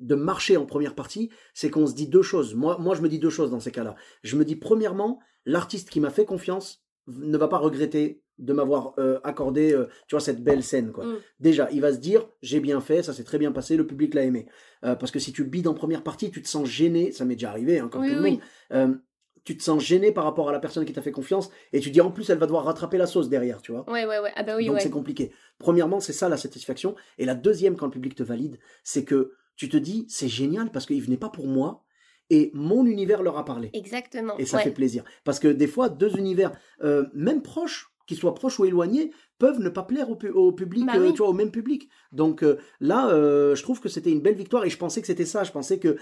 de 0.00 0.14
marcher 0.14 0.56
en 0.56 0.64
première 0.64 0.94
partie, 0.94 1.28
c'est 1.52 1.68
qu'on 1.68 1.86
se 1.86 1.94
dit 1.94 2.08
deux 2.08 2.22
choses. 2.22 2.54
Moi, 2.54 2.78
moi, 2.80 2.94
je 2.94 3.02
me 3.02 3.10
dis 3.10 3.18
deux 3.18 3.28
choses 3.28 3.50
dans 3.50 3.60
ces 3.60 3.70
cas-là. 3.72 3.94
Je 4.22 4.36
me 4.36 4.46
dis, 4.46 4.56
premièrement, 4.56 5.20
l'artiste 5.44 5.90
qui 5.90 6.00
m'a 6.00 6.10
fait 6.10 6.24
confiance 6.24 6.82
ne 7.08 7.36
va 7.36 7.48
pas 7.48 7.58
regretter 7.58 8.22
de 8.40 8.52
m'avoir 8.52 8.94
euh, 8.98 9.20
accordé, 9.22 9.72
euh, 9.72 9.86
tu 10.08 10.14
vois, 10.14 10.20
cette 10.20 10.42
belle 10.42 10.62
scène. 10.62 10.92
Quoi. 10.92 11.04
Mm. 11.04 11.16
Déjà, 11.38 11.68
il 11.70 11.80
va 11.80 11.92
se 11.92 11.98
dire, 11.98 12.26
j'ai 12.42 12.60
bien 12.60 12.80
fait, 12.80 13.02
ça 13.02 13.12
s'est 13.12 13.24
très 13.24 13.38
bien 13.38 13.52
passé, 13.52 13.76
le 13.76 13.86
public 13.86 14.14
l'a 14.14 14.24
aimé. 14.24 14.46
Euh, 14.84 14.94
parce 14.96 15.12
que 15.12 15.18
si 15.18 15.32
tu 15.32 15.44
bides 15.44 15.68
en 15.68 15.74
première 15.74 16.02
partie, 16.02 16.30
tu 16.30 16.42
te 16.42 16.48
sens 16.48 16.66
gêné, 16.66 17.12
ça 17.12 17.24
m'est 17.24 17.34
déjà 17.34 17.50
arrivé, 17.50 17.78
hein, 17.78 17.88
comme 17.88 18.02
Oui, 18.02 18.08
tout 18.08 18.14
le 18.16 18.22
oui, 18.22 18.40
monde. 18.70 18.98
Tu 19.42 19.56
te 19.56 19.62
sens 19.62 19.82
gêné 19.82 20.12
par 20.12 20.24
rapport 20.24 20.50
à 20.50 20.52
la 20.52 20.58
personne 20.58 20.84
qui 20.84 20.92
t'a 20.92 21.00
fait 21.00 21.12
confiance, 21.12 21.50
et 21.72 21.80
tu 21.80 21.90
dis, 21.90 22.02
en 22.02 22.10
plus, 22.10 22.28
elle 22.28 22.36
va 22.38 22.44
devoir 22.46 22.64
rattraper 22.64 22.98
la 22.98 23.06
sauce 23.06 23.30
derrière, 23.30 23.62
tu 23.62 23.72
vois. 23.72 23.90
ouais, 23.90 24.04
ouais, 24.04 24.18
ouais. 24.18 24.32
Ah 24.36 24.42
bah 24.42 24.54
oui, 24.56 24.66
Donc 24.66 24.76
ouais. 24.76 24.80
c'est 24.82 24.90
compliqué. 24.90 25.32
Premièrement, 25.58 25.98
c'est 25.98 26.12
ça 26.12 26.28
la 26.28 26.36
satisfaction. 26.36 26.94
Et 27.16 27.24
la 27.24 27.34
deuxième, 27.34 27.76
quand 27.76 27.86
le 27.86 27.92
public 27.92 28.14
te 28.14 28.22
valide, 28.22 28.58
c'est 28.84 29.04
que 29.04 29.32
tu 29.56 29.68
te 29.68 29.78
dis, 29.78 30.06
c'est 30.08 30.28
génial 30.28 30.70
parce 30.70 30.84
qu'ils 30.86 31.02
venaient 31.02 31.16
pas 31.16 31.30
pour 31.30 31.46
moi 31.46 31.84
et 32.30 32.50
mon 32.54 32.86
univers 32.86 33.22
leur 33.22 33.36
a 33.36 33.44
parlé. 33.44 33.70
Exactement. 33.72 34.36
Et 34.38 34.46
ça 34.46 34.58
ouais. 34.58 34.62
fait 34.62 34.70
plaisir. 34.70 35.04
Parce 35.24 35.40
que 35.40 35.48
des 35.48 35.66
fois, 35.66 35.88
deux 35.88 36.16
univers, 36.16 36.52
euh, 36.82 37.06
même 37.12 37.42
proches, 37.42 37.92
qu'ils 38.10 38.18
soient 38.18 38.34
proches 38.34 38.58
ou 38.58 38.64
éloignés, 38.64 39.12
peuvent 39.38 39.60
ne 39.60 39.68
pas 39.68 39.84
plaire 39.84 40.10
au, 40.10 40.16
pu- 40.16 40.28
au 40.30 40.50
public, 40.52 40.84
Bah 40.84 40.94
euh, 40.96 41.12
tu 41.12 41.18
vois, 41.18 41.28
au 41.28 41.32
même 41.32 41.52
public. 41.52 41.88
Donc 42.12 42.42
euh, 42.42 42.58
là, 42.80 43.08
euh, 43.10 43.54
je 43.54 43.62
trouve 43.62 43.80
que 43.80 43.88
c'était 43.88 44.10
une 44.10 44.20
belle 44.20 44.34
victoire 44.34 44.64
et 44.64 44.70
je 44.70 44.76
pensais 44.76 45.00
que 45.00 45.06
c'était 45.06 45.24
ça. 45.24 45.44
Je 45.44 45.52
pensais 45.52 45.78
que 45.78 45.96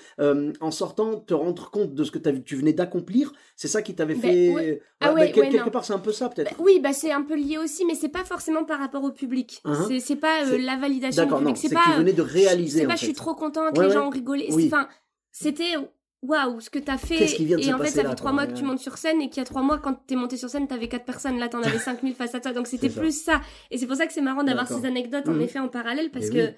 en 0.61 0.71
sortant, 0.71 1.21
te 1.21 1.35
rendre 1.35 1.71
compte 1.71 1.95
de 1.95 2.03
ce 2.05 2.11
que 2.11 2.19
tu 2.19 2.57
venais 2.57 2.73
d'accomplir, 2.73 3.33
c'est 3.57 3.69
ça 3.69 3.83
qui 3.83 3.95
t'avait 3.95 4.15
Ben, 4.15 4.21
fait. 4.23 4.55
ouais. 4.55 4.83
Ah 5.01 5.13
ouais, 5.13 5.31
quel- 5.33 5.45
ouais, 5.45 5.51
quelque 5.51 5.67
non. 5.67 5.71
part, 5.71 5.85
c'est 5.85 5.93
un 5.93 5.99
peu 5.99 6.13
ça 6.13 6.29
peut-être. 6.31 6.51
Bah, 6.51 6.57
oui, 6.65 6.81
bah 6.81 6.93
c'est 6.95 7.13
un 7.13 7.23
peu 7.23 7.37
lié 7.37 7.59
aussi, 7.59 7.85
mais 7.85 7.95
c'est 7.95 8.09
pas 8.09 8.25
forcément 8.25 8.65
par 8.65 8.79
rapport 8.81 9.05
au 9.05 9.13
public. 9.13 9.61
Uhum. 9.67 9.75
C'est- 9.87 10.01
C'est 10.01 10.17
pas 10.17 10.45
la 10.45 10.77
validation 10.79 11.25
du 11.27 11.35
public. 11.35 11.57
c'est 11.59 11.69
C'est 11.69 11.75
que 11.77 11.81
tu 11.85 11.91
pas. 11.91 11.97
venais 11.99 12.13
de 12.15 12.23
réaliser. 12.23 12.79
C'est 12.81 12.87
en 12.87 12.89
pas, 12.89 12.95
fait. 12.97 13.01
je 13.01 13.05
suis 13.05 13.15
trop 13.15 13.35
contente, 13.35 13.77
les 13.79 13.91
gens 13.91 14.07
ont 14.07 14.11
rigolé. 14.11 14.49
Oui. 14.53 14.67
Enfin, 14.67 14.89
c'était 15.31 15.75
waouh, 16.23 16.61
ce 16.61 16.71
que 16.71 16.79
t'as 16.79 16.99
fait. 16.99 17.17
Qu'est-ce 17.17 17.35
qui 17.37 17.45
vient 17.45 17.57
de 17.57 17.63
et 17.63 17.67
se 17.67 17.73
en 17.73 17.79
fait, 17.79 17.91
ça 17.91 18.03
là, 18.03 18.11
fait 18.11 18.15
trois 18.17 18.33
mois 18.33 18.47
que 18.47 18.53
tu 18.55 18.65
montes 18.65 18.81
sur 18.81 18.97
scène 18.99 19.21
et 19.23 19.29
qu'il 19.29 19.39
y 19.39 19.41
a 19.41 19.45
trois 19.45 19.63
mois, 19.63 19.79
quand 19.79 19.95
t'es 20.07 20.17
monté 20.17 20.37
sur 20.37 20.49
scène, 20.51 20.67
t'avais 20.69 20.89
quatre 20.89 21.05
personnes. 21.05 21.39
Là, 21.39 21.49
t'en 21.49 21.63
avais 21.63 21.79
5000 21.79 22.15
face 22.15 22.35
à 22.35 22.41
toi. 22.41 22.53
Donc 22.53 22.67
c'était 22.67 22.89
plus 22.91 23.13
ça. 23.23 23.41
Et 23.71 23.79
c'est 23.79 23.87
pour 23.87 23.97
ça 23.97 24.07
que 24.07 24.13
c'est 24.13 24.21
marrant 24.23 24.45
d'avoir 24.45 24.67
ces 24.69 24.85
anecdotes 24.85 25.29
en 25.29 25.33
Mhm. 25.35 25.43
effet 25.43 25.59
en 25.59 25.69
parallèle 25.69 26.11
parce 26.11 26.27
Eh 26.27 26.31
que 26.33 26.47
oui. 26.49 26.55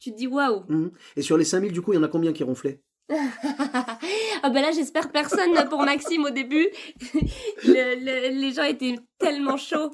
tu 0.00 0.12
te 0.12 0.16
dis 0.16 0.26
waouh. 0.26 0.64
Mhm. 0.68 0.90
Et 1.16 1.22
sur 1.22 1.36
les 1.38 1.44
5000, 1.44 1.72
du 1.72 1.80
coup, 1.82 1.92
il 1.92 1.96
y 1.96 1.98
en 1.98 2.02
a 2.02 2.08
combien 2.08 2.32
qui 2.32 2.42
ronflaient? 2.44 2.80
Ah 4.42 4.50
ben 4.50 4.60
là, 4.62 4.72
j'espère 4.72 5.10
personne 5.10 5.50
pour 5.70 5.82
Maxime 5.82 6.24
au 6.24 6.30
début. 6.30 6.68
Le- 7.64 7.94
le- 7.98 8.38
les 8.40 8.52
gens 8.52 8.64
étaient 8.64 8.94
tellement 9.18 9.56
chauds. 9.56 9.90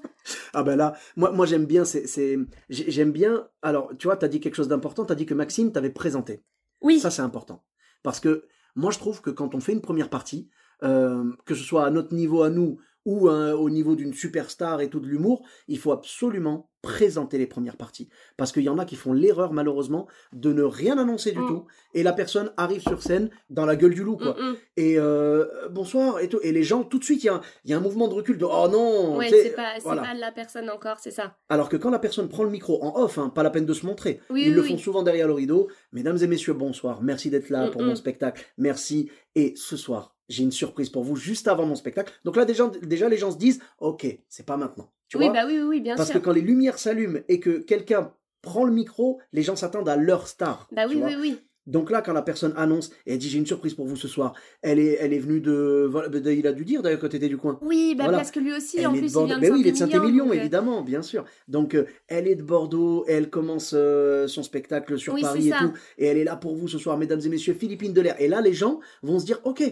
Ah 0.53 0.63
ben 0.65 0.75
là, 0.77 0.95
moi, 1.17 1.31
moi 1.31 1.47
j'aime 1.47 1.67
bien, 1.67 1.85
c'est, 1.85 2.07
c'est, 2.09 2.37
j'ai- 2.69 2.91
j'aime 2.91 3.13
bien. 3.13 3.47
Alors, 3.63 3.93
tu 3.99 4.07
vois, 4.09 4.17
t'as 4.17 4.27
dit 4.29 4.41
quelque 4.41 4.57
chose 4.57 4.69
d'important, 4.69 5.05
t'as 5.05 5.15
dit 5.15 5.27
que 5.27 5.35
Maxime 5.35 5.71
t'avait 5.73 5.91
présenté. 5.91 6.43
Oui. 6.81 6.99
Ça, 6.99 7.11
c'est 7.11 7.23
important. 7.23 7.65
Parce 8.03 8.19
que 8.21 8.45
moi, 8.81 8.91
je 8.91 8.99
trouve 8.99 9.21
que 9.21 9.31
quand 9.31 9.55
on 9.55 9.61
fait 9.61 9.73
une 9.73 9.83
première 9.83 10.09
partie, 10.09 10.49
euh, 10.83 11.31
que 11.45 11.55
ce 11.55 11.63
soit 11.63 11.85
à 11.85 11.91
notre 11.91 12.15
niveau 12.15 12.43
à 12.43 12.51
nous 12.51 12.79
ou 13.07 13.29
euh, 13.29 13.53
au 13.55 13.71
niveau 13.71 13.97
d'une 13.97 14.13
superstar 14.15 14.81
et 14.81 14.89
tout 14.91 15.01
de 15.01 15.07
l'humour, 15.07 15.43
il 15.69 15.79
faut 15.79 15.93
absolument 15.93 16.69
présenter 16.83 17.37
les 17.37 17.47
premières 17.47 17.77
parties. 17.77 18.09
Parce 18.39 18.53
qu'il 18.53 18.63
y 18.63 18.69
en 18.71 18.79
a 18.79 18.87
qui 18.87 18.97
font 18.97 19.13
l'erreur, 19.13 19.53
malheureusement, 19.53 20.07
de 20.33 20.51
ne 20.55 20.63
rien 20.63 20.97
annoncer 20.97 21.33
du 21.33 21.39
Mm. 21.41 21.47
tout. 21.47 21.67
Et 21.93 22.03
la 22.03 22.15
personne 22.15 22.53
arrive 22.57 22.81
sur 22.81 23.03
scène 23.03 23.29
dans 23.51 23.67
la 23.67 23.77
gueule 23.77 23.93
du 23.93 24.03
loup, 24.03 24.17
quoi. 24.17 24.35
Mm, 24.39 24.51
mm. 24.53 24.57
Et 24.79 24.99
euh, 24.99 25.69
bonsoir, 25.71 26.21
et 26.21 26.29
tout. 26.29 26.39
Et 26.43 26.53
les 26.53 26.63
gens, 26.63 26.83
tout 26.83 26.99
de 26.99 27.05
suite, 27.05 27.23
il 27.23 27.27
y 27.27 27.29
a, 27.29 27.35
un- 27.35 27.41
il 27.67 27.71
y 27.71 27.75
a 27.75 27.77
un 27.77 27.81
mouvement 27.81 28.09
de 28.09 28.15
recul 28.15 28.39
de 28.39 28.47
oh 28.47 28.69
non 28.73 29.19
Ouais, 29.19 29.29
c'est 29.29 29.51
pas, 29.55 29.75
voilà. 29.83 30.03
pas 30.03 30.15
la 30.15 30.33
personne 30.33 30.71
encore, 30.71 30.99
c'est 31.01 31.11
ça. 31.11 31.37
Alors 31.51 31.69
que 31.69 31.77
quand 31.77 31.91
la 31.91 31.99
personne 31.99 32.29
prend 32.31 32.45
le 32.45 32.51
micro 32.51 32.83
en 32.83 32.99
off, 33.03 33.19
hein, 33.19 33.29
pas 33.29 33.43
la 33.43 33.51
peine 33.51 33.67
de 33.67 33.75
se 33.75 33.85
montrer, 33.85 34.21
Oui, 34.31 34.45
ils 34.45 34.49
oui, 34.49 34.55
le 34.55 34.63
oui. 34.63 34.69
font 34.71 34.79
souvent 34.79 35.03
derrière 35.03 35.27
le 35.27 35.35
rideau. 35.35 35.69
Mesdames 35.93 36.19
et 36.23 36.27
messieurs, 36.27 36.55
bonsoir, 36.55 37.03
merci 37.03 37.29
d'être 37.29 37.51
là 37.51 37.69
pour 37.69 37.83
mon 37.83 37.95
spectacle, 37.95 38.43
merci. 38.57 39.11
Et 39.35 39.53
ce 39.57 39.77
soir, 39.77 40.17
j'ai 40.31 40.43
une 40.45 40.53
surprise 40.53 40.89
pour 40.89 41.03
vous 41.05 41.17
juste 41.17 41.47
avant 41.49 41.67
mon 41.67 41.75
spectacle. 41.75 42.11
Donc 42.25 42.37
là, 42.37 42.47
déjà, 42.47 42.71
déjà 42.83 43.09
les 43.11 43.19
gens 43.19 43.31
se 43.33 43.37
disent, 43.39 43.61
ok, 43.81 44.07
c'est 44.29 44.47
pas 44.47 44.57
maintenant. 44.57 44.91
Tu 45.09 45.19
oui, 45.19 45.25
vois 45.25 45.35
bah 45.35 45.43
oui, 45.47 45.59
oui, 45.59 45.65
oui, 45.69 45.81
bien 45.83 45.97
Parce 45.97 46.11
sûr. 46.11 46.21
que 46.21 46.25
quand 46.25 46.33
les 46.33 46.41
lumières 46.41 46.79
s'allument 46.79 47.19
et 47.29 47.41
que 47.41 47.59
quelqu'un 47.59 48.13
prend 48.41 48.65
le 48.65 48.73
micro, 48.73 49.21
les 49.33 49.43
gens 49.43 49.57
s'attendent 49.57 49.89
à 49.89 49.97
leur 49.97 50.27
star. 50.29 50.69
Bah 50.73 50.87
oui, 50.89 51.03
oui, 51.05 51.17
oui. 51.21 51.39
Donc 51.67 51.91
là, 51.91 52.01
quand 52.01 52.15
la 52.15 52.23
personne 52.23 52.55
annonce 52.57 52.91
et 53.07 53.13
elle 53.13 53.19
dit 53.19 53.29
j'ai 53.29 53.39
une 53.39 53.47
surprise 53.47 53.75
pour 53.75 53.87
vous 53.87 53.95
ce 53.95 54.09
soir, 54.09 54.33
elle 54.63 54.79
est, 54.79 54.97
elle 54.99 55.13
est 55.13 55.19
venue 55.19 55.41
de, 55.41 55.91
de- 56.09 56.31
il 56.33 56.47
a 56.47 56.53
dû 56.53 56.65
dire 56.65 56.81
d'ailleurs 56.83 56.99
quand 56.99 57.11
t'étais 57.11 57.29
du 57.29 57.37
coin. 57.37 57.59
Oui, 57.63 57.95
bah 57.97 58.05
Voilà. 58.05 58.19
parce 58.19 58.31
que 58.31 58.41
lui 58.41 58.53
aussi, 58.53 58.79
Elle 58.79 58.87
en 58.89 58.93
plus, 58.93 59.03
il 59.03 59.09
vient 59.27 59.37
de 59.37 59.41
Ben 59.41 59.53
oui, 59.53 59.61
il 59.61 59.67
est 59.69 59.73
de 59.73 59.77
Saint-Émilion. 59.77 60.25
Donc, 60.25 60.35
euh, 60.35 60.39
évidemment, 60.39 60.83
bien 60.83 61.03
sûr. 61.03 61.25
Donc, 61.49 61.75
euh, 61.75 61.87
elle 62.09 62.27
est 62.27 62.35
de 62.35 62.43
Bordeaux, 62.43 63.05
elle 63.07 63.29
commence 63.31 63.73
euh, 63.77 64.27
son 64.27 64.43
spectacle 64.43 64.99
sur 64.99 65.13
Oui, 65.13 65.21
Paris 65.21 65.49
et 65.49 65.51
ça. 65.51 65.59
tout, 65.59 65.73
et 65.99 66.07
elle 66.07 66.17
est 66.17 66.25
là 66.25 66.37
pour 66.37 66.57
vous 66.57 66.67
ce 66.67 66.79
soir, 66.79 66.97
mesdames 66.97 67.21
et 67.25 67.29
messieurs, 67.29 67.55
Philippine 67.55 67.93
Delair. 67.93 68.17
Et 68.21 68.27
là, 68.27 68.41
les 68.41 68.55
gens 68.55 68.81
vont 69.03 69.19
se 69.19 69.27
dire, 69.27 69.39
ok, 69.45 69.63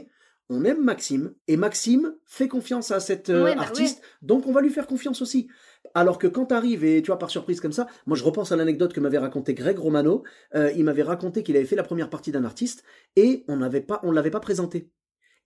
on 0.50 0.64
aime 0.64 0.82
Maxime, 0.82 1.34
et 1.46 1.56
Maxime 1.56 2.14
fait 2.26 2.48
confiance 2.48 2.90
à 2.90 3.00
cette 3.00 3.30
euh, 3.30 3.44
Ouais, 3.44 3.54
bah 3.54 3.62
artiste, 3.62 4.02
donc 4.22 4.46
on 4.46 4.52
va 4.52 4.60
lui 4.60 4.70
faire 4.70 4.86
confiance 4.86 5.20
aussi. 5.20 5.48
Alors 5.94 6.18
que 6.18 6.26
quand 6.26 6.46
t'arrives 6.46 6.84
et 6.84 7.02
tu 7.02 7.08
vois 7.08 7.18
par 7.18 7.30
surprise 7.30 7.60
comme 7.60 7.72
ça, 7.72 7.86
moi 8.06 8.16
je 8.16 8.24
repense 8.24 8.52
à 8.52 8.56
l'anecdote 8.56 8.92
que 8.92 9.00
m'avait 9.00 9.18
raconté 9.18 9.54
Greg 9.54 9.78
Romano. 9.78 10.24
Euh, 10.54 10.72
il 10.76 10.84
m'avait 10.84 11.02
raconté 11.02 11.42
qu'il 11.42 11.56
avait 11.56 11.64
fait 11.64 11.76
la 11.76 11.82
première 11.82 12.10
partie 12.10 12.32
d'un 12.32 12.44
artiste 12.44 12.82
et 13.16 13.44
on 13.48 13.56
n'avait 13.56 13.80
pas, 13.80 14.00
on 14.02 14.10
l'avait 14.10 14.30
pas 14.30 14.40
présenté. 14.40 14.90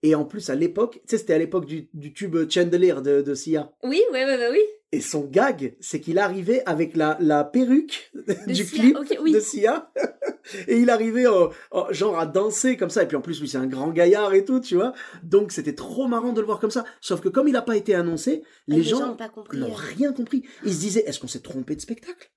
Et 0.01 0.15
en 0.15 0.25
plus 0.25 0.49
à 0.49 0.55
l'époque, 0.55 0.95
tu 0.95 1.11
sais, 1.11 1.17
c'était 1.17 1.33
à 1.33 1.37
l'époque 1.37 1.65
du, 1.65 1.89
du 1.93 2.13
tube 2.13 2.35
Chandelier 2.49 2.95
de, 3.01 3.21
de 3.21 3.33
Sia. 3.33 3.71
Oui, 3.83 4.01
oui, 4.11 4.19
oui, 4.25 4.35
oui, 4.37 4.45
oui. 4.51 4.59
Et 4.95 5.01
son 5.01 5.21
gag, 5.25 5.75
c'est 5.79 5.99
qu'il 5.99 6.19
arrivait 6.19 6.61
avec 6.67 6.95
la, 6.95 7.17
la 7.19 7.43
perruque 7.43 8.11
du 8.45 8.53
Sia, 8.63 8.65
clip 8.65 8.97
oui. 9.21 9.31
de 9.31 9.39
Sia. 9.39 9.91
et 10.67 10.77
il 10.77 10.89
arrivait 10.91 11.25
en- 11.25 11.49
en- 11.71 11.91
genre 11.91 12.19
à 12.19 12.27
danser 12.27 12.77
comme 12.77 12.91
ça. 12.91 13.01
Et 13.01 13.07
puis 13.07 13.17
en 13.17 13.21
plus, 13.21 13.41
lui, 13.41 13.47
c'est 13.49 13.57
un 13.57 13.65
grand 13.65 13.89
gaillard 13.89 14.35
et 14.35 14.45
tout, 14.45 14.59
tu 14.59 14.75
vois. 14.75 14.93
Donc 15.23 15.51
c'était 15.51 15.73
trop 15.73 16.07
marrant 16.07 16.31
de 16.31 16.39
le 16.41 16.45
voir 16.45 16.59
comme 16.59 16.69
ça. 16.69 16.85
Sauf 17.01 17.21
que 17.21 17.29
comme 17.29 17.47
il 17.47 17.53
n'a 17.53 17.63
pas 17.63 17.75
été 17.75 17.95
annoncé, 17.95 18.43
les, 18.67 18.77
les 18.77 18.83
gens 18.83 19.17
n'ont 19.53 19.67
euh. 19.71 19.73
rien 19.97 20.13
compris. 20.13 20.43
Ils 20.63 20.73
se 20.75 20.79
disaient, 20.79 21.03
est-ce 21.07 21.19
qu'on 21.19 21.27
s'est 21.27 21.41
trompé 21.41 21.75
de 21.75 21.81
spectacle? 21.81 22.31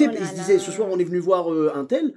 Oh 0.00 0.04
là 0.04 0.12
Ils 0.12 0.18
se 0.18 0.22
là. 0.22 0.38
disaient, 0.38 0.58
ce 0.60 0.70
soir, 0.70 0.86
on 0.88 1.00
est 1.00 1.04
venu 1.04 1.18
voir 1.18 1.52
euh, 1.52 1.72
un 1.74 1.84
tel. 1.84 2.14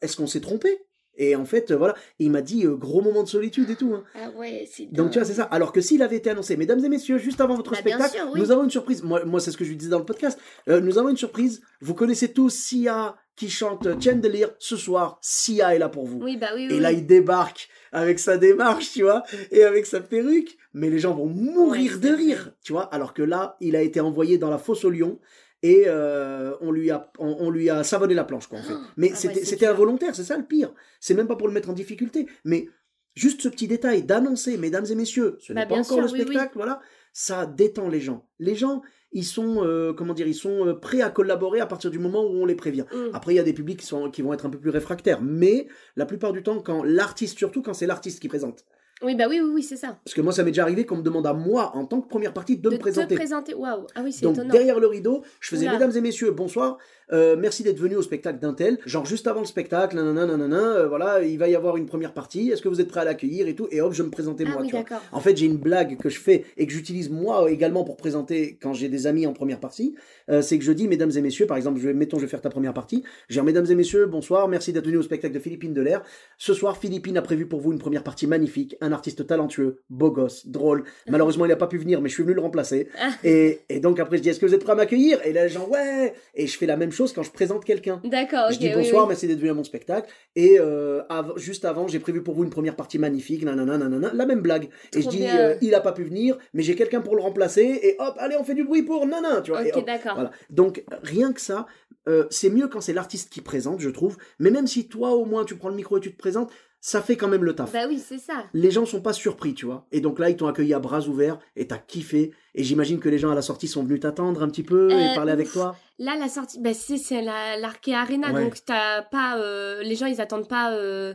Est-ce 0.00 0.16
qu'on 0.16 0.26
s'est 0.26 0.40
trompé? 0.40 0.78
Et 1.16 1.36
en 1.36 1.44
fait, 1.44 1.70
euh, 1.70 1.76
voilà. 1.76 1.94
Et 2.18 2.24
il 2.24 2.30
m'a 2.30 2.42
dit, 2.42 2.66
euh, 2.66 2.74
gros 2.76 3.00
moment 3.00 3.22
de 3.22 3.28
solitude 3.28 3.70
et 3.70 3.76
tout. 3.76 3.94
hein. 3.94 4.04
Ah 4.14 4.30
ouais, 4.36 4.68
c'est 4.70 4.86
Donc 4.92 5.10
tu 5.10 5.18
vois, 5.18 5.26
c'est 5.26 5.34
ça. 5.34 5.44
Alors 5.44 5.72
que 5.72 5.80
s'il 5.80 6.02
avait 6.02 6.16
été 6.16 6.30
annoncé, 6.30 6.56
mesdames 6.56 6.84
et 6.84 6.88
messieurs, 6.88 7.18
juste 7.18 7.40
avant 7.40 7.54
votre 7.56 7.70
Bah, 7.72 7.78
spectacle, 7.78 8.16
sûr, 8.16 8.26
oui. 8.32 8.40
nous 8.40 8.50
avons 8.50 8.64
une 8.64 8.70
surprise. 8.70 9.02
Moi, 9.02 9.24
moi 9.24 9.40
c'est 9.40 9.50
ce 9.50 9.56
que 9.56 9.64
je 9.64 9.70
lui 9.70 9.76
disais 9.76 9.90
dans 9.90 9.98
le 9.98 10.04
podcast. 10.04 10.38
Euh, 10.68 10.80
nous 10.80 10.98
avons 10.98 11.08
une 11.10 11.16
surprise. 11.16 11.62
Vous 11.80 11.94
connaissez 11.94 12.32
tous 12.32 12.50
Sia 12.50 13.16
qui 13.36 13.50
chante 13.50 13.88
Chandelier. 14.02 14.46
Ce 14.58 14.76
soir, 14.76 15.18
Sia 15.20 15.74
est 15.74 15.78
là 15.78 15.88
pour 15.88 16.06
vous. 16.06 16.20
Oui, 16.22 16.36
bah 16.36 16.48
oui, 16.54 16.66
oui. 16.70 16.76
Et 16.76 16.80
là, 16.80 16.92
il 16.92 17.04
débarque 17.06 17.68
avec 17.92 18.18
sa 18.18 18.36
démarche, 18.38 18.92
tu 18.92 19.02
vois, 19.02 19.22
et 19.50 19.64
avec 19.64 19.86
sa 19.86 20.00
perruque. 20.00 20.56
Mais 20.72 20.90
les 20.90 20.98
gens 20.98 21.14
vont 21.14 21.26
mourir 21.26 21.92
Ouais, 21.94 21.98
de 22.10 22.14
rire, 22.14 22.52
tu 22.62 22.72
vois. 22.72 22.82
Alors 22.92 23.14
que 23.14 23.22
là, 23.22 23.56
il 23.60 23.76
a 23.76 23.82
été 23.82 24.00
envoyé 24.00 24.38
dans 24.38 24.50
la 24.50 24.58
fosse 24.58 24.84
au 24.84 24.90
lion. 24.90 25.18
Et 25.66 25.84
euh, 25.86 26.54
on 26.60 26.70
lui 26.70 26.90
a 26.90 27.10
on, 27.18 27.36
on 27.40 27.48
lui 27.48 27.70
a 27.70 27.82
savonné 27.84 28.12
la 28.12 28.24
planche 28.24 28.48
quoi 28.48 28.58
en 28.58 28.62
fait. 28.62 28.74
Oh, 28.76 28.82
Mais 28.98 29.10
ah 29.12 29.16
c'était 29.16 29.46
c'était 29.46 29.66
involontaire, 29.66 30.14
c'est 30.14 30.22
ça 30.22 30.36
le 30.36 30.44
pire. 30.44 30.70
C'est 31.00 31.14
même 31.14 31.26
pas 31.26 31.36
pour 31.36 31.48
le 31.48 31.54
mettre 31.54 31.70
en 31.70 31.72
difficulté, 31.72 32.26
mais 32.44 32.68
juste 33.14 33.40
ce 33.40 33.48
petit 33.48 33.66
détail 33.66 34.02
d'annoncer, 34.02 34.58
mesdames 34.58 34.84
et 34.90 34.94
messieurs, 34.94 35.38
ce 35.40 35.54
Bah, 35.54 35.60
n'est 35.62 35.66
pas 35.66 35.76
encore 35.76 35.86
sûr, 35.86 35.96
le 36.02 36.04
oui, 36.04 36.18
oui. 36.18 36.20
spectacle, 36.22 36.52
voilà, 36.56 36.80
ça 37.14 37.46
détend 37.46 37.88
les 37.88 38.00
gens. 38.00 38.28
Les 38.38 38.54
gens, 38.54 38.82
ils 39.12 39.24
sont 39.24 39.64
euh, 39.64 39.94
comment 39.94 40.12
dire, 40.12 40.26
ils 40.26 40.34
sont 40.34 40.66
euh, 40.66 40.74
prêts 40.74 41.00
à 41.00 41.08
collaborer 41.08 41.60
à 41.60 41.66
partir 41.66 41.90
du 41.90 41.98
moment 41.98 42.24
où 42.24 42.42
on 42.42 42.44
les 42.44 42.56
prévient. 42.56 42.84
Mm. 42.92 43.14
Après, 43.14 43.32
il 43.32 43.36
y 43.36 43.40
a 43.40 43.44
des 43.44 43.54
publics 43.54 43.80
qui, 43.80 43.86
sont, 43.86 44.10
qui 44.10 44.20
vont 44.20 44.34
être 44.34 44.44
un 44.44 44.50
peu 44.50 44.58
plus 44.58 44.70
réfractaires, 44.70 45.22
mais 45.22 45.66
la 45.96 46.04
plupart 46.04 46.34
du 46.34 46.42
temps, 46.42 46.60
quand 46.60 46.82
l'artiste, 46.84 47.38
surtout 47.38 47.62
quand 47.62 47.72
c'est 47.72 47.86
l'artiste 47.86 48.20
qui 48.20 48.28
présente, 48.28 48.66
Oui, 49.02 49.14
bah 49.16 49.24
oui, 49.28 49.40
oui, 49.42 49.50
oui, 49.54 49.62
c'est 49.62 49.76
ça. 49.76 49.98
parce 50.04 50.14
que 50.14 50.20
moi, 50.20 50.32
ça 50.32 50.42
m'est 50.44 50.50
déjà 50.50 50.62
arrivé 50.62 50.86
qu'on 50.86 50.96
me 50.96 51.02
demande 51.02 51.26
à 51.26 51.32
moi, 51.32 51.72
en 51.74 51.84
tant 51.84 52.00
que 52.00 52.08
première 52.08 52.32
partie, 52.32 52.56
de, 52.56 52.70
me 52.70 52.76
te 52.76 52.80
présenter. 52.80 53.14
présenter, 53.16 53.54
waouh. 53.54 53.86
Ah 53.94 54.02
oui, 54.04 54.12
c'est 54.12 54.22
Donc 54.22 54.34
étonnant. 54.34 54.52
derrière 54.52 54.78
le 54.78 54.86
rideau, 54.86 55.22
je 55.40 55.48
faisais 55.48 55.66
Oula. 55.66 55.72
mesdames 55.74 55.96
et 55.96 56.00
messieurs, 56.00 56.30
bonsoir, 56.30 56.78
euh, 57.12 57.36
merci 57.38 57.62
d'être 57.62 57.78
venu 57.78 57.96
au 57.96 58.02
spectacle 58.02 58.38
d'un 58.38 58.54
tel. 58.54 58.78
Genre 58.86 59.04
juste 59.04 59.26
avant 59.26 59.40
le 59.40 59.46
spectacle, 59.46 59.96
nanana, 59.96 60.26
nanana, 60.26 60.76
euh, 60.76 60.88
voilà, 60.88 61.22
il 61.22 61.38
va 61.38 61.48
y 61.48 61.54
avoir 61.54 61.76
une 61.76 61.86
première 61.86 62.12
partie. 62.14 62.50
Est-ce 62.50 62.62
que 62.62 62.68
vous 62.68 62.80
êtes 62.80 62.88
prêts 62.88 63.00
à 63.00 63.04
l'accueillir 63.04 63.46
et 63.48 63.54
tout? 63.54 63.68
Et 63.70 63.80
hop, 63.80 63.92
je 63.92 64.02
me 64.02 64.10
présentais 64.10 64.44
Ah 64.46 64.50
moi. 64.52 64.60
oui, 64.62 64.68
tu 64.68 64.72
vois. 64.72 64.80
d'accord. 64.82 65.00
En 65.12 65.20
fait, 65.20 65.36
j'ai 65.36 65.46
une 65.46 65.56
blague 65.58 65.96
que 65.98 66.08
je 66.08 66.18
fais 66.20 66.44
et 66.56 66.66
que 66.66 66.72
j'utilise 66.72 67.10
moi 67.10 67.50
également 67.50 67.84
pour 67.84 67.96
présenter 67.96 68.58
quand 68.60 68.72
j'ai 68.72 68.88
des 68.88 69.06
amis 69.06 69.26
en 69.26 69.32
première 69.32 69.60
partie. 69.60 69.94
Euh, 70.30 70.42
c'est 70.42 70.58
que 70.58 70.64
je 70.64 70.72
dis, 70.72 70.88
mesdames 70.88 71.10
et 71.14 71.20
messieurs, 71.20 71.46
par 71.46 71.56
exemple, 71.56 71.80
je 71.80 71.86
vais, 71.88 71.94
mettons, 71.94 72.16
je 72.18 72.22
vais 72.22 72.28
faire 72.28 72.40
ta 72.40 72.50
première 72.50 72.74
partie. 72.74 73.02
Dis, 73.30 73.40
mesdames 73.42 73.66
et 73.70 73.74
messieurs, 73.74 74.06
bonsoir, 74.06 74.48
merci 74.48 74.72
d'être 74.72 74.86
venu 74.86 74.96
au 74.96 75.02
spectacle 75.02 75.34
de 75.34 75.38
Philippine 75.40 75.74
Delair. 75.74 76.02
Ce 76.38 76.54
soir, 76.54 76.78
Philippine 76.78 77.16
a 77.18 77.22
prévu 77.22 77.46
pour 77.46 77.60
vous 77.60 77.72
une 77.72 77.78
première 77.78 78.02
partie 78.02 78.26
magnifique, 78.26 78.76
un 78.80 78.92
artiste 78.92 79.26
talentueux, 79.26 79.80
beau 79.90 80.10
gosse, 80.10 80.46
drôle. 80.46 80.84
Malheureusement, 81.08 81.44
il 81.44 81.48
n'a 81.48 81.56
pas 81.56 81.66
pu 81.66 81.78
venir, 81.78 82.00
mais 82.00 82.08
je 82.08 82.14
suis 82.14 82.22
venu 82.22 82.34
le 82.34 82.40
remplacer. 82.40 82.88
Ah. 82.98 83.10
Et, 83.24 83.60
et 83.68 83.80
donc 83.80 84.00
après, 84.00 84.16
je 84.16 84.22
dis, 84.22 84.28
est-ce 84.30 84.40
que 84.40 84.46
vous 84.46 84.54
êtes 84.54 84.62
prêts 84.62 84.72
à 84.72 84.76
m'accueillir? 84.76 85.18
Et 85.24 85.32
là, 85.32 85.44
les 85.44 85.48
gens, 85.50 85.66
ouais. 85.68 86.14
Et 86.34 86.46
je 86.46 86.56
fais 86.56 86.66
la 86.66 86.76
même 86.76 86.92
chose 86.94 87.12
quand 87.12 87.22
je 87.22 87.30
présente 87.30 87.64
quelqu'un. 87.64 88.00
D'accord, 88.04 88.50
je 88.50 88.58
dis 88.58 88.68
oui, 88.68 88.74
bonsoir, 88.76 89.02
oui. 89.02 89.08
merci 89.08 89.26
d'être 89.26 89.38
venu 89.38 89.50
à 89.50 89.54
mon 89.54 89.64
spectacle. 89.64 90.08
Et 90.36 90.58
euh, 90.58 91.02
av- 91.08 91.34
juste 91.36 91.64
avant, 91.64 91.86
j'ai 91.88 91.98
prévu 91.98 92.22
pour 92.22 92.34
vous 92.34 92.44
une 92.44 92.50
première 92.50 92.76
partie 92.76 92.98
magnifique, 92.98 93.44
nanana, 93.44 93.76
nanana, 93.76 94.10
la 94.14 94.26
même 94.26 94.40
blague. 94.40 94.68
et 94.94 95.02
je 95.02 95.08
dis, 95.08 95.26
euh, 95.26 95.56
il 95.60 95.74
a 95.74 95.80
pas 95.80 95.92
pu 95.92 96.04
venir, 96.04 96.38
mais 96.54 96.62
j'ai 96.62 96.74
quelqu'un 96.74 97.00
pour 97.00 97.16
le 97.16 97.22
remplacer. 97.22 97.78
Et 97.82 97.96
hop, 97.98 98.14
allez, 98.18 98.36
on 98.38 98.44
fait 98.44 98.54
du 98.54 98.64
bruit 98.64 98.82
pour 98.82 99.06
nana, 99.06 99.40
tu 99.42 99.50
vois. 99.50 99.62
Ok, 99.62 99.84
d'accord. 99.84 100.14
voilà. 100.14 100.30
Donc 100.50 100.84
rien 101.02 101.32
que 101.32 101.40
ça, 101.40 101.66
euh, 102.08 102.26
c'est 102.30 102.50
mieux 102.50 102.68
quand 102.68 102.80
c'est 102.80 102.92
l'artiste 102.92 103.30
qui 103.32 103.40
présente, 103.40 103.80
je 103.80 103.90
trouve. 103.90 104.16
Mais 104.38 104.50
même 104.50 104.66
si 104.66 104.88
toi 104.88 105.10
au 105.14 105.24
moins 105.24 105.44
tu 105.44 105.56
prends 105.56 105.68
le 105.70 105.74
micro 105.74 105.98
et 105.98 106.00
tu 106.00 106.12
te 106.12 106.18
présentes, 106.18 106.50
ça 106.86 107.00
fait 107.00 107.16
quand 107.16 107.28
même 107.28 107.44
le 107.44 107.54
taf. 107.54 107.72
Bah 107.72 107.86
oui, 107.88 107.98
c'est 107.98 108.18
ça. 108.18 108.44
Les 108.52 108.70
gens 108.70 108.84
sont 108.84 109.00
pas 109.00 109.14
surpris, 109.14 109.54
tu 109.54 109.64
vois. 109.64 109.86
Et 109.90 110.02
donc 110.02 110.18
là, 110.18 110.28
ils 110.28 110.36
t'ont 110.36 110.48
accueilli 110.48 110.74
à 110.74 110.78
bras 110.78 111.00
ouverts 111.08 111.38
et 111.56 111.66
t'as 111.66 111.78
kiffé. 111.78 112.32
Et 112.54 112.62
j'imagine 112.62 112.98
que 113.00 113.08
les 113.08 113.16
gens 113.16 113.30
à 113.30 113.34
la 113.34 113.40
sortie 113.40 113.68
sont 113.68 113.82
venus 113.84 114.00
t'attendre 114.00 114.42
un 114.42 114.48
petit 114.48 114.62
peu 114.62 114.90
et 114.90 114.94
Euh, 115.12 115.14
parler 115.14 115.32
avec 115.32 115.50
toi. 115.50 115.76
Là, 115.98 116.14
la 116.18 116.28
sortie, 116.28 116.60
bah, 116.60 116.74
c'est, 116.74 116.98
c'est 116.98 117.22
la, 117.22 117.56
l'Arkea 117.56 117.94
Arena, 117.94 118.32
Ouais. 118.32 118.44
donc 118.44 118.56
t'as 118.66 119.00
pas, 119.00 119.38
euh, 119.38 119.82
les 119.82 119.96
gens, 119.96 120.04
ils 120.04 120.20
attendent 120.20 120.46
pas, 120.46 120.72
euh, 120.74 121.14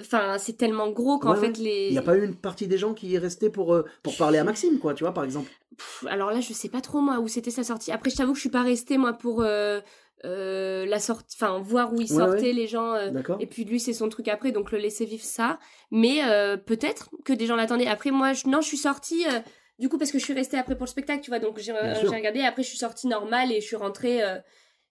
enfin, 0.00 0.36
c'est 0.38 0.56
tellement 0.56 0.88
gros 0.90 1.18
qu'en 1.18 1.32
Ouais, 1.34 1.40
fait, 1.40 1.58
les. 1.58 1.88
Il 1.88 1.92
n'y 1.92 1.98
a 1.98 2.02
pas 2.02 2.16
eu 2.16 2.24
une 2.24 2.34
partie 2.36 2.66
des 2.66 2.78
gens 2.78 2.94
qui 2.94 3.14
est 3.14 3.18
restée 3.18 3.50
pour, 3.50 3.74
euh, 3.74 3.84
pour 4.02 4.16
parler 4.16 4.38
à 4.38 4.44
Maxime, 4.44 4.78
quoi, 4.78 4.94
tu 4.94 5.04
vois, 5.04 5.12
par 5.12 5.24
exemple. 5.24 5.50
Pff, 5.76 6.06
alors 6.08 6.30
là, 6.30 6.40
je 6.40 6.54
sais 6.54 6.70
pas 6.70 6.80
trop, 6.80 7.00
moi, 7.02 7.18
où 7.18 7.28
c'était 7.28 7.50
sa 7.50 7.64
sortie. 7.64 7.92
Après, 7.92 8.08
je 8.08 8.16
t'avoue 8.16 8.32
que 8.32 8.36
je 8.38 8.42
suis 8.42 8.48
pas 8.50 8.62
restée, 8.62 8.96
moi, 8.96 9.12
pour 9.12 9.42
euh, 9.42 9.80
euh, 10.24 10.86
la 10.86 10.98
sortie, 11.00 11.36
enfin, 11.40 11.60
voir 11.60 11.92
où 11.92 11.96
Ouais, 11.98 12.06
sortaient, 12.06 12.42
ouais. 12.42 12.52
les 12.52 12.66
gens. 12.66 12.94
euh, 12.94 13.10
et 13.40 13.46
puis 13.46 13.64
lui, 13.64 13.80
c'est 13.80 13.92
son 13.92 14.08
truc 14.08 14.28
après, 14.28 14.52
donc 14.52 14.70
le 14.72 14.78
laisser 14.78 15.04
vivre 15.04 15.24
ça. 15.24 15.58
Mais 15.90 16.24
euh, 16.24 16.56
peut-être 16.56 17.10
que 17.24 17.32
des 17.32 17.46
gens 17.46 17.56
l'attendaient. 17.56 17.86
Après, 17.86 18.10
moi, 18.10 18.32
je, 18.32 18.46
non, 18.48 18.60
je 18.60 18.66
suis 18.68 18.76
sortie. 18.76 19.24
euh, 19.26 19.40
du 19.78 19.88
coup, 19.88 19.98
parce 19.98 20.12
que 20.12 20.18
je 20.18 20.24
suis 20.24 20.34
restée 20.34 20.56
après 20.58 20.76
pour 20.76 20.84
le 20.84 20.90
spectacle, 20.90 21.22
tu 21.22 21.30
vois, 21.30 21.40
donc 21.40 21.58
j'ai 21.58 21.72
sûr. 21.96 22.10
regardé. 22.10 22.40
Après, 22.42 22.62
je 22.62 22.68
suis 22.68 22.78
sortie 22.78 23.08
normale 23.08 23.50
et 23.50 23.60
je 23.60 23.66
suis 23.66 23.76
rentrée. 23.76 24.20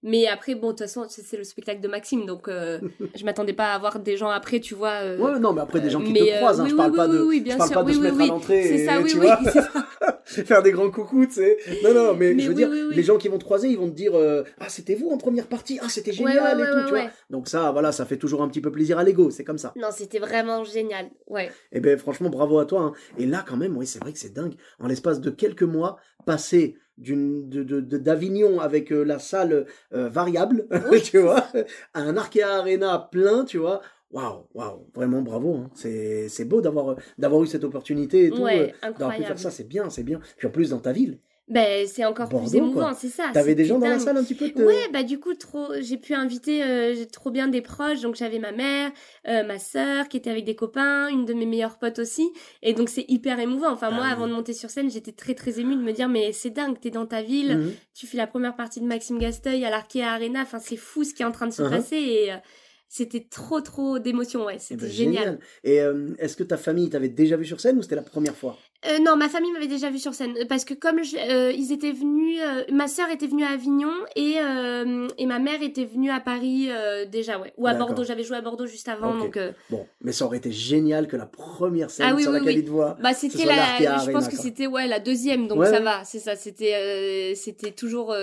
Mais 0.03 0.27
après, 0.27 0.55
bon, 0.55 0.67
de 0.67 0.71
toute 0.71 0.79
façon, 0.81 1.05
c'est 1.07 1.37
le 1.37 1.43
spectacle 1.43 1.81
de 1.81 1.87
Maxime, 1.87 2.25
donc 2.25 2.47
euh, 2.47 2.79
je 3.15 3.23
m'attendais 3.25 3.53
pas 3.53 3.71
à 3.71 3.75
avoir 3.75 3.99
des 3.99 4.17
gens 4.17 4.29
après, 4.29 4.59
tu 4.59 4.73
vois. 4.75 4.93
euh, 5.03 5.17
Ouais, 5.17 5.39
non, 5.39 5.53
mais 5.53 5.61
après, 5.61 5.79
des 5.79 5.89
gens 5.89 6.01
qui 6.01 6.11
mais, 6.11 6.19
te 6.21 6.25
euh, 6.33 6.37
croisent, 6.37 6.59
hein, 6.61 6.63
oui, 6.63 6.69
je 6.69 6.73
oui, 6.75 6.77
parle 6.77 6.91
oui, 6.91 6.97
pas 6.97 7.07
de, 7.07 7.19
oui, 7.19 7.25
oui, 7.27 7.37
je 7.39 7.43
bien 7.43 7.57
parle 7.57 7.69
sûr, 7.69 7.77
pas 7.77 7.83
de 7.83 7.87
oui, 7.89 7.95
se 7.95 7.99
mettre 7.99 8.15
oui. 8.17 8.23
à 8.23 8.27
l'entrée 8.27 8.59
et, 8.75 8.85
ça, 8.85 9.03
tu 9.03 9.17
vois, 9.17 9.37
faire 10.25 10.63
des 10.63 10.71
grands 10.71 10.89
coucous, 10.91 11.27
tu 11.27 11.33
sais. 11.33 11.57
Non, 11.83 11.93
non, 11.93 12.13
mais, 12.15 12.33
Mais 12.33 12.41
je 12.43 12.47
veux 12.49 12.53
dire, 12.55 12.69
les 12.69 13.03
gens 13.03 13.17
qui 13.17 13.27
vont 13.27 13.37
te 13.37 13.43
croiser, 13.43 13.69
ils 13.69 13.77
vont 13.77 13.89
te 13.89 13.95
dire, 13.95 14.15
euh, 14.15 14.43
ah, 14.59 14.69
c'était 14.69 14.95
vous 14.95 15.09
en 15.09 15.17
première 15.17 15.47
partie, 15.47 15.79
ah, 15.81 15.89
c'était 15.89 16.11
génial 16.13 16.57
ouais, 16.57 16.63
et 16.63 16.71
tout, 16.71 16.83
tu 16.85 16.89
vois. 16.91 17.09
Donc 17.29 17.47
ça, 17.47 17.71
voilà, 17.71 17.91
ça 17.91 18.05
fait 18.05 18.17
toujours 18.17 18.41
un 18.41 18.47
petit 18.47 18.61
peu 18.61 18.71
plaisir 18.71 18.97
à 18.97 19.03
l'ego, 19.03 19.29
c'est 19.29 19.43
comme 19.43 19.57
ça. 19.57 19.73
Non, 19.75 19.89
c'était 19.91 20.19
vraiment 20.19 20.63
génial, 20.63 21.09
ouais. 21.27 21.51
Eh 21.71 21.79
ben 21.79 21.97
franchement, 21.97 22.29
bravo 22.29 22.59
à 22.59 22.65
toi. 22.65 22.81
hein. 22.81 22.93
Et 23.17 23.25
là, 23.25 23.43
quand 23.47 23.57
même, 23.57 23.77
oui, 23.77 23.85
c'est 23.87 23.99
vrai 23.99 24.13
que 24.13 24.19
c'est 24.19 24.33
dingue. 24.33 24.53
En 24.79 24.87
l'espace 24.87 25.19
de 25.21 25.29
quelques 25.29 25.63
mois, 25.63 25.97
passer 26.25 26.75
d'Avignon 27.01 28.59
avec 28.59 28.91
euh, 28.91 29.03
la 29.03 29.19
salle 29.19 29.65
euh, 29.93 30.09
variable, 30.09 30.67
tu 31.03 31.17
vois, 31.19 31.45
à 31.93 32.01
un 32.01 32.17
Arkea 32.17 32.43
Arena 32.43 33.09
plein, 33.11 33.45
tu 33.45 33.57
vois. 33.57 33.81
Waouh, 34.11 34.45
waouh, 34.53 34.87
vraiment 34.93 35.21
bravo. 35.21 35.55
hein. 35.55 35.69
C'est 35.73 36.45
beau 36.45 36.61
d'avoir 36.61 37.43
eu 37.43 37.47
cette 37.47 37.63
opportunité 37.63 38.25
et 38.25 38.29
tout, 38.29 38.41
Ouais, 38.41 38.73
euh, 38.83 38.91
d'avoir 38.91 39.15
pu 39.15 39.23
faire 39.23 39.39
ça, 39.39 39.51
c'est 39.51 39.67
bien, 39.67 39.89
c'est 39.89 40.03
bien. 40.03 40.19
Puis 40.37 40.47
en 40.47 40.51
plus 40.51 40.71
dans 40.71 40.79
ta 40.79 40.91
ville, 40.91 41.19
Ben, 41.51 41.85
c'est 41.87 42.05
encore 42.05 42.29
Bordeaux, 42.29 42.47
plus 42.47 42.55
émouvant, 42.57 42.93
c'est 42.93 43.09
ça. 43.09 43.29
t'avais 43.33 43.55
des 43.55 43.63
c'était 43.63 43.73
gens 43.75 43.79
dans 43.79 43.89
la 43.89 43.99
salle 43.99 44.17
un 44.17 44.23
petit 44.23 44.35
peu. 44.35 44.49
te- 44.49 44.61
Ouais, 44.61 44.73
bah 44.93 45.03
du 45.03 45.19
coup, 45.19 45.33
trop, 45.35 45.67
j'ai 45.81 45.97
pu 45.97 46.13
inviter 46.13 46.63
euh, 46.63 46.93
j'ai 46.95 47.07
trop 47.07 47.29
bien 47.29 47.47
des 47.47 47.61
proches. 47.61 48.01
Donc 48.01 48.15
j'avais 48.15 48.39
ma 48.39 48.51
mère, 48.51 48.91
euh, 49.27 49.43
ma 49.43 49.59
sœur 49.59 50.07
qui 50.07 50.17
était 50.17 50.29
avec 50.29 50.45
des 50.45 50.55
copains, 50.55 51.09
une 51.09 51.25
de 51.25 51.33
mes 51.33 51.45
meilleures 51.45 51.77
potes 51.77 51.99
aussi. 51.99 52.29
Et 52.63 52.73
donc 52.73 52.89
c'est 52.89 53.05
hyper 53.09 53.39
émouvant. 53.39 53.71
Enfin 53.71 53.89
Ah 53.91 53.95
moi, 53.95 54.05
oui. 54.05 54.11
avant 54.11 54.27
de 54.27 54.33
monter 54.33 54.53
sur 54.53 54.69
scène, 54.69 54.89
j'étais 54.89 55.11
très 55.11 55.33
très 55.35 55.59
émue 55.59 55.75
de 55.75 55.81
me 55.81 55.91
dire 55.91 56.07
mais 56.09 56.31
c'est 56.31 56.49
dingue, 56.51 56.79
t'es 56.79 56.89
dans 56.89 57.05
ta 57.05 57.21
ville, 57.21 57.57
Mhm. 57.57 57.71
tu 57.93 58.07
fais 58.07 58.17
la 58.17 58.27
première 58.27 58.55
partie 58.55 58.79
de 58.79 58.85
Maxime 58.85 59.19
Gasteuil 59.19 59.65
à 59.65 59.69
l'Arkea 59.69 60.03
Arena. 60.03 60.41
Enfin 60.43 60.59
c'est 60.59 60.77
fou 60.77 61.03
ce 61.03 61.13
qui 61.13 61.21
est 61.21 61.25
en 61.25 61.31
train 61.31 61.47
de 61.47 61.53
se 61.53 61.61
Uh-huh. 61.63 61.69
passer 61.69 61.97
et 61.97 62.31
euh, 62.31 62.37
c'était 62.87 63.27
trop 63.29 63.61
trop 63.61 63.99
d'émotions. 63.99 64.45
Ouais, 64.45 64.55
Eh 64.55 64.59
c'était 64.59 64.85
ben, 64.85 64.89
génial. 64.89 65.39
Et 65.63 65.81
euh, 65.81 66.13
est-ce 66.17 66.35
que 66.37 66.43
ta 66.43 66.57
famille 66.57 66.89
t'avait 66.89 67.09
déjà 67.09 67.35
vu 67.37 67.45
sur 67.45 67.59
scène 67.59 67.77
ou 67.77 67.81
c'était 67.81 67.95
la 67.95 68.01
première 68.03 68.35
fois? 68.35 68.57
Euh, 68.87 68.97
non, 68.99 69.15
ma 69.15 69.29
famille 69.29 69.51
m'avait 69.51 69.67
déjà 69.67 69.91
vu 69.91 69.99
sur 69.99 70.15
scène 70.15 70.33
euh, 70.41 70.45
parce 70.49 70.65
que 70.65 70.73
comme 70.73 71.03
je- 71.03 71.15
euh, 71.15 71.51
ils 71.51 71.71
étaient 71.71 71.91
venus, 71.91 72.39
euh, 72.41 72.63
ma 72.71 72.87
sœur 72.87 73.09
était 73.11 73.27
venue 73.27 73.43
à 73.43 73.49
Avignon 73.49 73.91
et 74.15 74.37
et 75.17 75.25
ma 75.27 75.39
mère 75.39 75.61
était 75.61 75.85
venue 75.85 76.09
à 76.09 76.19
Paris 76.19 76.69
déjà, 77.11 77.39
ouais, 77.39 77.53
ou 77.57 77.67
à. 77.67 77.73
Bordeaux. 77.75 78.03
J'avais 78.03 78.23
joué 78.23 78.37
à 78.37 78.41
Bordeaux 78.41 78.65
juste 78.65 78.89
avant, 78.89 79.15
donc 79.17 79.37
Bon, 79.69 79.85
mais 80.01 80.11
ça 80.11 80.25
aurait 80.25 80.37
été 80.37 80.51
génial 80.51 81.07
que 81.07 81.15
la 81.17 81.25
première 81.25 81.89
scène 81.89 82.07
Ah 82.09 82.15
oui, 82.15 82.23
sur 82.23 82.31
oui, 82.31 82.39
laquelle 82.39 82.53
oui. 82.55 82.59
il 82.61 82.65
te 82.65 82.69
voit. 82.71 82.97
bah 83.01 83.13
c'était 83.13 83.45
la, 83.45 83.53
je 83.79 83.85
Arena, 83.85 84.11
pense 84.11 84.27
que 84.27 84.35
c'était 84.37 84.67
ouais 84.67 84.87
la 84.87 84.99
deuxième, 84.99 85.47
donc 85.47 85.59
Ouais, 85.59 85.67
ça 85.67 85.73
ouais. 85.73 85.83
va, 85.83 86.03
c'est 86.03 86.19
ça, 86.19 86.35
c'était 86.35 87.33
c'était 87.35 87.71
toujours 87.71 88.15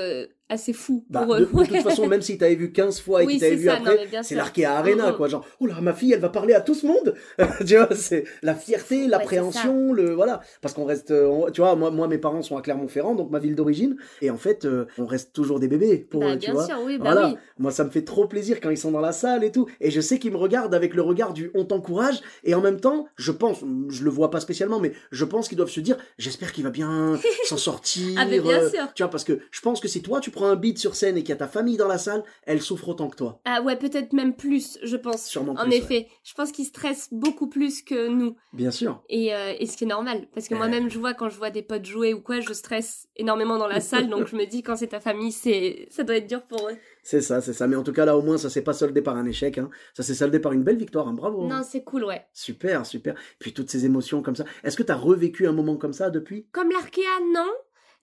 assez 0.50 0.72
fou 0.72 1.04
Bah, 1.10 1.24
pour 1.24 1.34
de, 1.36 1.42
eux. 1.42 1.46
de 1.46 1.64
toute 1.66 1.82
façon, 1.82 2.06
même 2.06 2.22
si 2.22 2.38
t'avais 2.38 2.54
vu 2.54 2.72
15 2.72 3.00
fois 3.00 3.22
et 3.22 3.26
Oui, 3.26 3.32
qu'il 3.34 3.40
t'avait 3.42 3.52
c'est 3.52 3.58
vu 3.60 3.66
ça, 3.68 3.74
après, 3.74 4.08
c'est 4.22 4.34
l'Arkea 4.34 4.64
Arena, 4.64 5.10
Mhm. 5.10 5.16
quoi. 5.16 5.28
Genre, 5.28 5.44
oh 5.60 5.66
là, 5.66 5.74
ma 5.82 5.92
fille, 5.92 6.12
elle 6.14 6.20
va 6.20 6.30
parler 6.30 6.54
à 6.54 6.62
tout 6.62 6.74
ce 6.74 6.86
monde. 6.86 7.14
tu 7.66 7.76
vois, 7.76 7.88
c'est 7.94 8.24
la 8.42 8.54
fierté, 8.54 9.06
l'appréhension, 9.08 9.92
le 9.92 10.14
voilà. 10.14 10.40
Parce 10.60 10.74
qu'on 10.74 10.84
reste, 10.84 11.10
euh, 11.10 11.26
on- 11.26 11.50
tu 11.50 11.60
vois, 11.60 11.74
moi, 11.76 11.90
moi, 11.90 12.08
mes 12.08 12.18
parents 12.18 12.42
sont 12.42 12.56
à 12.56 12.62
Clermont-Ferrand, 12.62 13.14
donc 13.14 13.30
ma 13.30 13.38
ville 13.38 13.54
d'origine, 13.54 13.96
et 14.22 14.30
en 14.30 14.36
fait, 14.36 14.64
euh, 14.64 14.86
on 14.98 15.06
reste 15.06 15.32
toujours 15.32 15.60
des 15.60 15.68
bébés 15.68 15.98
pour 15.98 16.20
Bah, 16.22 16.28
eux, 16.32 16.38
tu 16.38 16.46
bien 16.46 16.54
vois. 16.54 16.66
sûr, 16.66 16.76
oui, 16.84 16.98
bah 16.98 17.04
voilà, 17.12 17.28
oui. 17.28 17.36
moi 17.58 17.70
ça 17.70 17.84
me 17.84 17.90
fait 17.90 18.02
trop 18.04 18.26
plaisir 18.26 18.60
quand 18.60 18.70
ils 18.70 18.78
sont 18.78 18.90
dans 18.90 19.00
la 19.00 19.12
salle 19.12 19.44
et 19.44 19.52
tout. 19.52 19.66
Et 19.80 19.90
je 19.90 20.00
sais 20.00 20.18
qu'ils 20.18 20.32
me 20.32 20.36
regardent 20.36 20.74
avec 20.74 20.94
le 20.94 21.02
regard 21.02 21.32
du 21.32 21.50
on 21.54 21.64
t'encourage. 21.64 22.20
Et 22.44 22.54
en 22.54 22.60
même 22.60 22.80
temps, 22.80 23.06
je 23.16 23.32
pense, 23.32 23.58
je 23.88 24.04
le 24.04 24.10
vois 24.10 24.30
pas 24.30 24.40
spécialement, 24.40 24.80
mais 24.80 24.92
je 25.10 25.24
pense 25.24 25.48
qu'ils 25.48 25.56
doivent 25.58 25.68
se 25.70 25.80
dire 25.80 25.96
j'espère 26.18 26.52
qu'il 26.52 26.64
va 26.64 26.70
bien 26.70 27.18
s'en 27.46 27.56
sortir. 27.56 28.18
Ah, 28.20 28.26
mais 28.26 28.40
bien 28.40 28.60
euh, 28.62 28.70
sûr. 28.70 28.84
Tu 28.94 29.02
vois, 29.02 29.10
parce 29.10 29.24
que 29.24 29.40
je 29.50 29.60
pense 29.60 29.80
que 29.80 29.88
si 29.88 30.02
toi 30.02 30.20
tu 30.20 30.30
prends 30.30 30.46
un 30.48 30.56
beat 30.56 30.78
sur 30.78 30.94
scène 30.94 31.16
et 31.16 31.20
qu'il 31.22 31.30
y 31.30 31.32
a 31.32 31.36
ta 31.36 31.48
famille 31.48 31.76
dans 31.76 31.88
la 31.88 31.98
salle, 31.98 32.22
elle 32.44 32.60
souffre 32.62 32.88
autant 32.88 33.08
que 33.08 33.16
toi. 33.16 33.40
Ah 33.44 33.62
ouais, 33.62 33.76
peut-être 33.76 34.12
même 34.12 34.34
plus, 34.34 34.78
je 34.82 34.96
pense. 34.96 35.24
Sûrement 35.26 35.52
en 35.52 35.64
plus, 35.64 35.74
effet, 35.74 36.08
je 36.24 36.34
pense 36.34 36.52
qu'ils 36.52 36.66
stressent 36.66 37.08
beaucoup 37.12 37.48
plus 37.48 37.82
que 37.82 38.08
nous. 38.08 38.36
Bien 38.52 38.70
sûr. 38.70 39.02
Et, 39.08 39.34
euh, 39.34 39.52
et 39.58 39.66
ce 39.66 39.76
qui 39.76 39.84
est 39.84 39.88
normal, 39.88 40.26
parce 40.38 40.48
que 40.48 40.54
moi-même, 40.54 40.88
je 40.90 40.98
vois 40.98 41.14
quand 41.14 41.28
je 41.28 41.36
vois 41.36 41.50
des 41.50 41.62
potes 41.62 41.84
jouer 41.84 42.14
ou 42.14 42.20
quoi, 42.20 42.40
je 42.40 42.52
stresse 42.52 43.06
énormément 43.16 43.58
dans 43.58 43.66
la 43.66 43.80
salle, 43.80 44.08
donc 44.08 44.26
je 44.28 44.36
me 44.36 44.44
dis 44.46 44.62
quand 44.62 44.76
c'est 44.76 44.88
ta 44.88 45.00
famille, 45.00 45.32
c'est 45.32 45.86
ça 45.90 46.02
doit 46.04 46.16
être 46.16 46.26
dur 46.28 46.42
pour 46.42 46.68
eux. 46.68 46.76
C'est 47.02 47.20
ça, 47.20 47.40
c'est 47.40 47.52
ça. 47.52 47.66
Mais 47.66 47.76
en 47.76 47.82
tout 47.82 47.92
cas, 47.92 48.04
là 48.04 48.16
au 48.16 48.22
moins, 48.22 48.38
ça 48.38 48.50
s'est 48.50 48.62
pas 48.62 48.72
soldé 48.74 49.02
par 49.02 49.16
un 49.16 49.26
échec. 49.26 49.58
Hein. 49.58 49.70
Ça 49.94 50.02
s'est 50.02 50.14
soldé 50.14 50.38
par 50.40 50.52
une 50.52 50.62
belle 50.62 50.76
victoire. 50.76 51.08
hein. 51.08 51.12
Bravo. 51.14 51.46
Non, 51.46 51.62
c'est 51.68 51.82
cool, 51.84 52.04
ouais. 52.04 52.26
Super, 52.32 52.86
super. 52.86 53.14
Puis 53.38 53.52
toutes 53.52 53.70
ces 53.70 53.84
émotions 53.84 54.22
comme 54.22 54.36
ça. 54.36 54.44
Est-ce 54.64 54.76
que 54.76 54.82
tu 54.82 54.92
as 54.92 54.96
revécu 54.96 55.46
un 55.46 55.52
moment 55.52 55.76
comme 55.76 55.92
ça 55.92 56.10
depuis? 56.10 56.46
Comme 56.52 56.70
l'Arkea, 56.70 57.00
non. 57.34 57.48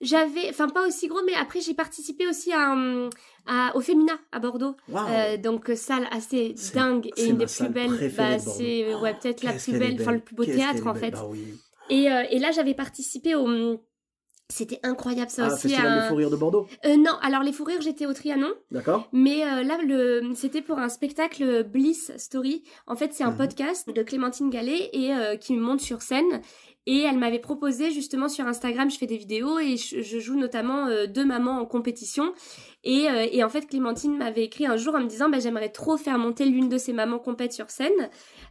J'avais, 0.02 0.50
enfin 0.50 0.68
pas 0.68 0.86
aussi 0.86 1.08
gros, 1.08 1.22
mais 1.24 1.32
après 1.40 1.62
j'ai 1.62 1.72
participé 1.72 2.26
aussi 2.26 2.52
à, 2.52 2.76
à- 3.46 3.74
au 3.74 3.80
Femina 3.80 4.12
à 4.30 4.38
Bordeaux. 4.40 4.76
Euh, 4.94 5.38
donc 5.38 5.70
euh, 5.70 5.74
salle 5.74 6.06
assez 6.10 6.54
dingue 6.74 7.06
et 7.16 7.24
une 7.28 7.38
des 7.38 7.46
plus 7.46 7.68
belles. 7.70 8.10
Bah 8.14 8.38
c'est 8.38 8.94
ouais 8.94 9.14
peut-être 9.14 9.42
la 9.42 9.52
plus 9.54 9.72
belle, 9.78 9.96
enfin 9.98 10.12
le 10.12 10.20
plus 10.20 10.34
beau 10.34 10.44
théâtre 10.44 10.86
en 10.86 10.94
fait. 10.94 11.12
Bah 11.12 11.26
oui. 11.30 11.58
Et, 11.90 12.10
euh, 12.10 12.24
et 12.30 12.38
là 12.38 12.50
j'avais 12.52 12.74
participé 12.74 13.34
au, 13.34 13.80
c'était 14.48 14.78
incroyable 14.84 15.30
ça 15.30 15.46
Ah, 15.46 15.52
aussi. 15.52 15.62
Festival 15.68 15.92
des 15.92 15.98
un- 16.00 16.08
Fous 16.08 16.14
Rires 16.16 16.30
de 16.30 16.36
Bordeaux? 16.36 16.66
Euh, 16.84 16.96
non, 16.96 17.12
alors 17.22 17.42
les 17.42 17.52
fous 17.52 17.64
rires 17.64 17.80
j'étais 17.80 18.06
au 18.06 18.12
Trianon. 18.12 18.52
D'accord 18.70 19.08
Mais 19.12 19.44
euh, 19.44 19.62
là, 19.64 19.78
le, 19.84 20.32
c'était 20.34 20.62
pour 20.62 20.78
un 20.78 20.88
spectacle 20.88 21.64
Bliss 21.64 22.12
Story. 22.16 22.62
En 22.86 22.94
fait, 22.96 23.12
c'est 23.12 23.24
un 23.24 23.32
Mhm. 23.32 23.36
podcast 23.38 23.90
de 23.92 24.02
Clémentine 24.02 24.50
Gallet 24.50 24.90
et 24.92 25.12
euh, 25.14 25.36
qui 25.36 25.52
me 25.54 25.60
monte 25.60 25.80
sur 25.80 26.02
scène. 26.02 26.40
Et 26.88 27.00
elle 27.00 27.18
m'avait 27.18 27.40
proposé 27.40 27.90
justement 27.90 28.28
sur 28.28 28.46
Instagram, 28.46 28.88
je 28.88 28.96
fais 28.96 29.06
des 29.06 29.16
vidéos 29.16 29.58
et 29.58 29.76
je, 29.76 30.02
je 30.02 30.20
joue 30.20 30.36
notamment 30.38 30.86
euh, 30.86 31.06
deux 31.08 31.24
mamans 31.24 31.58
en 31.58 31.66
compétition. 31.66 32.32
Et, 32.84 33.08
euh, 33.10 33.26
et 33.32 33.42
en 33.42 33.48
fait, 33.48 33.66
Clémentine 33.66 34.16
m'avait 34.16 34.44
écrit 34.44 34.66
un 34.66 34.76
jour 34.76 34.94
en 34.94 35.00
me 35.00 35.08
disant, 35.08 35.28
bah, 35.28 35.40
j'aimerais 35.40 35.70
trop 35.70 35.96
faire 35.96 36.16
monter 36.18 36.44
l'une 36.44 36.68
de 36.68 36.78
ces 36.78 36.92
mamans 36.92 37.18
compètes 37.18 37.52
sur 37.52 37.70
scène. 37.70 38.08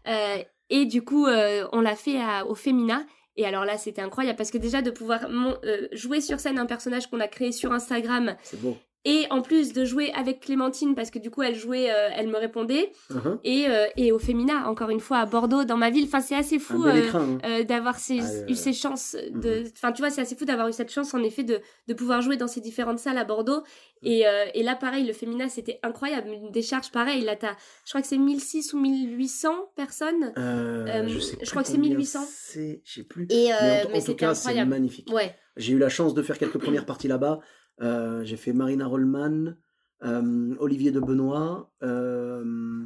Euh, 0.10 0.36
et 0.70 0.86
du 0.86 1.02
coup, 1.02 1.28
euh, 1.28 1.66
on 1.72 1.80
l'a 1.80 1.96
fait 1.96 2.20
à- 2.20 2.46
au 2.46 2.56
Femina. 2.56 3.06
Et 3.38 3.46
alors 3.46 3.66
là, 3.66 3.78
c'était 3.78 4.02
incroyable 4.02 4.38
parce 4.38 4.52
que 4.52 4.58
déjà 4.58 4.82
de 4.82 4.92
pouvoir 4.92 5.30
mon- 5.30 5.58
euh, 5.66 5.88
jouer 5.92 6.22
sur 6.22 6.40
scène 6.40 6.58
un 6.58 6.66
personnage 6.66 7.08
qu'on 7.08 7.20
a 7.20 7.28
créé 7.28 7.52
sur 7.52 7.72
Instagram 7.74 8.36
C'est 8.44 8.62
beau. 8.62 8.78
Et 9.06 9.26
en 9.30 9.42
plus 9.42 9.72
de 9.74 9.86
jouer 9.86 10.12
avec 10.14 10.40
Clémentine, 10.42 10.96
parce 10.96 11.12
que 11.12 11.20
du 11.20 11.30
coup 11.32 11.44
elle 11.44 11.56
jouait, 11.56 11.92
euh, 11.92 12.10
elle 12.16 12.28
me 12.28 12.38
répondait, 12.38 12.92
Uh-huh. 13.12 13.38
et, 13.44 13.68
euh, 13.70 13.86
et 13.98 14.12
au 14.12 14.20
Femina, 14.20 14.68
encore 14.68 14.90
une 14.90 15.00
fois 15.00 15.20
à 15.20 15.26
Bordeaux, 15.26 15.64
dans 15.64 15.78
ma 15.78 15.90
ville. 15.92 16.06
Enfin, 16.06 16.22
c'est 16.22 16.36
assez 16.36 16.58
fou 16.60 16.84
euh, 16.86 17.04
hein. 17.14 17.64
d'avoir 17.64 17.96
Ah, 18.10 18.24
eu 18.50 18.56
ces 18.56 18.74
chances 18.74 19.16
de. 19.32 19.60
Mhm. 19.62 19.72
Enfin, 19.78 19.92
tu 19.92 20.02
vois, 20.02 20.10
c'est 20.10 20.22
assez 20.22 20.36
fou 20.36 20.46
d'avoir 20.46 20.68
eu 20.68 20.74
cette 20.74 20.92
chance 20.92 21.14
en 21.14 21.22
effet 21.24 21.44
de, 21.44 21.60
de 21.88 21.94
pouvoir 21.94 22.22
jouer 22.22 22.36
dans 22.38 22.48
ces 22.48 22.62
différentes 22.62 23.00
salles 23.00 23.18
à 23.18 23.24
Bordeaux. 23.26 23.62
Et, 24.04 24.28
euh, 24.28 24.46
et 24.54 24.64
là, 24.64 24.76
pareil, 24.76 25.06
le 25.06 25.14
Femina, 25.14 25.50
c'était 25.50 25.80
incroyable. 25.84 26.30
Une 26.30 26.52
décharge 26.52 26.92
pareille. 26.92 27.22
Là, 27.24 27.36
t'as, 27.36 27.56
je 27.86 27.92
crois 27.92 28.02
que 28.02 28.08
c'est 28.08 28.18
1600 28.18 28.78
ou 28.78 28.82
1800 28.82 29.50
personnes. 29.76 30.34
Je 30.36 31.20
sais 31.20 31.32
je 31.34 31.38
plus 31.38 31.50
crois 31.50 31.62
que 31.62 31.68
c'est 31.70 31.76
combien 31.76 31.90
1800. 31.92 32.20
C'est, 32.30 32.82
je 32.84 32.94
sais 32.94 33.04
plus. 33.04 33.28
Et, 33.30 33.48
mais 33.50 33.84
en, 33.84 33.88
en 33.88 33.92
mais 33.92 34.02
tout 34.02 34.16
cas, 34.16 34.34
c'est 34.36 34.66
magnifique. 34.66 35.12
Ouais. 35.14 35.36
J'ai 35.58 35.74
eu 35.74 35.78
la 35.80 35.90
chance 35.90 36.14
de 36.14 36.22
faire 36.22 36.38
quelques 36.38 36.58
premières 36.58 36.86
parties 36.86 37.08
là-bas. 37.08 37.40
Euh, 37.82 38.24
j'ai 38.24 38.38
fait 38.38 38.54
Marina 38.54 38.88
Rollman, 38.88 39.56
euh, 40.04 40.56
Olivier 40.60 40.92
de 40.92 41.00
Benoît, 41.00 41.72
euh, 41.84 42.86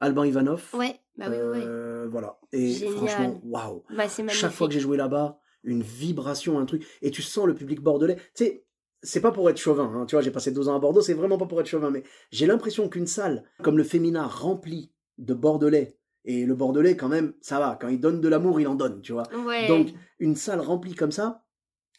Alban 0.00 0.24
Ivanov. 0.24 0.70
Ouais, 0.74 1.00
bah 1.16 1.26
oui, 1.30 1.36
oui, 1.40 1.58
oui. 1.60 2.08
Voilà. 2.10 2.38
Et 2.52 2.70
Génial. 2.70 2.96
franchement, 2.96 3.40
waouh. 3.44 3.84
Bah. 3.90 4.04
Chaque 4.28 4.52
fois 4.52 4.68
que 4.68 4.74
j'ai 4.74 4.80
joué 4.80 4.96
là-bas, 4.96 5.38
une 5.62 5.82
vibration, 5.82 6.58
un 6.58 6.66
truc. 6.66 6.86
Et 7.02 7.10
tu 7.10 7.22
sens 7.22 7.46
le 7.46 7.54
public 7.54 7.80
bordelais. 7.80 8.16
Tu 8.34 8.44
sais, 8.44 8.64
c'est 9.02 9.20
pas 9.20 9.32
pour 9.32 9.48
être 9.50 9.58
chauvin, 9.58 9.92
hein, 9.94 10.06
tu 10.06 10.14
vois, 10.14 10.22
j'ai 10.22 10.30
passé 10.30 10.50
deux 10.50 10.68
ans 10.68 10.76
à 10.76 10.78
Bordeaux, 10.78 11.02
c'est 11.02 11.12
vraiment 11.12 11.36
pas 11.36 11.44
pour 11.44 11.60
être 11.60 11.66
chauvin, 11.66 11.90
mais 11.90 12.04
j'ai 12.30 12.46
l'impression 12.46 12.88
qu'une 12.88 13.06
salle 13.06 13.44
comme 13.62 13.76
le 13.76 13.84
Féminin 13.84 14.26
remplie 14.26 14.92
de 15.18 15.34
Bordelais, 15.34 15.98
et 16.24 16.46
le 16.46 16.54
Bordelais, 16.54 16.96
quand 16.96 17.08
même, 17.08 17.34
ça 17.42 17.58
va, 17.58 17.76
quand 17.78 17.88
il 17.88 18.00
donne 18.00 18.22
de 18.22 18.28
l'amour, 18.28 18.60
il 18.60 18.66
en 18.66 18.74
donne, 18.74 19.02
tu 19.02 19.12
vois. 19.12 19.24
Ouais. 19.44 19.68
Donc, 19.68 19.92
une 20.18 20.36
salle 20.36 20.60
remplie 20.60 20.94
comme 20.94 21.12
ça, 21.12 21.44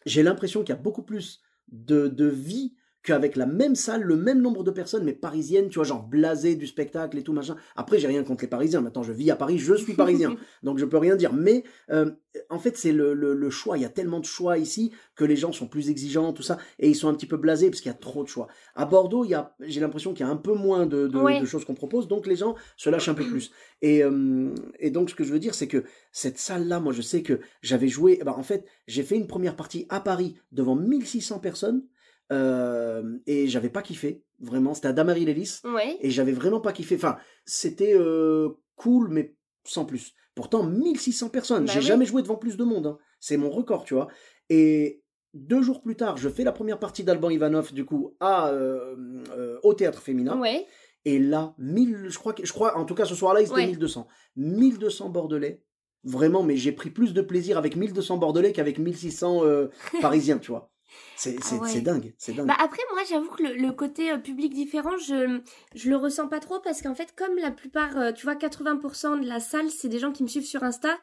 j'ai 0.08 0.24
l'impression 0.24 0.62
qu'il 0.62 0.70
y 0.70 0.78
a 0.78 0.82
beaucoup 0.82 1.04
plus 1.04 1.42
de, 1.68 2.08
de 2.08 2.26
vie 2.26 2.76
qu'avec 3.06 3.36
la 3.36 3.46
même 3.46 3.76
salle, 3.76 4.02
le 4.02 4.16
même 4.16 4.42
nombre 4.42 4.64
de 4.64 4.72
personnes, 4.72 5.04
mais 5.04 5.14
parisiennes, 5.14 5.70
tu 5.70 5.76
vois, 5.76 5.84
genre 5.84 6.04
blasées 6.04 6.56
du 6.56 6.66
spectacle 6.66 7.18
et 7.18 7.24
tout, 7.24 7.34
machin. 7.34 7.56
Après, 7.76 8.00
j'ai 8.00 8.08
rien 8.08 8.24
contre 8.24 8.44
les 8.44 8.50
Parisiens. 8.50 8.82
Maintenant, 8.82 9.04
je 9.04 9.14
vis 9.14 9.30
à 9.30 9.36
Paris, 9.36 9.60
je 9.60 9.76
suis 9.76 9.94
parisien. 9.94 10.36
donc, 10.64 10.80
je 10.80 10.86
peux 10.86 10.98
rien 10.98 11.16
dire. 11.16 11.32
Mais, 11.32 11.64
euh, 11.92 12.12
en 12.50 12.58
fait, 12.58 12.76
c'est 12.78 12.92
le, 12.92 13.14
le, 13.14 13.34
le 13.36 13.50
choix. 13.52 13.78
Il 13.78 13.82
y 13.82 13.86
a 13.86 13.90
tellement 13.90 14.20
de 14.20 14.26
choix 14.26 14.58
ici 14.58 14.92
que 15.16 15.24
les 15.24 15.36
gens 15.36 15.52
sont 15.52 15.68
plus 15.68 15.90
exigeants, 15.92 16.34
tout 16.34 16.42
ça. 16.44 16.58
Et 16.80 16.90
ils 16.90 16.96
sont 16.96 17.08
un 17.08 17.14
petit 17.14 17.28
peu 17.28 17.38
blasés 17.38 17.70
parce 17.70 17.80
qu'il 17.80 17.92
y 17.92 17.96
a 17.96 17.98
trop 17.98 18.24
de 18.24 18.28
choix. 18.28 18.48
À 18.74 18.86
Bordeaux, 18.86 19.24
il 19.24 19.30
y 19.30 19.36
a, 19.36 19.56
j'ai 19.62 19.80
l'impression 19.80 20.14
qu'il 20.14 20.26
y 20.26 20.30
a 20.30 20.32
un 20.32 20.36
peu 20.36 20.54
moins 20.54 20.86
de, 20.88 21.08
de, 21.08 21.18
Ouais. 21.20 21.40
de 21.40 21.46
choses 21.46 21.64
qu'on 21.64 21.76
propose. 21.76 22.08
Donc, 22.08 22.26
les 22.26 22.36
gens 22.36 22.56
se 22.76 22.90
lâchent 22.90 23.10
un 23.10 23.14
peu 23.14 23.26
plus. 23.26 23.52
Et, 23.84 24.04
euh, 24.04 24.54
et 24.80 24.90
donc, 24.90 25.12
ce 25.12 25.16
que 25.16 25.24
je 25.24 25.32
veux 25.32 25.40
dire, 25.40 25.54
c'est 25.54 25.68
que 25.68 25.84
cette 26.12 26.40
salle-là, 26.40 26.80
moi, 26.80 26.92
je 26.92 27.02
sais 27.04 27.22
que 27.22 27.40
j'avais 27.62 27.88
joué. 27.88 28.20
Bah, 28.26 28.34
en 28.36 28.44
fait, 28.44 28.66
j'ai 28.88 29.04
fait 29.04 29.16
une 29.16 29.28
première 29.28 29.56
partie 29.56 29.86
à 29.90 30.00
Paris 30.00 30.36
devant 30.52 30.76
1600 30.76 31.40
personnes. 31.40 31.84
Euh, 32.32 33.18
et 33.28 33.48
j'avais 33.48 33.70
pas 33.70 33.82
kiffé, 33.82 34.24
vraiment. 34.40 34.74
C'était 34.74 34.88
à 34.88 34.94
Damary-Lélis. 34.94 35.62
Ouais. 35.64 35.98
Et 36.02 36.10
j'avais 36.10 36.32
vraiment 36.32 36.60
pas 36.62 36.72
kiffé. 36.74 36.96
Enfin, 36.96 37.18
c'était 37.46 37.94
euh, 37.96 38.50
cool, 38.76 39.10
mais 39.10 39.36
sans 39.64 39.86
plus. 39.86 40.14
Pourtant, 40.36 40.64
1600 40.64 41.30
personnes. 41.30 41.66
Bah 41.66 41.72
J'ai 41.74 41.80
oui. 41.80 41.86
jamais 41.86 42.06
joué 42.06 42.22
devant 42.22 42.36
plus 42.36 42.58
de 42.58 42.64
monde. 42.64 42.88
hein. 42.88 42.98
C'est 43.20 43.38
mon 43.38 43.50
record, 43.50 43.86
tu 43.86 43.94
vois. 43.94 44.08
Et 44.50 45.02
deux 45.34 45.62
jours 45.62 45.82
plus 45.82 45.96
tard, 45.96 46.18
je 46.18 46.30
fais 46.30 46.44
la 46.44 46.52
première 46.52 46.80
partie 46.80 47.04
d'Alban 47.04 47.30
Ivanov, 47.30 47.74
du 47.74 47.86
coup, 47.86 48.16
à, 48.20 48.50
euh, 48.50 49.58
au 49.64 49.74
théâtre 49.74 50.02
féminin. 50.02 50.40
Ouais. 50.40 50.66
Et 51.06 51.20
là, 51.20 51.54
1000, 51.60 52.08
je 52.10 52.18
crois, 52.18 52.34
je 52.42 52.52
crois, 52.52 52.78
en 52.78 52.86
tout 52.86 52.96
cas 52.96 53.06
ce 53.06 53.16
soir-là, 53.16 53.42
ils 53.42 53.46
étaient 53.46 53.54
Ouais. 53.56 53.68
1200. 53.68 54.08
1200 54.36 55.10
Bordelais. 55.10 55.62
Vraiment, 56.04 56.44
mais 56.44 56.56
j'ai 56.58 56.72
pris 56.72 56.90
plus 56.92 57.14
de 57.14 57.22
plaisir 57.22 57.58
avec 57.58 57.76
1200 57.76 58.18
Bordelais 58.18 58.52
qu'avec 58.52 58.78
1600 58.78 59.44
euh, 59.46 59.68
Parisiens, 60.02 60.38
tu 60.38 60.52
vois. 60.52 60.72
C'est 61.18 61.42
c'est- 61.44 61.56
Ah 61.56 61.62
ouais. 61.62 61.82
dingue, 61.82 62.14
c'est 62.18 62.34
dingue. 62.36 62.48
Bah 62.48 62.56
après 62.60 62.82
moi 62.92 63.02
j'avoue 63.10 63.30
que 63.30 63.44
le, 63.44 63.54
le 63.56 63.72
côté 63.72 64.12
euh, 64.12 64.18
public 64.18 64.54
différent 64.54 64.98
je 64.98 65.40
je 65.74 65.90
le 65.90 65.96
ressens 65.96 66.28
pas 66.28 66.40
trop 66.40 66.60
parce 66.60 66.82
qu'en 66.82 66.94
fait 66.96 67.14
comme 67.16 67.38
la 67.38 67.52
plupart 67.52 67.98
euh, 67.98 68.12
tu 68.12 68.26
vois 68.26 68.36
80% 68.36 69.22
de 69.22 69.28
la 69.28 69.40
salle 69.40 69.70
c'est 69.70 69.88
des 69.88 70.00
gens 70.00 70.12
qui 70.12 70.24
me 70.24 70.28
suivent 70.28 70.46
sur 70.46 70.64
Insta 70.64 70.98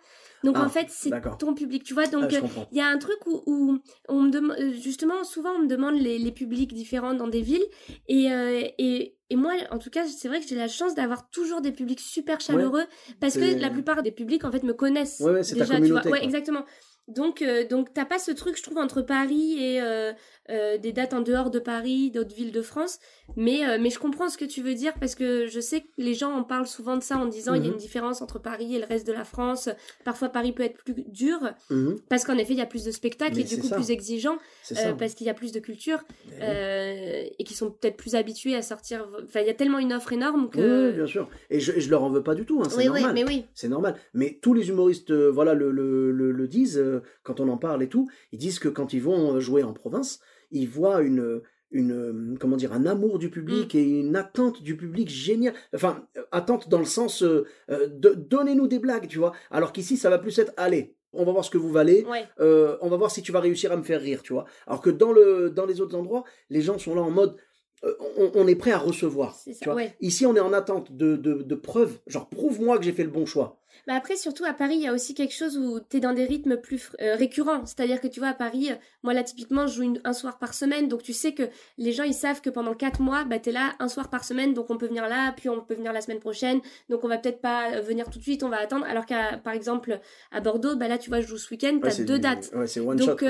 donc 0.45 0.57
Ah, 0.59 0.65
en 0.65 0.69
fait 0.69 0.89
c'est 0.91 1.11
ton 1.39 1.55
public 1.55 1.83
tu 1.85 1.95
vois 1.95 2.05
Ah, 2.07 2.11
donc 2.11 2.31
je 2.31 2.37
euh, 2.37 2.41
il 2.73 2.79
y 2.79 2.81
a 2.81 2.87
un 2.89 2.99
truc 2.99 3.17
où, 3.27 3.43
où 3.47 3.79
on 4.09 4.21
me 4.23 4.31
demande 4.31 4.57
justement 4.83 5.25
souvent 5.25 5.53
on 5.53 5.61
me 5.61 5.67
demande 5.69 5.95
les, 5.99 6.19
les 6.19 6.33
publics 6.33 6.75
différents 6.75 7.15
dans 7.15 7.29
des 7.29 7.41
villes 7.43 7.67
et, 8.09 8.31
euh, 8.33 8.63
et 8.79 9.17
et 9.31 9.37
moi 9.37 9.53
en 9.71 9.79
tout 9.79 9.89
cas 9.91 10.07
c'est 10.07 10.29
vrai 10.29 10.41
que 10.41 10.47
j'ai 10.47 10.57
la 10.57 10.69
chance 10.69 10.95
d'avoir 10.95 11.31
toujours 11.31 11.63
des 11.63 11.73
publics 11.73 12.01
super 12.01 12.39
chaleureux 12.41 12.85
parce 13.19 13.35
que 13.35 13.59
la 13.61 13.71
plupart 13.71 14.03
des 14.03 14.13
publics 14.13 14.45
en 14.45 14.53
fait 14.53 14.63
me 14.63 14.75
connaissent 14.75 15.21
Ouais, 15.21 15.33
ouais, 15.33 15.43
c'est 15.43 15.57
ta 15.57 15.65
déjà 15.65 15.81
tu 15.81 15.89
vois. 15.93 16.03
ouais 16.13 16.23
exactement 16.25 16.65
donc, 17.09 17.43
euh, 17.43 17.67
donc 17.67 17.93
t'as 17.93 18.05
pas 18.05 18.19
ce 18.19 18.31
truc, 18.31 18.57
je 18.57 18.63
trouve, 18.63 18.79
entre 18.79 19.03
Paris 19.03 19.57
et 19.59 19.81
euh, 19.83 20.13
euh, 20.51 20.77
des 20.79 20.93
dates 20.93 21.15
en 21.15 21.21
dehors 21.21 21.51
de 21.51 21.59
Paris, 21.59 22.11
d'autres 22.11 22.35
villes 22.35 22.53
de 22.53 22.63
France. 22.63 22.99
Mais, 23.37 23.65
euh, 23.67 23.79
mais 23.81 23.91
je 23.91 23.99
comprends 23.99 24.29
ce 24.29 24.37
que 24.37 24.45
tu 24.45 24.61
veux 24.61 24.75
dire 24.75 24.93
parce 25.01 25.15
que 25.15 25.47
je 25.47 25.61
sais 25.61 25.81
que 25.83 25.87
les 25.99 26.15
gens 26.15 26.33
en 26.33 26.43
parlent 26.43 26.67
souvent 26.67 26.97
de 26.97 27.03
ça 27.03 27.17
en 27.17 27.27
disant 27.27 27.55
il 27.55 27.63
y 27.63 27.65
a 27.65 27.69
Mhm. 27.69 27.75
une 27.75 27.79
différence 27.79 28.21
entre 28.23 28.39
Paris 28.41 28.75
et 28.75 28.79
le 28.79 28.85
reste 28.85 29.07
de 29.07 29.13
la 29.13 29.25
France. 29.25 29.69
Parfois, 30.05 30.29
Paris 30.31 30.53
peut 30.53 30.65
être 30.65 30.83
plus 30.83 30.95
dur 31.09 31.39
Mhm, 31.71 32.01
parce 32.09 32.25
qu'en 32.25 32.37
effet, 32.39 32.55
il 32.55 32.59
y 32.59 32.63
a 32.63 32.67
plus 32.67 32.85
de 32.85 32.91
spectacles 32.91 33.37
Mais 33.37 33.43
et 33.43 33.45
du 33.45 33.59
coup 33.59 33.69
ça. 33.69 33.77
plus 33.77 33.91
exigeants 33.91 34.37
euh, 34.77 34.93
parce 34.95 35.15
qu'il 35.15 35.27
y 35.27 35.31
a 35.31 35.35
plus 35.35 35.53
de 35.53 35.61
culture 35.61 36.01
Eh 36.41 37.35
et 37.39 37.45
qui 37.45 37.55
sont 37.55 37.71
peut-être 37.71 37.97
plus 37.97 38.15
habitués 38.15 38.57
à 38.57 38.63
sortir. 38.63 39.07
Enfin, 39.25 39.41
il 39.41 39.47
y 39.47 39.51
a 39.51 39.55
tellement 39.55 39.79
une 39.79 39.93
offre 39.93 40.13
énorme 40.13 40.51
que. 40.51 40.59
Oui, 40.59 40.89
oui, 40.91 40.97
bien 40.97 41.07
sûr. 41.07 41.29
Et 41.51 41.61
je, 41.61 41.73
et 41.73 41.81
je 41.81 41.91
leur 41.91 42.03
en 42.03 42.11
veux 42.11 42.23
pas 42.23 42.35
du 42.35 42.45
tout, 42.45 42.61
hein, 42.63 42.69
c'est 42.69 42.77
oui, 42.79 42.89
oui, 42.89 43.01
normal. 43.03 43.15
mais 43.15 43.25
oui. 43.25 43.45
C'est 43.55 43.69
normal. 43.69 43.97
Mais 44.15 44.39
tous 44.43 44.55
les 44.55 44.69
humoristes 44.69 45.13
voilà, 45.13 45.55
le, 45.55 45.71
le, 45.71 46.11
le, 46.13 46.33
le 46.33 46.49
disent, 46.49 46.83
quand 47.23 47.41
on 47.41 47.49
en 47.49 47.57
parle 47.59 47.83
et 47.83 47.89
tout, 47.89 48.09
ils 48.33 48.39
disent 48.39 48.59
que 48.59 48.69
quand 48.69 48.93
ils 48.93 49.03
vont 49.03 49.39
jouer 49.41 49.63
en 49.63 49.73
province, 49.73 50.21
ils 50.53 50.69
voient 50.69 51.03
une, 51.03 51.41
une, 51.71 51.93
euh, 51.93 52.35
comment 52.39 52.57
dire, 52.57 52.73
un 52.73 52.87
amour 52.87 53.19
du 53.19 53.27
Mm. 53.29 53.31
public 53.31 53.75
et 53.75 53.83
une 53.83 54.15
attente 54.17 54.63
du 54.63 54.77
public 54.77 55.09
géniale. 55.09 55.55
Enfin, 55.75 56.07
euh, 56.17 56.23
attente 56.31 56.69
dans 56.69 56.79
le 56.79 56.85
sens, 56.85 57.23
euh, 57.23 57.45
de, 57.69 58.11
donnez-nous 58.15 58.69
des 58.69 58.79
blagues, 58.79 59.09
tu 59.09 59.19
vois. 59.19 59.33
Alors 59.51 59.73
qu'ici, 59.73 59.97
ça 59.97 60.11
va 60.11 60.19
plus 60.19 60.39
être, 60.39 60.53
allez, 60.57 60.95
on 61.15 61.25
va 61.25 61.33
voir 61.33 61.45
ce 61.45 61.51
que 61.51 61.59
vous 61.59 61.71
valez. 61.73 62.05
Ouais. 62.09 62.25
Euh, 62.41 62.77
on 62.81 62.89
va 62.89 62.97
voir 62.97 63.11
si 63.11 63.23
tu 63.23 63.33
vas 63.33 63.41
réussir 63.41 63.73
à 63.73 63.77
me 63.77 63.83
faire 63.83 64.01
rire, 64.01 64.23
tu 64.23 64.33
vois. 64.33 64.45
Alors 64.67 64.81
que 64.81 64.91
dans, 64.91 65.13
le, 65.13 65.51
dans 65.51 65.67
les 65.67 65.81
autres 65.81 65.97
endroits, 65.97 66.25
les 66.51 66.61
gens 66.63 66.79
sont 66.79 66.95
là 66.95 67.03
en 67.03 67.11
mode, 67.11 67.37
euh, 67.85 67.95
on, 68.19 68.31
on 68.35 68.47
est 68.47 68.55
prêt 68.55 68.71
à 68.73 68.79
recevoir. 68.79 69.35
C'est 69.35 69.53
ça, 69.55 69.59
tu 69.61 69.65
vois. 69.67 69.75
ouais. 69.77 69.95
Ici, 70.01 70.25
on 70.27 70.37
est 70.37 70.41
en 70.41 70.53
attente 70.53 70.93
de, 70.97 71.17
de, 71.17 71.43
de 71.43 71.55
preuves, 71.55 71.99
genre 72.07 72.29
prouve-moi 72.29 72.79
que 72.79 72.85
j'ai 72.85 72.93
fait 72.93 73.05
le 73.05 73.11
bon 73.11 73.27
choix. 73.27 73.59
Bah 73.87 73.95
après, 73.95 74.15
surtout 74.17 74.45
à 74.45 74.53
Paris, 74.53 74.75
il 74.77 74.81
y 74.83 74.87
a 74.87 74.93
aussi 74.93 75.13
quelque 75.13 75.35
chose 75.35 75.59
où 75.59 75.81
tu 75.81 75.97
es 75.97 76.01
dans 76.01 76.13
des 76.13 76.25
rythmes 76.25 76.57
plus 76.57 76.91
euh, 77.01 77.17
récurrents. 77.17 77.67
C'est-à-dire 77.67 78.01
que 78.01 78.07
tu 78.07 78.21
vois, 78.21 78.29
à 78.29 78.35
Paris, 78.35 78.69
euh, 78.71 78.75
moi 79.03 79.13
là, 79.13 79.25
typiquement, 79.25 79.67
je 79.67 79.75
joue 79.75 79.83
une- 79.83 80.01
un 80.05 80.13
soir 80.13 80.39
par 80.39 80.55
semaine. 80.55 80.87
Donc 80.87 81.03
tu 81.03 81.13
sais 81.13 81.33
que 81.35 81.43
les 81.79 81.91
gens, 81.93 82.05
ils 82.05 82.15
savent 82.15 82.41
que 82.41 82.51
pendant 82.51 82.75
quatre 82.75 83.01
mois, 83.01 83.25
bah, 83.25 83.41
tu 83.41 83.49
es 83.49 83.53
là 83.53 83.75
un 83.81 83.89
soir 83.89 84.09
par 84.09 84.23
semaine. 84.23 84.55
Donc 84.55 84.71
on 84.71 84.77
peut 84.79 84.87
venir 84.87 85.09
là, 85.09 85.33
puis 85.37 85.49
on 85.49 85.61
peut 85.61 85.75
venir 85.75 85.93
la 85.93 86.01
semaine 86.01 86.21
prochaine. 86.21 86.61
Donc 86.91 87.03
on 87.03 87.09
va 87.09 87.19
peut-être 87.19 87.41
pas 87.41 87.73
euh, 87.73 87.81
venir 87.81 88.09
tout 88.09 88.19
de 88.19 88.23
suite, 88.25 88.45
on 88.45 88.49
va 88.51 88.59
attendre. 88.59 88.87
Alors 88.87 89.05
qu'à, 89.05 89.39
par 89.39 89.53
exemple, 89.53 89.99
à 90.31 90.41
Bordeaux, 90.41 90.77
bah 90.77 90.87
là, 90.87 90.97
tu 90.99 91.11
vois, 91.11 91.21
je 91.21 91.27
joue 91.27 91.39
ce 91.39 91.51
week-end, 91.51 91.79
tu 91.83 91.89
as 91.89 92.05
deux 92.05 92.15
du- 92.15 92.21
dates. 92.21 92.51
Ouais, 92.55 92.69
c'est 92.69 92.79
one 92.81 92.97
Donc, 92.97 93.21
shot. 93.21 93.27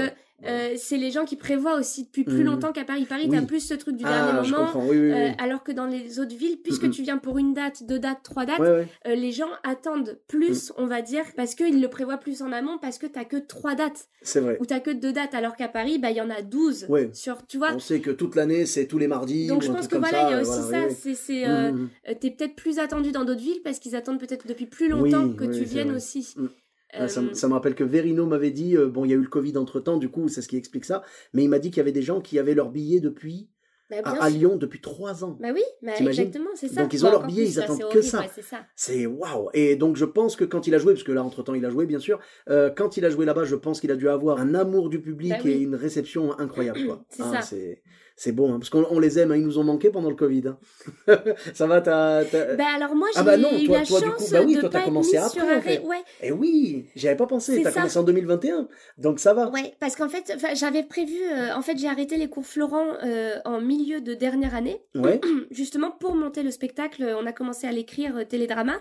Euh, 0.47 0.75
c'est 0.77 0.97
les 0.97 1.11
gens 1.11 1.25
qui 1.25 1.37
prévoient 1.37 1.77
aussi 1.79 2.05
depuis 2.05 2.25
plus 2.25 2.39
Mhm. 2.41 2.45
longtemps 2.45 2.73
qu'à 2.73 2.85
Paris. 2.85 3.05
Paris, 3.09 3.27
Oui. 3.29 3.37
t'as 3.39 3.47
plus 3.47 3.61
ce 3.61 3.75
truc 3.75 3.97
du 3.97 4.05
ah, 4.07 4.33
dernier 4.33 4.49
moment. 4.51 4.71
Oui, 4.89 4.97
oui, 4.99 5.13
euh, 5.13 5.29
alors 5.39 5.63
que 5.63 5.73
dans 5.73 5.87
les 5.87 6.19
autres 6.21 6.35
villes, 6.37 6.59
puisque 6.63 6.85
Mhm. 6.85 6.91
tu 6.91 7.03
viens 7.03 7.19
pour 7.19 7.39
une 7.39 7.55
date, 7.55 7.85
deux 7.87 7.99
dates, 7.99 8.23
trois 8.23 8.45
dates, 8.47 8.59
ouais, 8.61 8.69
ouais. 8.71 8.89
euh, 9.07 9.15
les 9.15 9.33
gens 9.33 9.49
attendent 9.65 10.19
plus, 10.29 10.73
on 10.77 10.87
va 10.87 11.03
dire, 11.03 11.25
parce 11.37 11.55
qu'ils 11.55 11.81
le 11.81 11.89
prévoient 11.89 12.17
plus 12.19 12.43
en 12.43 12.53
amont, 12.53 12.79
parce 12.79 12.99
que 12.99 13.07
t'as 13.07 13.25
que 13.25 13.37
trois 13.37 13.75
dates, 13.75 14.09
C'est 14.23 14.41
vrai. 14.41 14.57
ou 14.61 14.67
t'as 14.67 14.81
que 14.81 14.91
deux 14.91 15.13
dates, 15.13 15.35
alors 15.35 15.57
qu'à 15.57 15.69
Paris, 15.69 15.99
bah, 15.99 16.11
il 16.11 16.17
y 16.17 16.21
en 16.21 16.31
a 16.31 16.43
12 16.43 16.87
Ouais. 16.89 17.11
sur, 17.13 17.47
tu 17.47 17.59
vois. 17.59 17.73
On 17.75 17.79
sait 17.79 18.01
que 18.01 18.11
toute 18.11 18.35
l'année, 18.37 18.67
c'est 18.67 18.87
tous 18.87 18.99
les 18.99 19.09
mardis. 19.09 19.47
Donc 19.47 19.63
je 19.63 19.71
pense 19.73 19.89
que 19.89 19.97
voilà, 19.97 20.29
il 20.29 20.33
y 20.33 20.35
a 20.35 20.41
aussi 20.41 20.61
voilà, 20.69 20.89
ça, 20.91 20.95
c'est, 20.99 21.15
c'est, 21.15 21.45
t'es 22.21 22.31
peut-être 22.31 22.55
plus 22.55 22.79
attendu 22.79 23.13
dans 23.13 23.25
d'autres 23.25 23.41
villes 23.41 23.61
parce 23.65 23.79
qu'ils 23.79 23.97
attendent 23.97 24.21
peut-être 24.21 24.47
depuis 24.47 24.67
plus 24.67 24.89
longtemps 24.89 25.29
que 25.29 25.45
tu 25.45 25.65
viennes 25.65 25.95
aussi. 25.95 26.35
Ah, 26.95 27.09
ça, 27.09 27.21
Euh, 27.21 27.25
me- 27.25 27.35
ça 27.35 27.49
me 27.49 27.55
rappelle 27.55 27.75
que 27.75 27.85
Verino 27.85 28.27
m'avait 28.27 28.51
dit, 28.51 28.77
euh, 28.77 28.87
bon, 28.89 29.05
il 29.05 29.11
y 29.11 29.15
a 29.15 29.17
eu 29.17 29.21
le 29.23 29.29
Covid 29.29 29.57
entre 29.57 29.81
temps, 29.81 29.97
du 29.97 30.09
coup, 30.11 30.29
c'est 30.29 30.43
ce 30.43 30.49
qui 30.49 30.57
explique 30.57 30.85
ça, 30.85 31.03
mais 31.33 31.43
il 31.45 31.49
m'a 31.49 31.59
dit 31.59 31.71
qu'il 31.71 31.79
y 31.79 31.81
avait 31.81 31.93
des 31.93 32.03
gens 32.03 32.21
qui 32.21 32.39
avaient 32.39 32.55
leur 32.55 32.71
billet 32.71 33.01
depuis, 33.01 33.49
bah, 33.91 33.97
à. 34.05 34.29
Lyon 34.31 34.57
depuis 34.57 34.81
trois 34.81 35.23
ans. 35.25 35.37
Bah 35.41 35.49
oui, 35.55 35.63
bah, 35.83 35.93
exactement, 35.99 36.51
c'est 36.55 36.69
ça. 36.69 36.83
Donc, 36.83 36.93
ils 36.95 37.01
Bah, 37.03 37.09
ont 37.09 37.11
leur 37.13 37.27
billet, 37.27 37.47
ils 37.47 37.57
là, 37.57 37.65
attendent 37.65 37.79
que 37.81 37.85
horrible, 37.87 38.03
ça. 38.05 38.21
ouais, 38.21 38.31
c'est 38.77 39.07
waouh 39.07 39.49
Et 39.55 39.77
donc, 39.77 39.97
je 39.97 40.05
pense 40.05 40.37
que 40.37 40.45
quand 40.45 40.67
il 40.67 40.75
a 40.75 40.79
joué, 40.79 40.93
parce 40.95 41.05
que 41.05 41.13
là, 41.13 41.23
entre-temps, 41.25 41.55
il 41.55 41.65
a 41.65 41.71
joué, 41.71 41.87
bien 41.87 41.99
sûr, 41.99 42.19
euh, 42.51 42.71
quand 42.71 42.97
il 42.97 43.05
a 43.05 43.11
joué 43.11 43.25
là-bas, 43.27 43.45
je 43.45 43.55
pense 43.57 43.81
qu'il 43.81 43.91
a 43.91 43.97
dû 43.97 44.09
avoir 44.09 44.39
un 44.39 44.55
amour 44.55 44.89
du 44.91 45.01
public 45.01 45.33
Bah 45.33 45.39
oui. 45.45 45.51
et 45.53 45.59
une 45.61 45.75
réception 45.75 46.39
incroyable. 46.39 46.79
C'est 47.09 47.23
Ah, 47.23 47.41
ça. 47.43 47.57
C'est... 48.23 48.31
Bon, 48.31 48.53
hein, 48.55 48.59
parce 48.61 48.71
qu'on 48.71 48.87
on 48.89 49.01
les 49.01 49.19
aime, 49.19 49.33
hein, 49.33 49.37
ils 49.37 49.43
nous 49.45 49.59
ont 49.59 49.65
manqué 49.65 49.91
pendant 49.91 50.09
le 50.09 50.15
Covid. 50.15 50.45
hein. 50.47 50.59
ça 51.55 51.67
va, 51.67 51.81
t'as... 51.81 52.23
Bah 52.55 52.65
alors 52.77 52.95
moi 52.95 53.09
j'ai 53.13 53.19
Ah 53.21 53.25
bah 53.25 53.37
non, 53.37 53.49
eu 53.59 53.65
toi- 53.65 53.81
la 53.81 53.85
toi, 53.85 53.99
du 54.01 54.07
chance 54.07 54.15
coup, 54.27 54.31
bah 54.33 54.43
oui, 54.47 54.55
de 54.55 54.61
toi, 54.61 54.69
t'as 54.69 54.83
commencé 54.85 55.17
après, 55.17 55.57
en 55.57 55.61
fait. 55.61 55.81
Ouais, 55.81 55.97
Eh 56.23 56.31
oui, 56.31 56.87
j'y 56.95 57.09
avais 57.09 57.17
pas 57.17 57.27
pensé, 57.27 57.61
t'as 57.65 57.73
commencé 57.73 57.99
en 57.99 58.05
2021, 58.05 58.69
donc 58.99 59.19
ça 59.19 59.35
va. 59.35 59.49
Ouais, 59.51 59.75
parce 59.81 59.97
qu'en 59.97 60.09
fait, 60.09 60.33
j'avais 60.55 60.85
prévu, 60.85 61.17
euh, 61.33 61.53
en 61.57 61.63
fait, 61.63 61.77
j'ai 61.77 61.89
arrêté 61.89 62.17
les 62.17 62.29
cours 62.29 62.47
Florent 62.47 62.87
euh, 63.03 63.35
en 63.45 63.61
milieu 63.61 64.01
de 64.01 64.15
dernière 64.15 64.55
année, 64.55 64.81
Ouais, 64.95 65.21
justement 65.51 65.91
pour 65.91 66.15
monter 66.15 66.45
le 66.45 66.53
spectacle. 66.53 67.17
On 67.21 67.27
a 67.27 67.33
commencé 67.33 67.67
à 67.67 67.73
l'écrire 67.73 68.17
euh, 68.19 68.25
télédrama, 68.25 68.75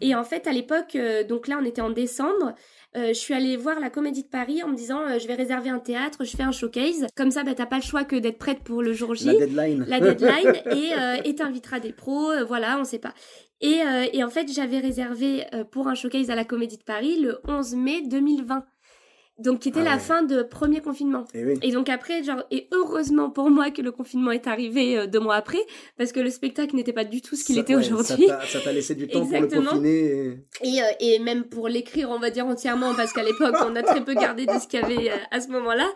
et 0.00 0.14
en 0.14 0.22
fait, 0.22 0.46
à 0.46 0.52
l'époque, 0.52 0.96
donc 1.28 1.48
là, 1.48 1.58
on 1.60 1.64
était 1.64 1.82
en 1.82 1.90
décembre. 1.90 2.54
Euh, 2.96 3.08
je 3.08 3.14
suis 3.14 3.34
allée 3.34 3.56
voir 3.56 3.80
la 3.80 3.90
Comédie 3.90 4.22
de 4.22 4.28
Paris 4.28 4.62
en 4.62 4.68
me 4.68 4.76
disant 4.76 5.00
euh, 5.00 5.18
je 5.18 5.26
vais 5.26 5.34
réserver 5.34 5.70
un 5.70 5.78
théâtre, 5.78 6.24
je 6.24 6.36
fais 6.36 6.42
un 6.42 6.52
showcase. 6.52 7.06
Comme 7.16 7.30
ça, 7.30 7.42
bah, 7.42 7.54
t'as 7.54 7.66
pas 7.66 7.76
le 7.76 7.82
choix 7.82 8.04
que 8.04 8.16
d'être 8.16 8.38
prête 8.38 8.60
pour 8.60 8.82
le 8.82 8.92
jour 8.92 9.14
J. 9.14 9.26
la 9.26 9.34
deadline. 9.34 9.84
la 9.88 10.00
deadline 10.00 10.54
et 10.66 10.92
euh, 10.92 11.16
et 11.24 11.34
t'inviteras 11.34 11.80
des 11.80 11.92
pros, 11.92 12.30
euh, 12.30 12.44
voilà, 12.44 12.78
on 12.78 12.84
sait 12.84 12.98
pas. 12.98 13.14
Et, 13.60 13.80
euh, 13.80 14.06
et 14.12 14.22
en 14.22 14.28
fait, 14.28 14.52
j'avais 14.52 14.78
réservé 14.78 15.44
euh, 15.54 15.64
pour 15.64 15.88
un 15.88 15.94
showcase 15.94 16.28
à 16.28 16.34
la 16.34 16.44
Comédie 16.44 16.76
de 16.76 16.82
Paris 16.82 17.18
le 17.20 17.38
11 17.48 17.76
mai 17.76 18.02
2020. 18.06 18.64
Donc 19.36 19.58
qui 19.60 19.68
était 19.70 19.80
Ah 19.80 19.84
la 19.84 19.92
ouais. 19.94 19.98
fin 19.98 20.22
de 20.22 20.44
premier 20.44 20.80
confinement. 20.80 21.24
Eh 21.34 21.44
oui. 21.44 21.58
Et 21.62 21.72
donc 21.72 21.88
après, 21.88 22.22
genre, 22.22 22.44
et 22.52 22.68
heureusement 22.70 23.30
pour 23.30 23.50
moi 23.50 23.72
que 23.72 23.82
le 23.82 23.90
confinement 23.90 24.30
est 24.30 24.46
arrivé 24.46 24.96
euh, 24.96 25.06
deux 25.08 25.18
mois 25.18 25.34
après, 25.34 25.58
parce 25.98 26.12
que 26.12 26.20
le 26.20 26.30
spectacle 26.30 26.76
n'était 26.76 26.92
pas 26.92 27.02
du 27.04 27.20
tout 27.20 27.34
ce 27.34 27.44
qu'il 27.44 27.58
était 27.58 27.74
ouais, 27.74 27.80
aujourd'hui. 27.84 28.28
Ça 28.46 28.60
t'a- 28.60 28.72
laissé 28.72 28.94
du 28.94 29.08
temps 29.08 29.22
Exactement. 29.24 29.62
pour 29.72 29.80
le 29.80 29.80
peaufiner. 29.80 30.38
et- 30.62 30.76
Et, 30.76 30.82
euh, 30.82 30.86
et 31.00 31.18
même 31.18 31.44
pour 31.44 31.66
l'écrire, 31.68 32.10
on 32.10 32.20
va 32.20 32.30
dire 32.30 32.46
entièrement, 32.46 32.94
parce 32.94 33.12
qu'à 33.12 33.24
l'époque, 33.24 33.56
on 33.66 33.74
a 33.74 33.82
très 33.82 34.04
peu 34.04 34.14
gardé 34.14 34.46
de 34.46 34.52
ce 34.52 34.68
qu'il 34.68 34.78
y 34.80 34.82
avait 34.84 35.10
euh, 35.10 35.16
à 35.32 35.40
ce 35.40 35.48
moment-là. 35.48 35.88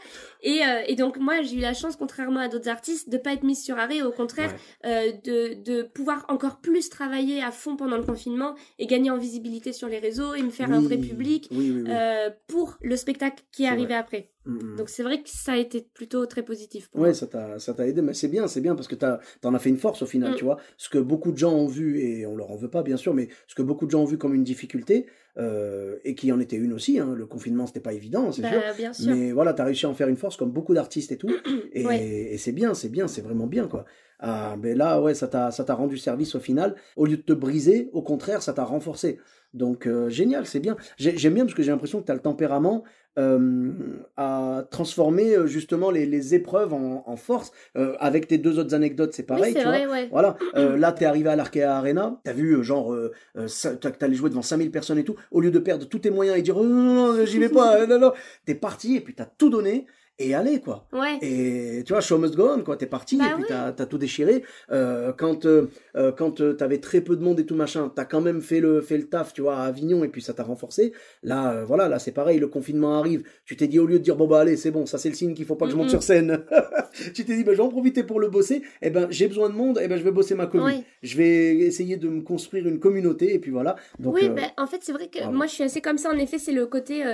Et, 0.42 0.60
euh, 0.64 0.82
et 0.86 0.94
donc, 0.94 1.18
moi, 1.18 1.42
j'ai 1.42 1.56
eu 1.56 1.60
la 1.60 1.74
chance, 1.74 1.96
contrairement 1.96 2.40
à 2.40 2.48
d'autres 2.48 2.68
artistes, 2.68 3.08
de 3.10 3.18
pas 3.18 3.32
être 3.32 3.42
mise 3.42 3.62
sur 3.62 3.78
arrêt, 3.78 4.02
au 4.02 4.12
contraire, 4.12 4.54
euh, 4.86 5.12
de, 5.24 5.54
de 5.62 5.82
pouvoir 5.82 6.24
encore 6.28 6.60
plus 6.60 6.88
travailler 6.90 7.42
à 7.42 7.50
fond 7.50 7.76
pendant 7.76 7.96
le 7.96 8.04
confinement 8.04 8.54
et 8.78 8.86
gagner 8.86 9.10
en 9.10 9.18
visibilité 9.18 9.72
sur 9.72 9.88
les 9.88 9.98
réseaux 9.98 10.34
et 10.34 10.42
me 10.42 10.50
faire 10.50 10.70
un 10.72 10.80
vrai 10.80 10.98
public 10.98 11.48
Oui, 11.50 11.70
oui, 11.74 11.82
oui. 11.82 11.90
euh, 11.90 12.30
pour 12.46 12.78
le 12.82 12.96
spectacle 12.96 13.42
qui 13.52 13.64
est 13.64 13.68
arrivé 13.68 13.86
vrai. 13.86 13.94
après. 13.96 14.30
Mm, 14.46 14.54
mm. 14.54 14.76
Donc, 14.76 14.88
c'est 14.88 15.02
vrai 15.02 15.22
que 15.22 15.28
ça 15.28 15.52
a 15.52 15.56
été 15.56 15.80
plutôt 15.92 16.24
très 16.26 16.42
positif 16.42 16.88
pour 16.88 17.00
Ouais, 17.00 17.08
moi. 17.08 17.14
ça 17.14 17.26
t'a, 17.26 17.58
ça 17.58 17.74
t'a 17.74 17.86
aidé, 17.86 18.00
mais 18.02 18.14
c'est 18.14 18.28
bien, 18.28 18.46
c'est 18.46 18.60
bien 18.60 18.74
parce 18.74 18.88
que 18.88 18.94
t'en 18.94 19.54
as 19.54 19.58
fait 19.58 19.68
une 19.70 19.76
force 19.76 20.02
au 20.02 20.06
final, 20.06 20.32
Mm. 20.32 20.36
tu 20.36 20.44
vois. 20.44 20.58
Ce 20.76 20.88
que 20.88 20.98
beaucoup 20.98 21.32
de 21.32 21.38
gens 21.38 21.52
ont 21.52 21.66
vu, 21.66 22.00
et 22.00 22.26
on 22.26 22.36
leur 22.36 22.50
en 22.50 22.56
veut 22.56 22.70
pas 22.70 22.82
bien 22.82 22.96
sûr, 22.96 23.12
mais 23.14 23.28
ce 23.46 23.54
que 23.54 23.62
beaucoup 23.62 23.86
de 23.86 23.90
gens 23.90 24.02
ont 24.02 24.06
vu 24.06 24.18
comme 24.18 24.34
une 24.34 24.44
difficulté, 24.44 25.06
euh, 25.38 25.96
et 26.04 26.14
qui 26.14 26.32
en 26.32 26.40
était 26.40 26.56
une 26.56 26.72
aussi, 26.72 26.98
hein, 26.98 27.14
le 27.16 27.26
confinement 27.26 27.66
c'était 27.66 27.80
pas 27.80 27.92
évident, 27.92 28.32
c'est 28.32 28.42
Bah, 28.42 28.50
sûr. 28.50 28.60
bien 28.76 28.92
sûr. 28.92 29.14
Mais 29.14 29.32
voilà, 29.32 29.52
t'as 29.54 29.64
réussi 29.64 29.86
à 29.86 29.88
en 29.88 29.94
faire 29.94 30.08
une 30.08 30.16
force 30.16 30.36
comme 30.36 30.50
beaucoup 30.50 30.74
d'artistes 30.74 31.12
et 31.12 31.16
tout, 31.16 31.30
et, 31.72 31.86
Ouais. 31.86 32.02
et 32.32 32.38
c'est 32.38 32.52
bien, 32.52 32.74
c'est 32.74 32.88
bien, 32.88 33.06
c'est 33.08 33.22
vraiment 33.22 33.46
bien 33.46 33.68
quoi. 33.68 33.84
Ah, 34.20 34.56
ben 34.58 34.76
là, 34.76 35.00
ouais, 35.00 35.14
ça 35.14 35.28
t'a, 35.28 35.52
ça 35.52 35.62
t'a 35.62 35.74
rendu 35.74 35.96
service 35.96 36.34
au 36.34 36.40
final. 36.40 36.74
Au 36.96 37.06
lieu 37.06 37.16
de 37.18 37.22
te 37.22 37.32
briser, 37.32 37.88
au 37.92 38.02
contraire, 38.02 38.42
ça 38.42 38.52
t'a 38.52 38.64
renforcé. 38.64 39.20
Donc 39.54 39.86
euh, 39.86 40.08
génial, 40.08 40.46
c'est 40.46 40.60
bien. 40.60 40.76
J'ai- 40.96 41.16
J'aime 41.16 41.34
bien 41.34 41.44
parce 41.44 41.54
que 41.54 41.62
j'ai 41.62 41.70
l'impression 41.70 42.00
que 42.00 42.06
tu 42.06 42.12
as 42.12 42.14
le 42.14 42.20
tempérament 42.20 42.84
euh, 43.18 43.72
à 44.16 44.64
transformer 44.70 45.34
euh, 45.34 45.46
justement 45.46 45.90
les, 45.90 46.06
les 46.06 46.34
épreuves 46.34 46.72
en, 46.72 47.02
en 47.06 47.16
force. 47.16 47.50
Euh, 47.76 47.96
avec 47.98 48.28
tes 48.28 48.38
deux 48.38 48.58
autres 48.58 48.74
anecdotes, 48.74 49.12
c'est 49.12 49.24
pareil. 49.24 49.46
oui, 49.46 49.52
c'est 49.54 49.58
tu 49.60 49.64
vois? 49.68 49.78
vrai, 49.78 49.86
ouais. 49.86 50.08
Voilà, 50.12 50.36
là 50.54 50.92
t'es 50.92 51.04
arrivé 51.04 51.28
à 51.30 51.34
l'Arkea 51.36 51.64
Arena, 51.64 52.20
t'as 52.24 52.32
vu 52.32 52.52
euh, 52.56 52.62
genre 52.62 52.94
t'as- 53.34 53.90
t'allais 53.90 54.14
jouer 54.14 54.30
devant 54.30 54.42
5000 54.42 54.70
personnes 54.70 54.98
et 54.98 55.04
tout, 55.04 55.16
au 55.30 55.40
lieu 55.40 55.50
de 55.50 55.58
perdre 55.58 55.88
tous 55.88 55.98
tes 55.98 56.10
moyens 56.10 56.38
et 56.38 56.42
dire 56.42 56.56
oh, 56.56 56.64
non, 56.64 56.82
non, 56.94 57.12
non, 57.14 57.24
j'y 57.26 57.38
vais 57.38 57.48
pas, 57.48 57.86
non, 57.86 57.98
non, 57.98 58.12
t'es 58.44 58.54
parti 58.54 58.96
et 58.96 59.00
puis 59.00 59.14
t'as 59.14 59.26
tout 59.26 59.50
donné 59.50 59.86
et 60.18 60.34
aller 60.34 60.60
quoi. 60.60 60.84
Ouais. 60.92 61.18
Et 61.22 61.84
tu 61.84 61.92
vois, 61.92 62.00
show 62.00 62.18
must 62.18 62.34
go 62.34 62.48
on, 62.48 62.62
quoi. 62.62 62.76
T'es 62.76 62.86
parti 62.86 63.16
Bah 63.16 63.26
et 63.30 63.34
puis 63.34 63.44
t'as 63.46 63.66
as 63.66 63.86
tout 63.86 63.98
déchiré. 63.98 64.42
Euh, 64.70 65.12
quand 65.16 65.46
euh, 65.46 65.70
euh, 65.96 66.12
quand 66.12 66.40
euh, 66.40 66.54
t'avais 66.54 66.78
très 66.78 67.00
peu 67.00 67.16
de 67.16 67.22
monde 67.22 67.38
et 67.38 67.46
tout 67.46 67.54
machin, 67.54 67.92
t'as 67.94 68.04
quand 68.04 68.20
même 68.20 68.42
fait 68.42 68.60
le 68.60 68.80
fait 68.80 68.98
le 68.98 69.08
taf, 69.08 69.32
tu 69.32 69.42
vois, 69.42 69.58
à 69.58 69.66
Avignon 69.66 70.02
et 70.02 70.08
puis 70.08 70.20
ça 70.20 70.34
t'a 70.34 70.42
renforcé. 70.42 70.92
Là, 71.22 71.52
euh, 71.52 71.64
voilà, 71.64 71.88
là 71.88 71.98
c'est 71.98 72.12
pareil. 72.12 72.38
Le 72.38 72.48
confinement 72.48 72.98
arrive. 72.98 73.22
Tu 73.44 73.56
t'es 73.56 73.68
dit 73.68 73.78
au 73.78 73.86
lieu 73.86 73.98
de 73.98 74.04
dire 74.04 74.16
bon 74.16 74.26
bah 74.26 74.40
allez, 74.40 74.56
c'est 74.56 74.70
bon, 74.70 74.86
ça 74.86 74.98
c'est 74.98 75.08
le 75.08 75.14
signe 75.14 75.34
qu'il 75.34 75.44
faut 75.44 75.56
pas 75.56 75.66
que 75.66 75.72
je 75.72 75.76
monte 75.76 75.90
sur 75.90 76.02
scène. 76.02 76.44
tu 77.14 77.24
t'es 77.24 77.36
dit 77.36 77.44
bah 77.44 77.52
je 77.52 77.58
vais 77.58 77.62
en 77.62 77.68
profiter 77.68 78.02
pour 78.02 78.18
le 78.18 78.28
bosser. 78.28 78.62
Et 78.82 78.90
ben 78.90 79.06
j'ai 79.10 79.28
besoin 79.28 79.48
de 79.48 79.54
monde. 79.54 79.78
Et 79.80 79.86
ben 79.86 79.98
je 79.98 80.02
vais 80.02 80.10
bosser 80.10 80.34
ma 80.34 80.46
commune. 80.46 80.66
Oui. 80.66 80.84
Je 81.02 81.16
vais 81.16 81.56
essayer 81.58 81.96
de 81.96 82.08
me 82.08 82.22
construire 82.22 82.66
une 82.66 82.80
communauté 82.80 83.34
et 83.34 83.38
puis 83.38 83.52
voilà. 83.52 83.76
Donc 84.00 84.14
oui, 84.14 84.28
ben, 84.28 84.50
en 84.56 84.66
fait, 84.66 84.78
c'est 84.82 84.92
vrai 84.92 85.08
que 85.08 85.24
moi, 85.28 85.46
je 85.46 85.52
suis 85.52 85.62
assez 85.62 85.80
comme 85.80 85.98
ça. 85.98 86.10
En 86.10 86.18
effet, 86.18 86.38
c'est 86.38 86.52
le 86.52 86.66
côté, 86.66 87.04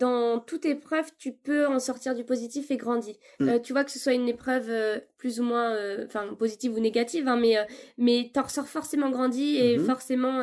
dans 0.00 0.38
toute 0.40 0.66
épreuve, 0.66 1.06
tu 1.18 1.32
peux 1.32 1.66
en 1.66 1.78
sortir 1.78 2.14
du 2.14 2.24
positif 2.24 2.41
et 2.70 2.76
grandir. 2.76 3.14
Mm. 3.40 3.48
Euh, 3.48 3.58
tu 3.58 3.72
vois 3.72 3.84
que 3.84 3.90
ce 3.90 3.98
soit 3.98 4.12
une 4.14 4.28
épreuve 4.28 4.66
euh, 4.68 4.98
plus 5.18 5.40
ou 5.40 5.44
moins, 5.44 5.70
euh, 5.74 6.04
enfin, 6.06 6.26
positive 6.38 6.74
ou 6.74 6.80
négative, 6.80 7.28
hein, 7.28 7.36
mais, 7.40 7.56
mais 7.98 8.30
t'en 8.32 8.42
ressors 8.42 8.68
forcément 8.68 9.10
grandi 9.10 9.56
et 9.58 9.78
Mhm. 9.78 9.84
forcément, 9.86 10.42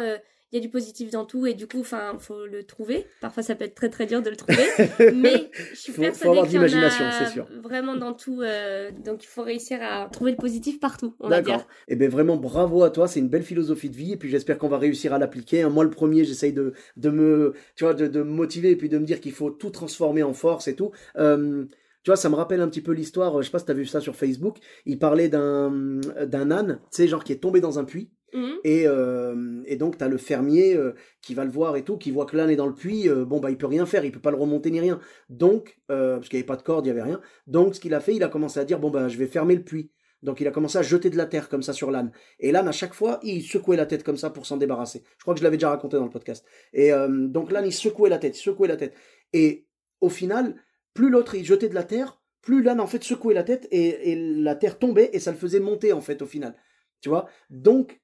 il 0.51 0.55
y 0.55 0.57
a 0.57 0.61
du 0.61 0.69
positif 0.69 1.11
dans 1.11 1.25
tout 1.25 1.45
et 1.45 1.53
du 1.53 1.67
coup, 1.67 1.81
enfin, 1.81 2.15
faut 2.17 2.47
le 2.47 2.63
trouver. 2.63 3.05
Parfois, 3.21 3.43
ça 3.43 3.53
peut 3.53 3.65
être 3.65 3.75
très 3.75 3.89
très 3.89 4.07
dur 4.07 4.23
de 4.23 4.31
le 4.31 4.35
trouver, 4.35 4.63
mais 5.13 5.51
je 5.71 5.75
suis 5.75 5.93
Faut- 5.93 6.01
persuadée 6.01 6.41
qu'il 6.47 6.53
y 6.53 6.57
en 6.57 6.63
a 6.63 6.89
c'est 6.89 7.27
sûr. 7.31 7.47
vraiment 7.61 7.95
dans 7.95 8.13
tout. 8.13 8.41
euh, 8.41 8.89
donc, 9.05 9.23
il 9.23 9.27
faut 9.27 9.43
réussir 9.43 9.77
à 9.81 10.09
trouver 10.11 10.31
le 10.31 10.37
positif 10.37 10.79
partout. 10.79 11.13
D'accord. 11.29 11.67
Et 11.87 11.95
bien 11.95 12.09
vraiment 12.09 12.37
bravo 12.37 12.83
à 12.83 12.89
toi, 12.89 13.07
c'est 13.07 13.19
une 13.19 13.29
belle 13.29 13.43
philosophie 13.43 13.89
de 13.91 13.95
vie 13.95 14.13
et 14.13 14.17
puis 14.17 14.29
j'espère 14.29 14.57
qu'on 14.57 14.69
va 14.69 14.79
réussir 14.79 15.13
à 15.13 15.19
l'appliquer. 15.19 15.61
hein. 15.61 15.69
Moi 15.69 15.83
le 15.83 15.91
premier, 15.91 16.23
j'essaye 16.25 16.53
de, 16.53 16.73
de 16.97 17.09
me 17.11 17.53
tu 17.75 17.83
vois 17.83 17.93
de, 17.93 18.07
de 18.07 18.19
me 18.23 18.31
motiver 18.31 18.71
et 18.71 18.75
puis 18.75 18.89
de 18.89 18.97
me 18.97 19.05
dire 19.05 19.21
qu'il 19.21 19.33
faut 19.33 19.51
tout 19.51 19.69
transformer 19.69 20.23
en 20.23 20.33
force 20.33 20.67
et 20.67 20.75
tout. 20.75 20.91
Euh, 21.17 21.65
tu 22.03 22.09
vois, 22.11 22.15
ça 22.17 22.29
me 22.29 22.35
rappelle 22.35 22.61
un 22.61 22.67
petit 22.69 22.81
peu 22.81 22.91
l'histoire, 22.93 23.37
euh, 23.37 23.41
je 23.41 23.47
sais 23.47 23.51
pas 23.51 23.59
si 23.59 23.65
tu 23.65 23.71
as 23.71 23.75
vu 23.75 23.85
ça 23.85 24.01
sur 24.01 24.15
Facebook, 24.15 24.57
il 24.85 24.99
parlait 24.99 25.29
d'un 25.29 25.99
d'un 26.25 26.51
âne, 26.51 26.79
tu 26.91 26.97
sais 26.97 27.07
genre 27.07 27.23
qui 27.23 27.33
est 27.33 27.41
tombé 27.41 27.61
dans 27.61 27.79
un 27.79 27.83
puits 27.85 28.11
Mhm. 28.33 28.57
et, 28.63 28.83
euh, 28.85 29.63
et 29.65 29.75
donc, 29.75 29.97
tu 29.97 30.03
as 30.03 30.07
le 30.07 30.17
fermier 30.17 30.75
euh, 30.75 30.93
qui 31.21 31.33
va 31.33 31.45
le 31.45 31.49
voir 31.51 31.75
et 31.77 31.83
tout, 31.83 31.97
qui 31.97 32.11
voit 32.11 32.27
que 32.27 32.37
l'âne 32.37 32.51
est 32.51 32.55
dans 32.55 32.67
le 32.67 32.75
puits. 32.75 33.09
euh, 33.09 33.25
bon, 33.25 33.39
bah, 33.39 33.49
il 33.49 33.57
peut 33.57 33.65
rien 33.65 33.87
faire, 33.87 34.05
il 34.05 34.11
peut 34.11 34.19
pas 34.19 34.29
le 34.29 34.37
remonter 34.37 34.69
ni 34.69 34.79
rien. 34.79 34.99
Donc, 35.29 35.79
euh, 35.89 36.17
parce 36.17 36.29
qu'il 36.29 36.37
n'y 36.37 36.41
avait 36.41 36.45
pas 36.47 36.55
de 36.55 36.61
corde, 36.61 36.85
il 36.85 36.89
y 36.89 36.91
avait 36.91 37.01
rien. 37.01 37.21
Donc, 37.47 37.73
ce 37.73 37.79
qu'il 37.79 37.93
a 37.95 37.99
fait, 37.99 38.15
il 38.15 38.23
a 38.23 38.27
commencé 38.27 38.59
à 38.59 38.65
dire 38.65 38.79
bon, 38.79 38.91
bah, 38.91 39.07
je 39.07 39.17
vais 39.17 39.25
fermer 39.25 39.55
le 39.55 39.63
puits. 39.63 39.91
Donc, 40.21 40.41
il 40.41 40.47
a 40.47 40.51
commencé 40.51 40.77
à 40.77 40.81
jeter 40.83 41.09
de 41.09 41.17
la 41.17 41.25
terre 41.25 41.49
comme 41.49 41.63
ça 41.63 41.73
sur 41.73 41.89
l'âne. 41.91 42.11
Et 42.39 42.51
l'âne, 42.51 42.67
à 42.67 42.71
chaque 42.71 42.93
fois, 42.93 43.19
il 43.23 43.41
secouait 43.41 43.77
la 43.77 43.85
tête 43.87 44.03
comme 44.03 44.17
ça 44.17 44.29
pour 44.29 44.45
s'en 44.45 44.57
débarrasser. 44.57 45.01
Je 45.17 45.23
crois 45.23 45.33
que 45.33 45.39
je 45.39 45.43
l'avais 45.43 45.57
déjà 45.57 45.69
raconté 45.69 45.97
dans 45.97 46.03
le 46.03 46.09
podcast. 46.11 46.45
Et 46.73 46.93
euh, 46.93 47.07
donc, 47.27 47.51
l'âne, 47.51 47.65
il 47.65 47.73
secouait 47.73 48.09
la 48.09 48.19
tête, 48.19 48.37
il 48.37 48.41
secouait 48.43 48.67
la 48.67 48.75
tête. 48.77 48.93
Et 49.33 49.65
au 50.01 50.09
final, 50.09 50.55
plus 50.93 51.09
l'autre, 51.09 51.35
il 51.35 51.45
jetait 51.45 51.69
de 51.69 51.75
la 51.75 51.83
terre, 51.83 52.21
plus 52.41 52.61
l'âne, 52.63 52.79
en 52.79 52.87
fait, 52.87 53.03
secouait 53.03 53.33
la 53.33 53.43
tête 53.43 53.67
et, 53.71 54.11
et 54.11 54.15
la 54.15 54.55
terre 54.55 54.79
tombait 54.79 55.09
et 55.13 55.19
ça 55.19 55.31
le 55.31 55.37
faisait 55.37 55.59
monter, 55.59 55.93
en 55.93 56.01
fait, 56.01 56.21
au 56.21 56.25
final. 56.25 56.55
Tu 57.01 57.09
vois? 57.09 57.27
Donc, 57.49 58.01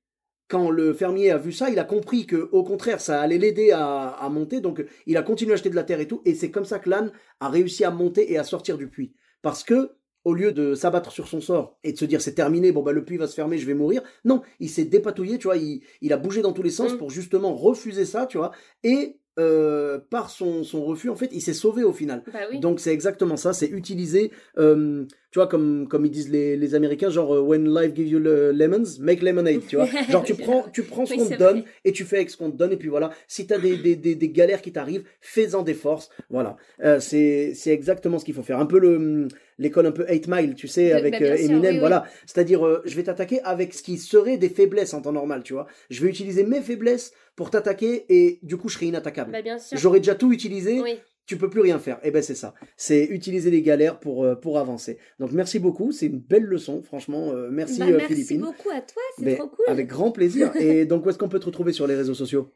quand 0.48 0.70
le 0.70 0.94
fermier 0.94 1.32
a 1.32 1.38
vu 1.38 1.52
ça, 1.52 1.70
il 1.70 1.80
a 1.80 1.84
compris 1.84 2.28
que 2.28 2.50
au 2.52 2.64
contraire, 2.64 3.02
ça 3.02 3.20
allait 3.22 3.40
l'aider 3.40 3.72
à, 3.72 4.10
à 4.10 4.30
monter. 4.30 4.62
Donc, 4.62 4.86
il 5.08 5.18
a 5.18 5.24
continué 5.24 5.54
à 5.54 5.56
acheter 5.56 5.70
de 5.72 5.76
la 5.76 5.84
terre 5.84 6.00
et 6.00 6.08
tout. 6.08 6.22
Et 6.26 6.36
c'est 6.36 6.52
comme 6.52 6.66
ça 6.66 6.80
que 6.80 6.90
l'âne 6.90 7.12
a 7.40 7.50
réussi 7.50 7.84
à 7.84 7.92
monter 7.92 8.32
et 8.32 8.38
à 8.38 8.44
sortir 8.44 8.78
du 8.78 8.88
puits. 8.88 9.14
Parce 9.42 9.64
que, 9.64 9.92
au 10.24 10.34
lieu 10.34 10.52
de 10.52 10.74
s'abattre 10.76 11.12
sur 11.12 11.28
son 11.28 11.40
sort 11.42 11.78
et 11.84 11.94
de 11.94 11.98
se 11.98 12.06
dire 12.06 12.20
c'est 12.22 12.34
terminé, 12.34 12.72
bon 12.72 12.82
bah 12.82 12.92
le 12.92 13.06
puits 13.06 13.18
va 13.18 13.28
se 13.28 13.36
fermer, 13.36 13.58
je 13.60 13.66
vais 13.68 13.76
mourir. 13.76 14.02
Non, 14.24 14.42
il 14.60 14.70
s'est 14.70 14.86
dépatouillé, 14.86 15.38
tu 15.38 15.46
vois, 15.48 15.58
il, 15.58 15.84
il 16.02 16.14
a 16.14 16.18
bougé 16.18 16.42
dans 16.42 16.52
tous 16.54 16.64
les 16.64 16.72
sens 16.72 16.94
Mm. 16.94 16.98
pour 16.98 17.10
justement 17.12 17.54
refuser 17.56 18.06
ça, 18.06 18.26
tu 18.26 18.38
vois. 18.38 18.52
Et 18.84 19.20
euh, 19.40 20.00
par 20.10 20.30
son, 20.30 20.64
son 20.64 20.84
refus, 20.86 21.10
en 21.10 21.16
fait, 21.16 21.30
il 21.32 21.42
s'est 21.42 21.54
sauvé 21.54 21.84
au 21.84 21.92
final. 21.94 22.24
Bah 22.32 22.40
oui. 22.52 22.60
Donc 22.60 22.80
c'est 22.80 22.94
exactement 22.94 23.38
ça, 23.38 23.52
c'est 23.54 23.68
utiliser, 23.68 24.32
euh, 24.58 25.06
tu 25.32 25.40
vois, 25.40 25.48
comme, 25.48 25.88
comme 25.90 26.06
ils 26.06 26.12
disent 26.12 26.30
les, 26.30 26.56
les 26.56 26.76
Américains, 26.76 27.10
genre 27.10 27.36
euh, 27.36 27.42
when 27.42 27.68
life 27.74 27.94
gives 27.94 28.08
you 28.08 28.20
le 28.20 28.52
lemons, 28.52 28.84
make 29.00 29.22
lemonade, 29.22 29.62
tu 29.68 29.76
vois. 29.76 29.86
Genre 30.10 30.24
tu 30.24 30.36
prends, 30.36 30.66
tu 30.72 30.84
prends 30.84 31.06
ce 31.06 31.14
Oui, 31.14 31.20
qu'on 31.20 31.30
te 31.30 31.38
donne 31.38 31.60
vrai. 31.62 31.70
et 31.84 31.92
tu 31.92 32.06
fais 32.06 32.18
avec 32.18 32.30
ce 32.30 32.38
qu'on 32.38 32.50
te 32.52 32.56
donne 32.58 32.72
et 32.72 32.78
puis 32.78 32.88
voilà. 32.90 33.12
Si 33.28 33.46
t'as 33.46 33.58
des, 33.60 33.76
des, 33.78 33.96
des, 33.96 34.16
des 34.16 34.30
galères 34.30 34.62
qui 34.62 34.72
t'arrivent, 34.72 35.04
fais-en 35.22 35.64
des 35.64 35.74
forces, 35.74 36.10
voilà. 36.30 36.56
Euh, 36.84 37.00
c'est 37.00 37.54
c'est 37.56 37.72
exactement 37.72 38.20
ce 38.20 38.26
qu'il 38.26 38.34
faut 38.34 38.44
faire. 38.44 38.60
Un 38.60 38.66
peu 38.66 38.80
le 38.80 39.28
l'école 39.58 39.86
un 39.88 39.92
peu 39.92 40.06
8 40.10 40.28
Mile, 40.28 40.56
tu 40.56 40.68
sais, 40.68 40.92
avec 40.92 41.14
bah, 41.20 41.26
euh, 41.26 41.38
sûr, 41.38 41.46
Eminem, 41.52 41.74
oui. 41.76 41.80
voilà. 41.80 42.06
C'est-à-dire, 42.26 42.66
euh, 42.66 42.82
je 42.86 42.96
vais 42.96 43.04
t'attaquer 43.04 43.42
avec 43.42 43.74
ce 43.74 43.82
qui 43.84 43.98
serait 43.98 44.38
des 44.38 44.50
faiblesses 44.50 44.94
en 44.94 45.02
temps 45.02 45.14
normal, 45.14 45.44
tu 45.44 45.54
vois. 45.54 45.68
Je 45.90 46.02
vais 46.04 46.10
utiliser 46.10 46.44
mes 46.44 46.62
faiblesses 46.62 47.14
pour 47.36 47.50
t'attaquer 47.50 48.06
et 48.10 48.40
du 48.44 48.58
coup 48.58 48.70
je 48.70 48.76
serai 48.76 48.88
inattaquable. 48.88 49.32
Bah, 49.32 49.42
bien 49.42 49.58
sûr. 49.60 49.78
J'aurais 49.78 50.00
déjà 50.00 50.16
tout 50.16 50.32
utilisé, 50.32 50.80
Oui. 50.82 51.00
tu 51.26 51.38
peux 51.38 51.50
plus 51.50 51.62
rien 51.62 51.80
faire. 51.80 52.00
Et 52.04 52.12
ben 52.12 52.22
c'est 52.22 52.36
ça. 52.36 52.54
C'est 52.78 53.04
utiliser 53.06 53.50
les 53.52 53.62
galères 53.62 54.00
pour, 54.00 54.24
euh, 54.24 54.36
pour 54.36 54.58
avancer. 54.60 54.98
Donc 55.20 55.32
merci 55.32 55.60
beaucoup, 55.60 55.92
c'est 55.92 56.06
une 56.08 56.20
belle 56.20 56.44
leçon, 56.44 56.82
franchement. 56.84 57.32
euh, 57.34 57.50
merci 57.52 57.80
Bah, 57.80 57.88
merci 57.90 58.08
Philippine. 58.08 58.42
beaucoup 58.42 58.70
à 58.70 58.82
toi, 58.82 59.02
c'est 59.18 59.26
Mais 59.26 59.36
trop 59.36 59.48
cool. 59.48 59.66
Avec 59.68 59.88
grand 59.88 60.12
plaisir. 60.12 60.52
Et 60.60 60.86
donc 60.86 61.06
où 61.06 61.10
est-ce 61.10 61.18
qu'on 61.18 61.30
peut 61.30 61.40
te 61.40 61.46
retrouver 61.46 61.72
sur 61.74 61.88
les 61.88 61.96
réseaux 61.96 62.14
sociaux? 62.14 62.52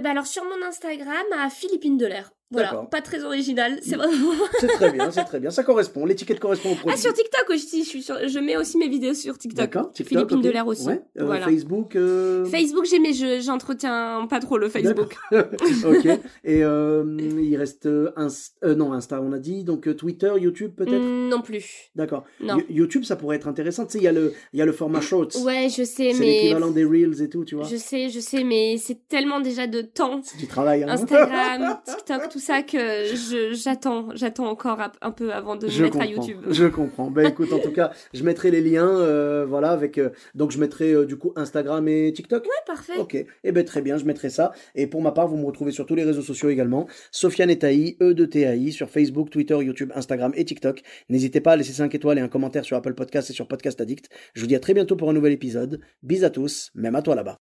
Bah 0.00 0.08
alors 0.10 0.26
sur 0.26 0.42
mon 0.44 0.66
Instagram 0.66 1.24
à 1.38 1.50
Philippine 1.50 1.98
Delair. 1.98 2.32
Voilà, 2.52 2.86
pas 2.90 3.00
très 3.00 3.22
original, 3.24 3.78
c'est 3.82 3.96
vraiment. 3.96 4.32
C'est 4.60 4.66
très 4.68 4.92
bien, 4.92 5.10
c'est 5.10 5.24
très 5.24 5.40
bien. 5.40 5.50
Ça 5.50 5.64
correspond. 5.64 6.04
L'étiquette 6.06 6.38
correspond 6.38 6.72
au 6.72 6.74
produit. 6.74 6.94
Ah 6.96 7.00
sur 7.00 7.12
TikTok 7.12 7.50
aussi, 7.50 7.82
je 7.84 7.88
suis 7.88 8.02
sur, 8.02 8.16
je 8.28 8.38
mets 8.38 8.56
aussi 8.56 8.76
mes 8.78 8.88
vidéos 8.88 9.14
sur 9.14 9.36
TikTok. 9.38 9.56
D'accord. 9.58 9.92
TikTok, 9.92 10.08
Philippine 10.08 10.38
ok. 10.38 10.44
Delair 10.44 10.66
aussi. 10.66 10.86
Ouais. 10.86 11.00
Euh, 11.18 11.24
Voilà. 11.24 11.46
Facebook. 11.46 11.96
euh, 11.96 12.44
Facebook, 12.44 12.84
j'ai 12.88 12.98
mais 12.98 13.12
je 13.12 13.40
j'entretiens 13.40 14.26
pas 14.28 14.38
trop 14.40 14.58
le 14.58 14.68
Facebook. 14.68 15.16
ok. 15.32 16.06
Et 16.44 16.62
euh, 16.64 17.04
il 17.40 17.56
reste 17.56 17.86
Inst- 17.86 18.52
euh, 18.64 18.74
non 18.74 18.92
Insta, 18.92 19.20
on 19.20 19.32
a 19.32 19.38
dit. 19.38 19.64
Donc 19.64 19.94
Twitter, 19.96 20.32
YouTube 20.38 20.72
peut-être? 20.76 21.02
Mm, 21.02 21.28
non 21.28 21.40
plus. 21.42 21.90
D'accord. 21.96 22.24
Non. 22.40 22.58
You- 22.58 22.64
YouTube, 22.82 23.04
ça 23.04 23.16
pourrait 23.16 23.36
être 23.36 23.48
intéressant. 23.48 23.84
Tu 23.86 23.92
sais, 23.92 23.98
il 23.98 24.04
y 24.04 24.08
a 24.08 24.12
le, 24.12 24.32
y 24.52 24.60
a 24.62 24.66
le 24.66 24.72
format 24.72 25.00
Shorts. 25.00 25.36
Ouais, 25.44 25.68
je 25.68 25.82
sais, 25.84 26.12
C'est 26.12 26.18
mais 26.20 26.26
l'équivalent 26.42 26.70
des 26.70 26.84
Reels 26.84 27.22
et 27.22 27.28
tout, 27.28 27.44
tu 27.44 27.54
vois. 27.54 27.64
je 27.64 27.76
sais, 27.76 28.08
je 28.08 28.20
sais, 28.20 28.44
mais 28.44 28.76
c'est 28.78 29.08
tellement 29.08 29.40
déjà 29.40 29.66
de 29.66 29.80
temps. 29.82 30.20
C'est 30.22 30.38
du 30.38 30.46
travail. 30.46 30.82
Hein. 30.84 30.88
Instagram, 30.90 31.78
TikTok, 31.86 32.28
tout 32.30 32.38
ça 32.42 32.62
que 32.62 33.06
j'attends, 33.54 34.08
j'attends 34.14 34.46
encore 34.48 34.78
un- 35.00 35.10
peu 35.12 35.32
avant 35.32 35.56
de 35.56 35.68
Je 35.68 35.82
mettre 35.82 36.00
à. 36.00 36.06
YouTube. 36.06 36.38
Je 36.50 36.64
comprends. 36.66 37.10
Ben 37.10 37.26
écoute, 37.26 37.52
en 37.52 37.58
tout 37.58 37.70
cas, 37.72 37.92
je 38.14 38.22
mettrai 38.24 38.50
les 38.50 38.60
liens, 38.60 38.88
euh, 38.88 39.46
voilà, 39.48 39.70
avec. 39.70 39.98
euh, 39.98 40.10
donc 40.34 40.50
je 40.50 40.58
mettrai 40.58 40.92
euh, 40.92 41.04
du 41.06 41.16
coup 41.16 41.32
Instagram 41.36 41.86
et 41.88 42.12
TikTok. 42.12 42.44
Ouais, 42.44 42.50
parfait. 42.66 42.98
Ok, 42.98 43.16
eh 43.44 43.52
ben 43.52 43.64
très 43.64 43.80
bien, 43.82 43.96
je 43.96 44.04
mettrai 44.04 44.28
ça. 44.30 44.52
Et 44.74 44.86
pour 44.86 45.00
ma 45.02 45.12
part, 45.12 45.28
vous 45.28 45.36
me 45.36 45.44
retrouvez 45.46 45.72
sur 45.72 45.86
tous 45.86 45.94
les 45.94 46.04
réseaux 46.04 46.22
sociaux 46.22 46.50
également. 46.50 46.86
Sofiane 47.10 47.50
et 47.50 47.58
Taï, 47.58 47.96
E 48.02 48.12
de 48.14 48.24
TAI, 48.24 48.70
sur 48.72 48.90
Facebook, 48.90 49.30
Twitter, 49.30 49.56
YouTube, 49.62 49.92
Instagram 49.94 50.32
et 50.34 50.44
TikTok. 50.44 50.82
N'hésitez 51.08 51.40
pas 51.40 51.52
à 51.52 51.56
laisser 51.56 51.72
5 51.72 51.94
étoiles 51.94 52.18
et 52.18 52.22
un 52.22 52.28
commentaire 52.28 52.64
sur 52.64 52.76
Apple 52.76 52.94
Podcast 52.94 53.30
et 53.30 53.32
sur 53.32 53.46
Podcast 53.46 53.80
Addict. 53.80 54.08
Je 54.34 54.40
vous 54.40 54.46
dis 54.46 54.56
à 54.56 54.60
très 54.60 54.74
bientôt 54.74 54.96
pour 54.96 55.08
un 55.08 55.12
nouvel 55.12 55.32
épisode. 55.32 55.80
Bis 56.02 56.24
à 56.24 56.30
tous, 56.30 56.70
même 56.74 56.94
à 56.96 57.02
toi 57.02 57.14
là-bas. 57.14 57.51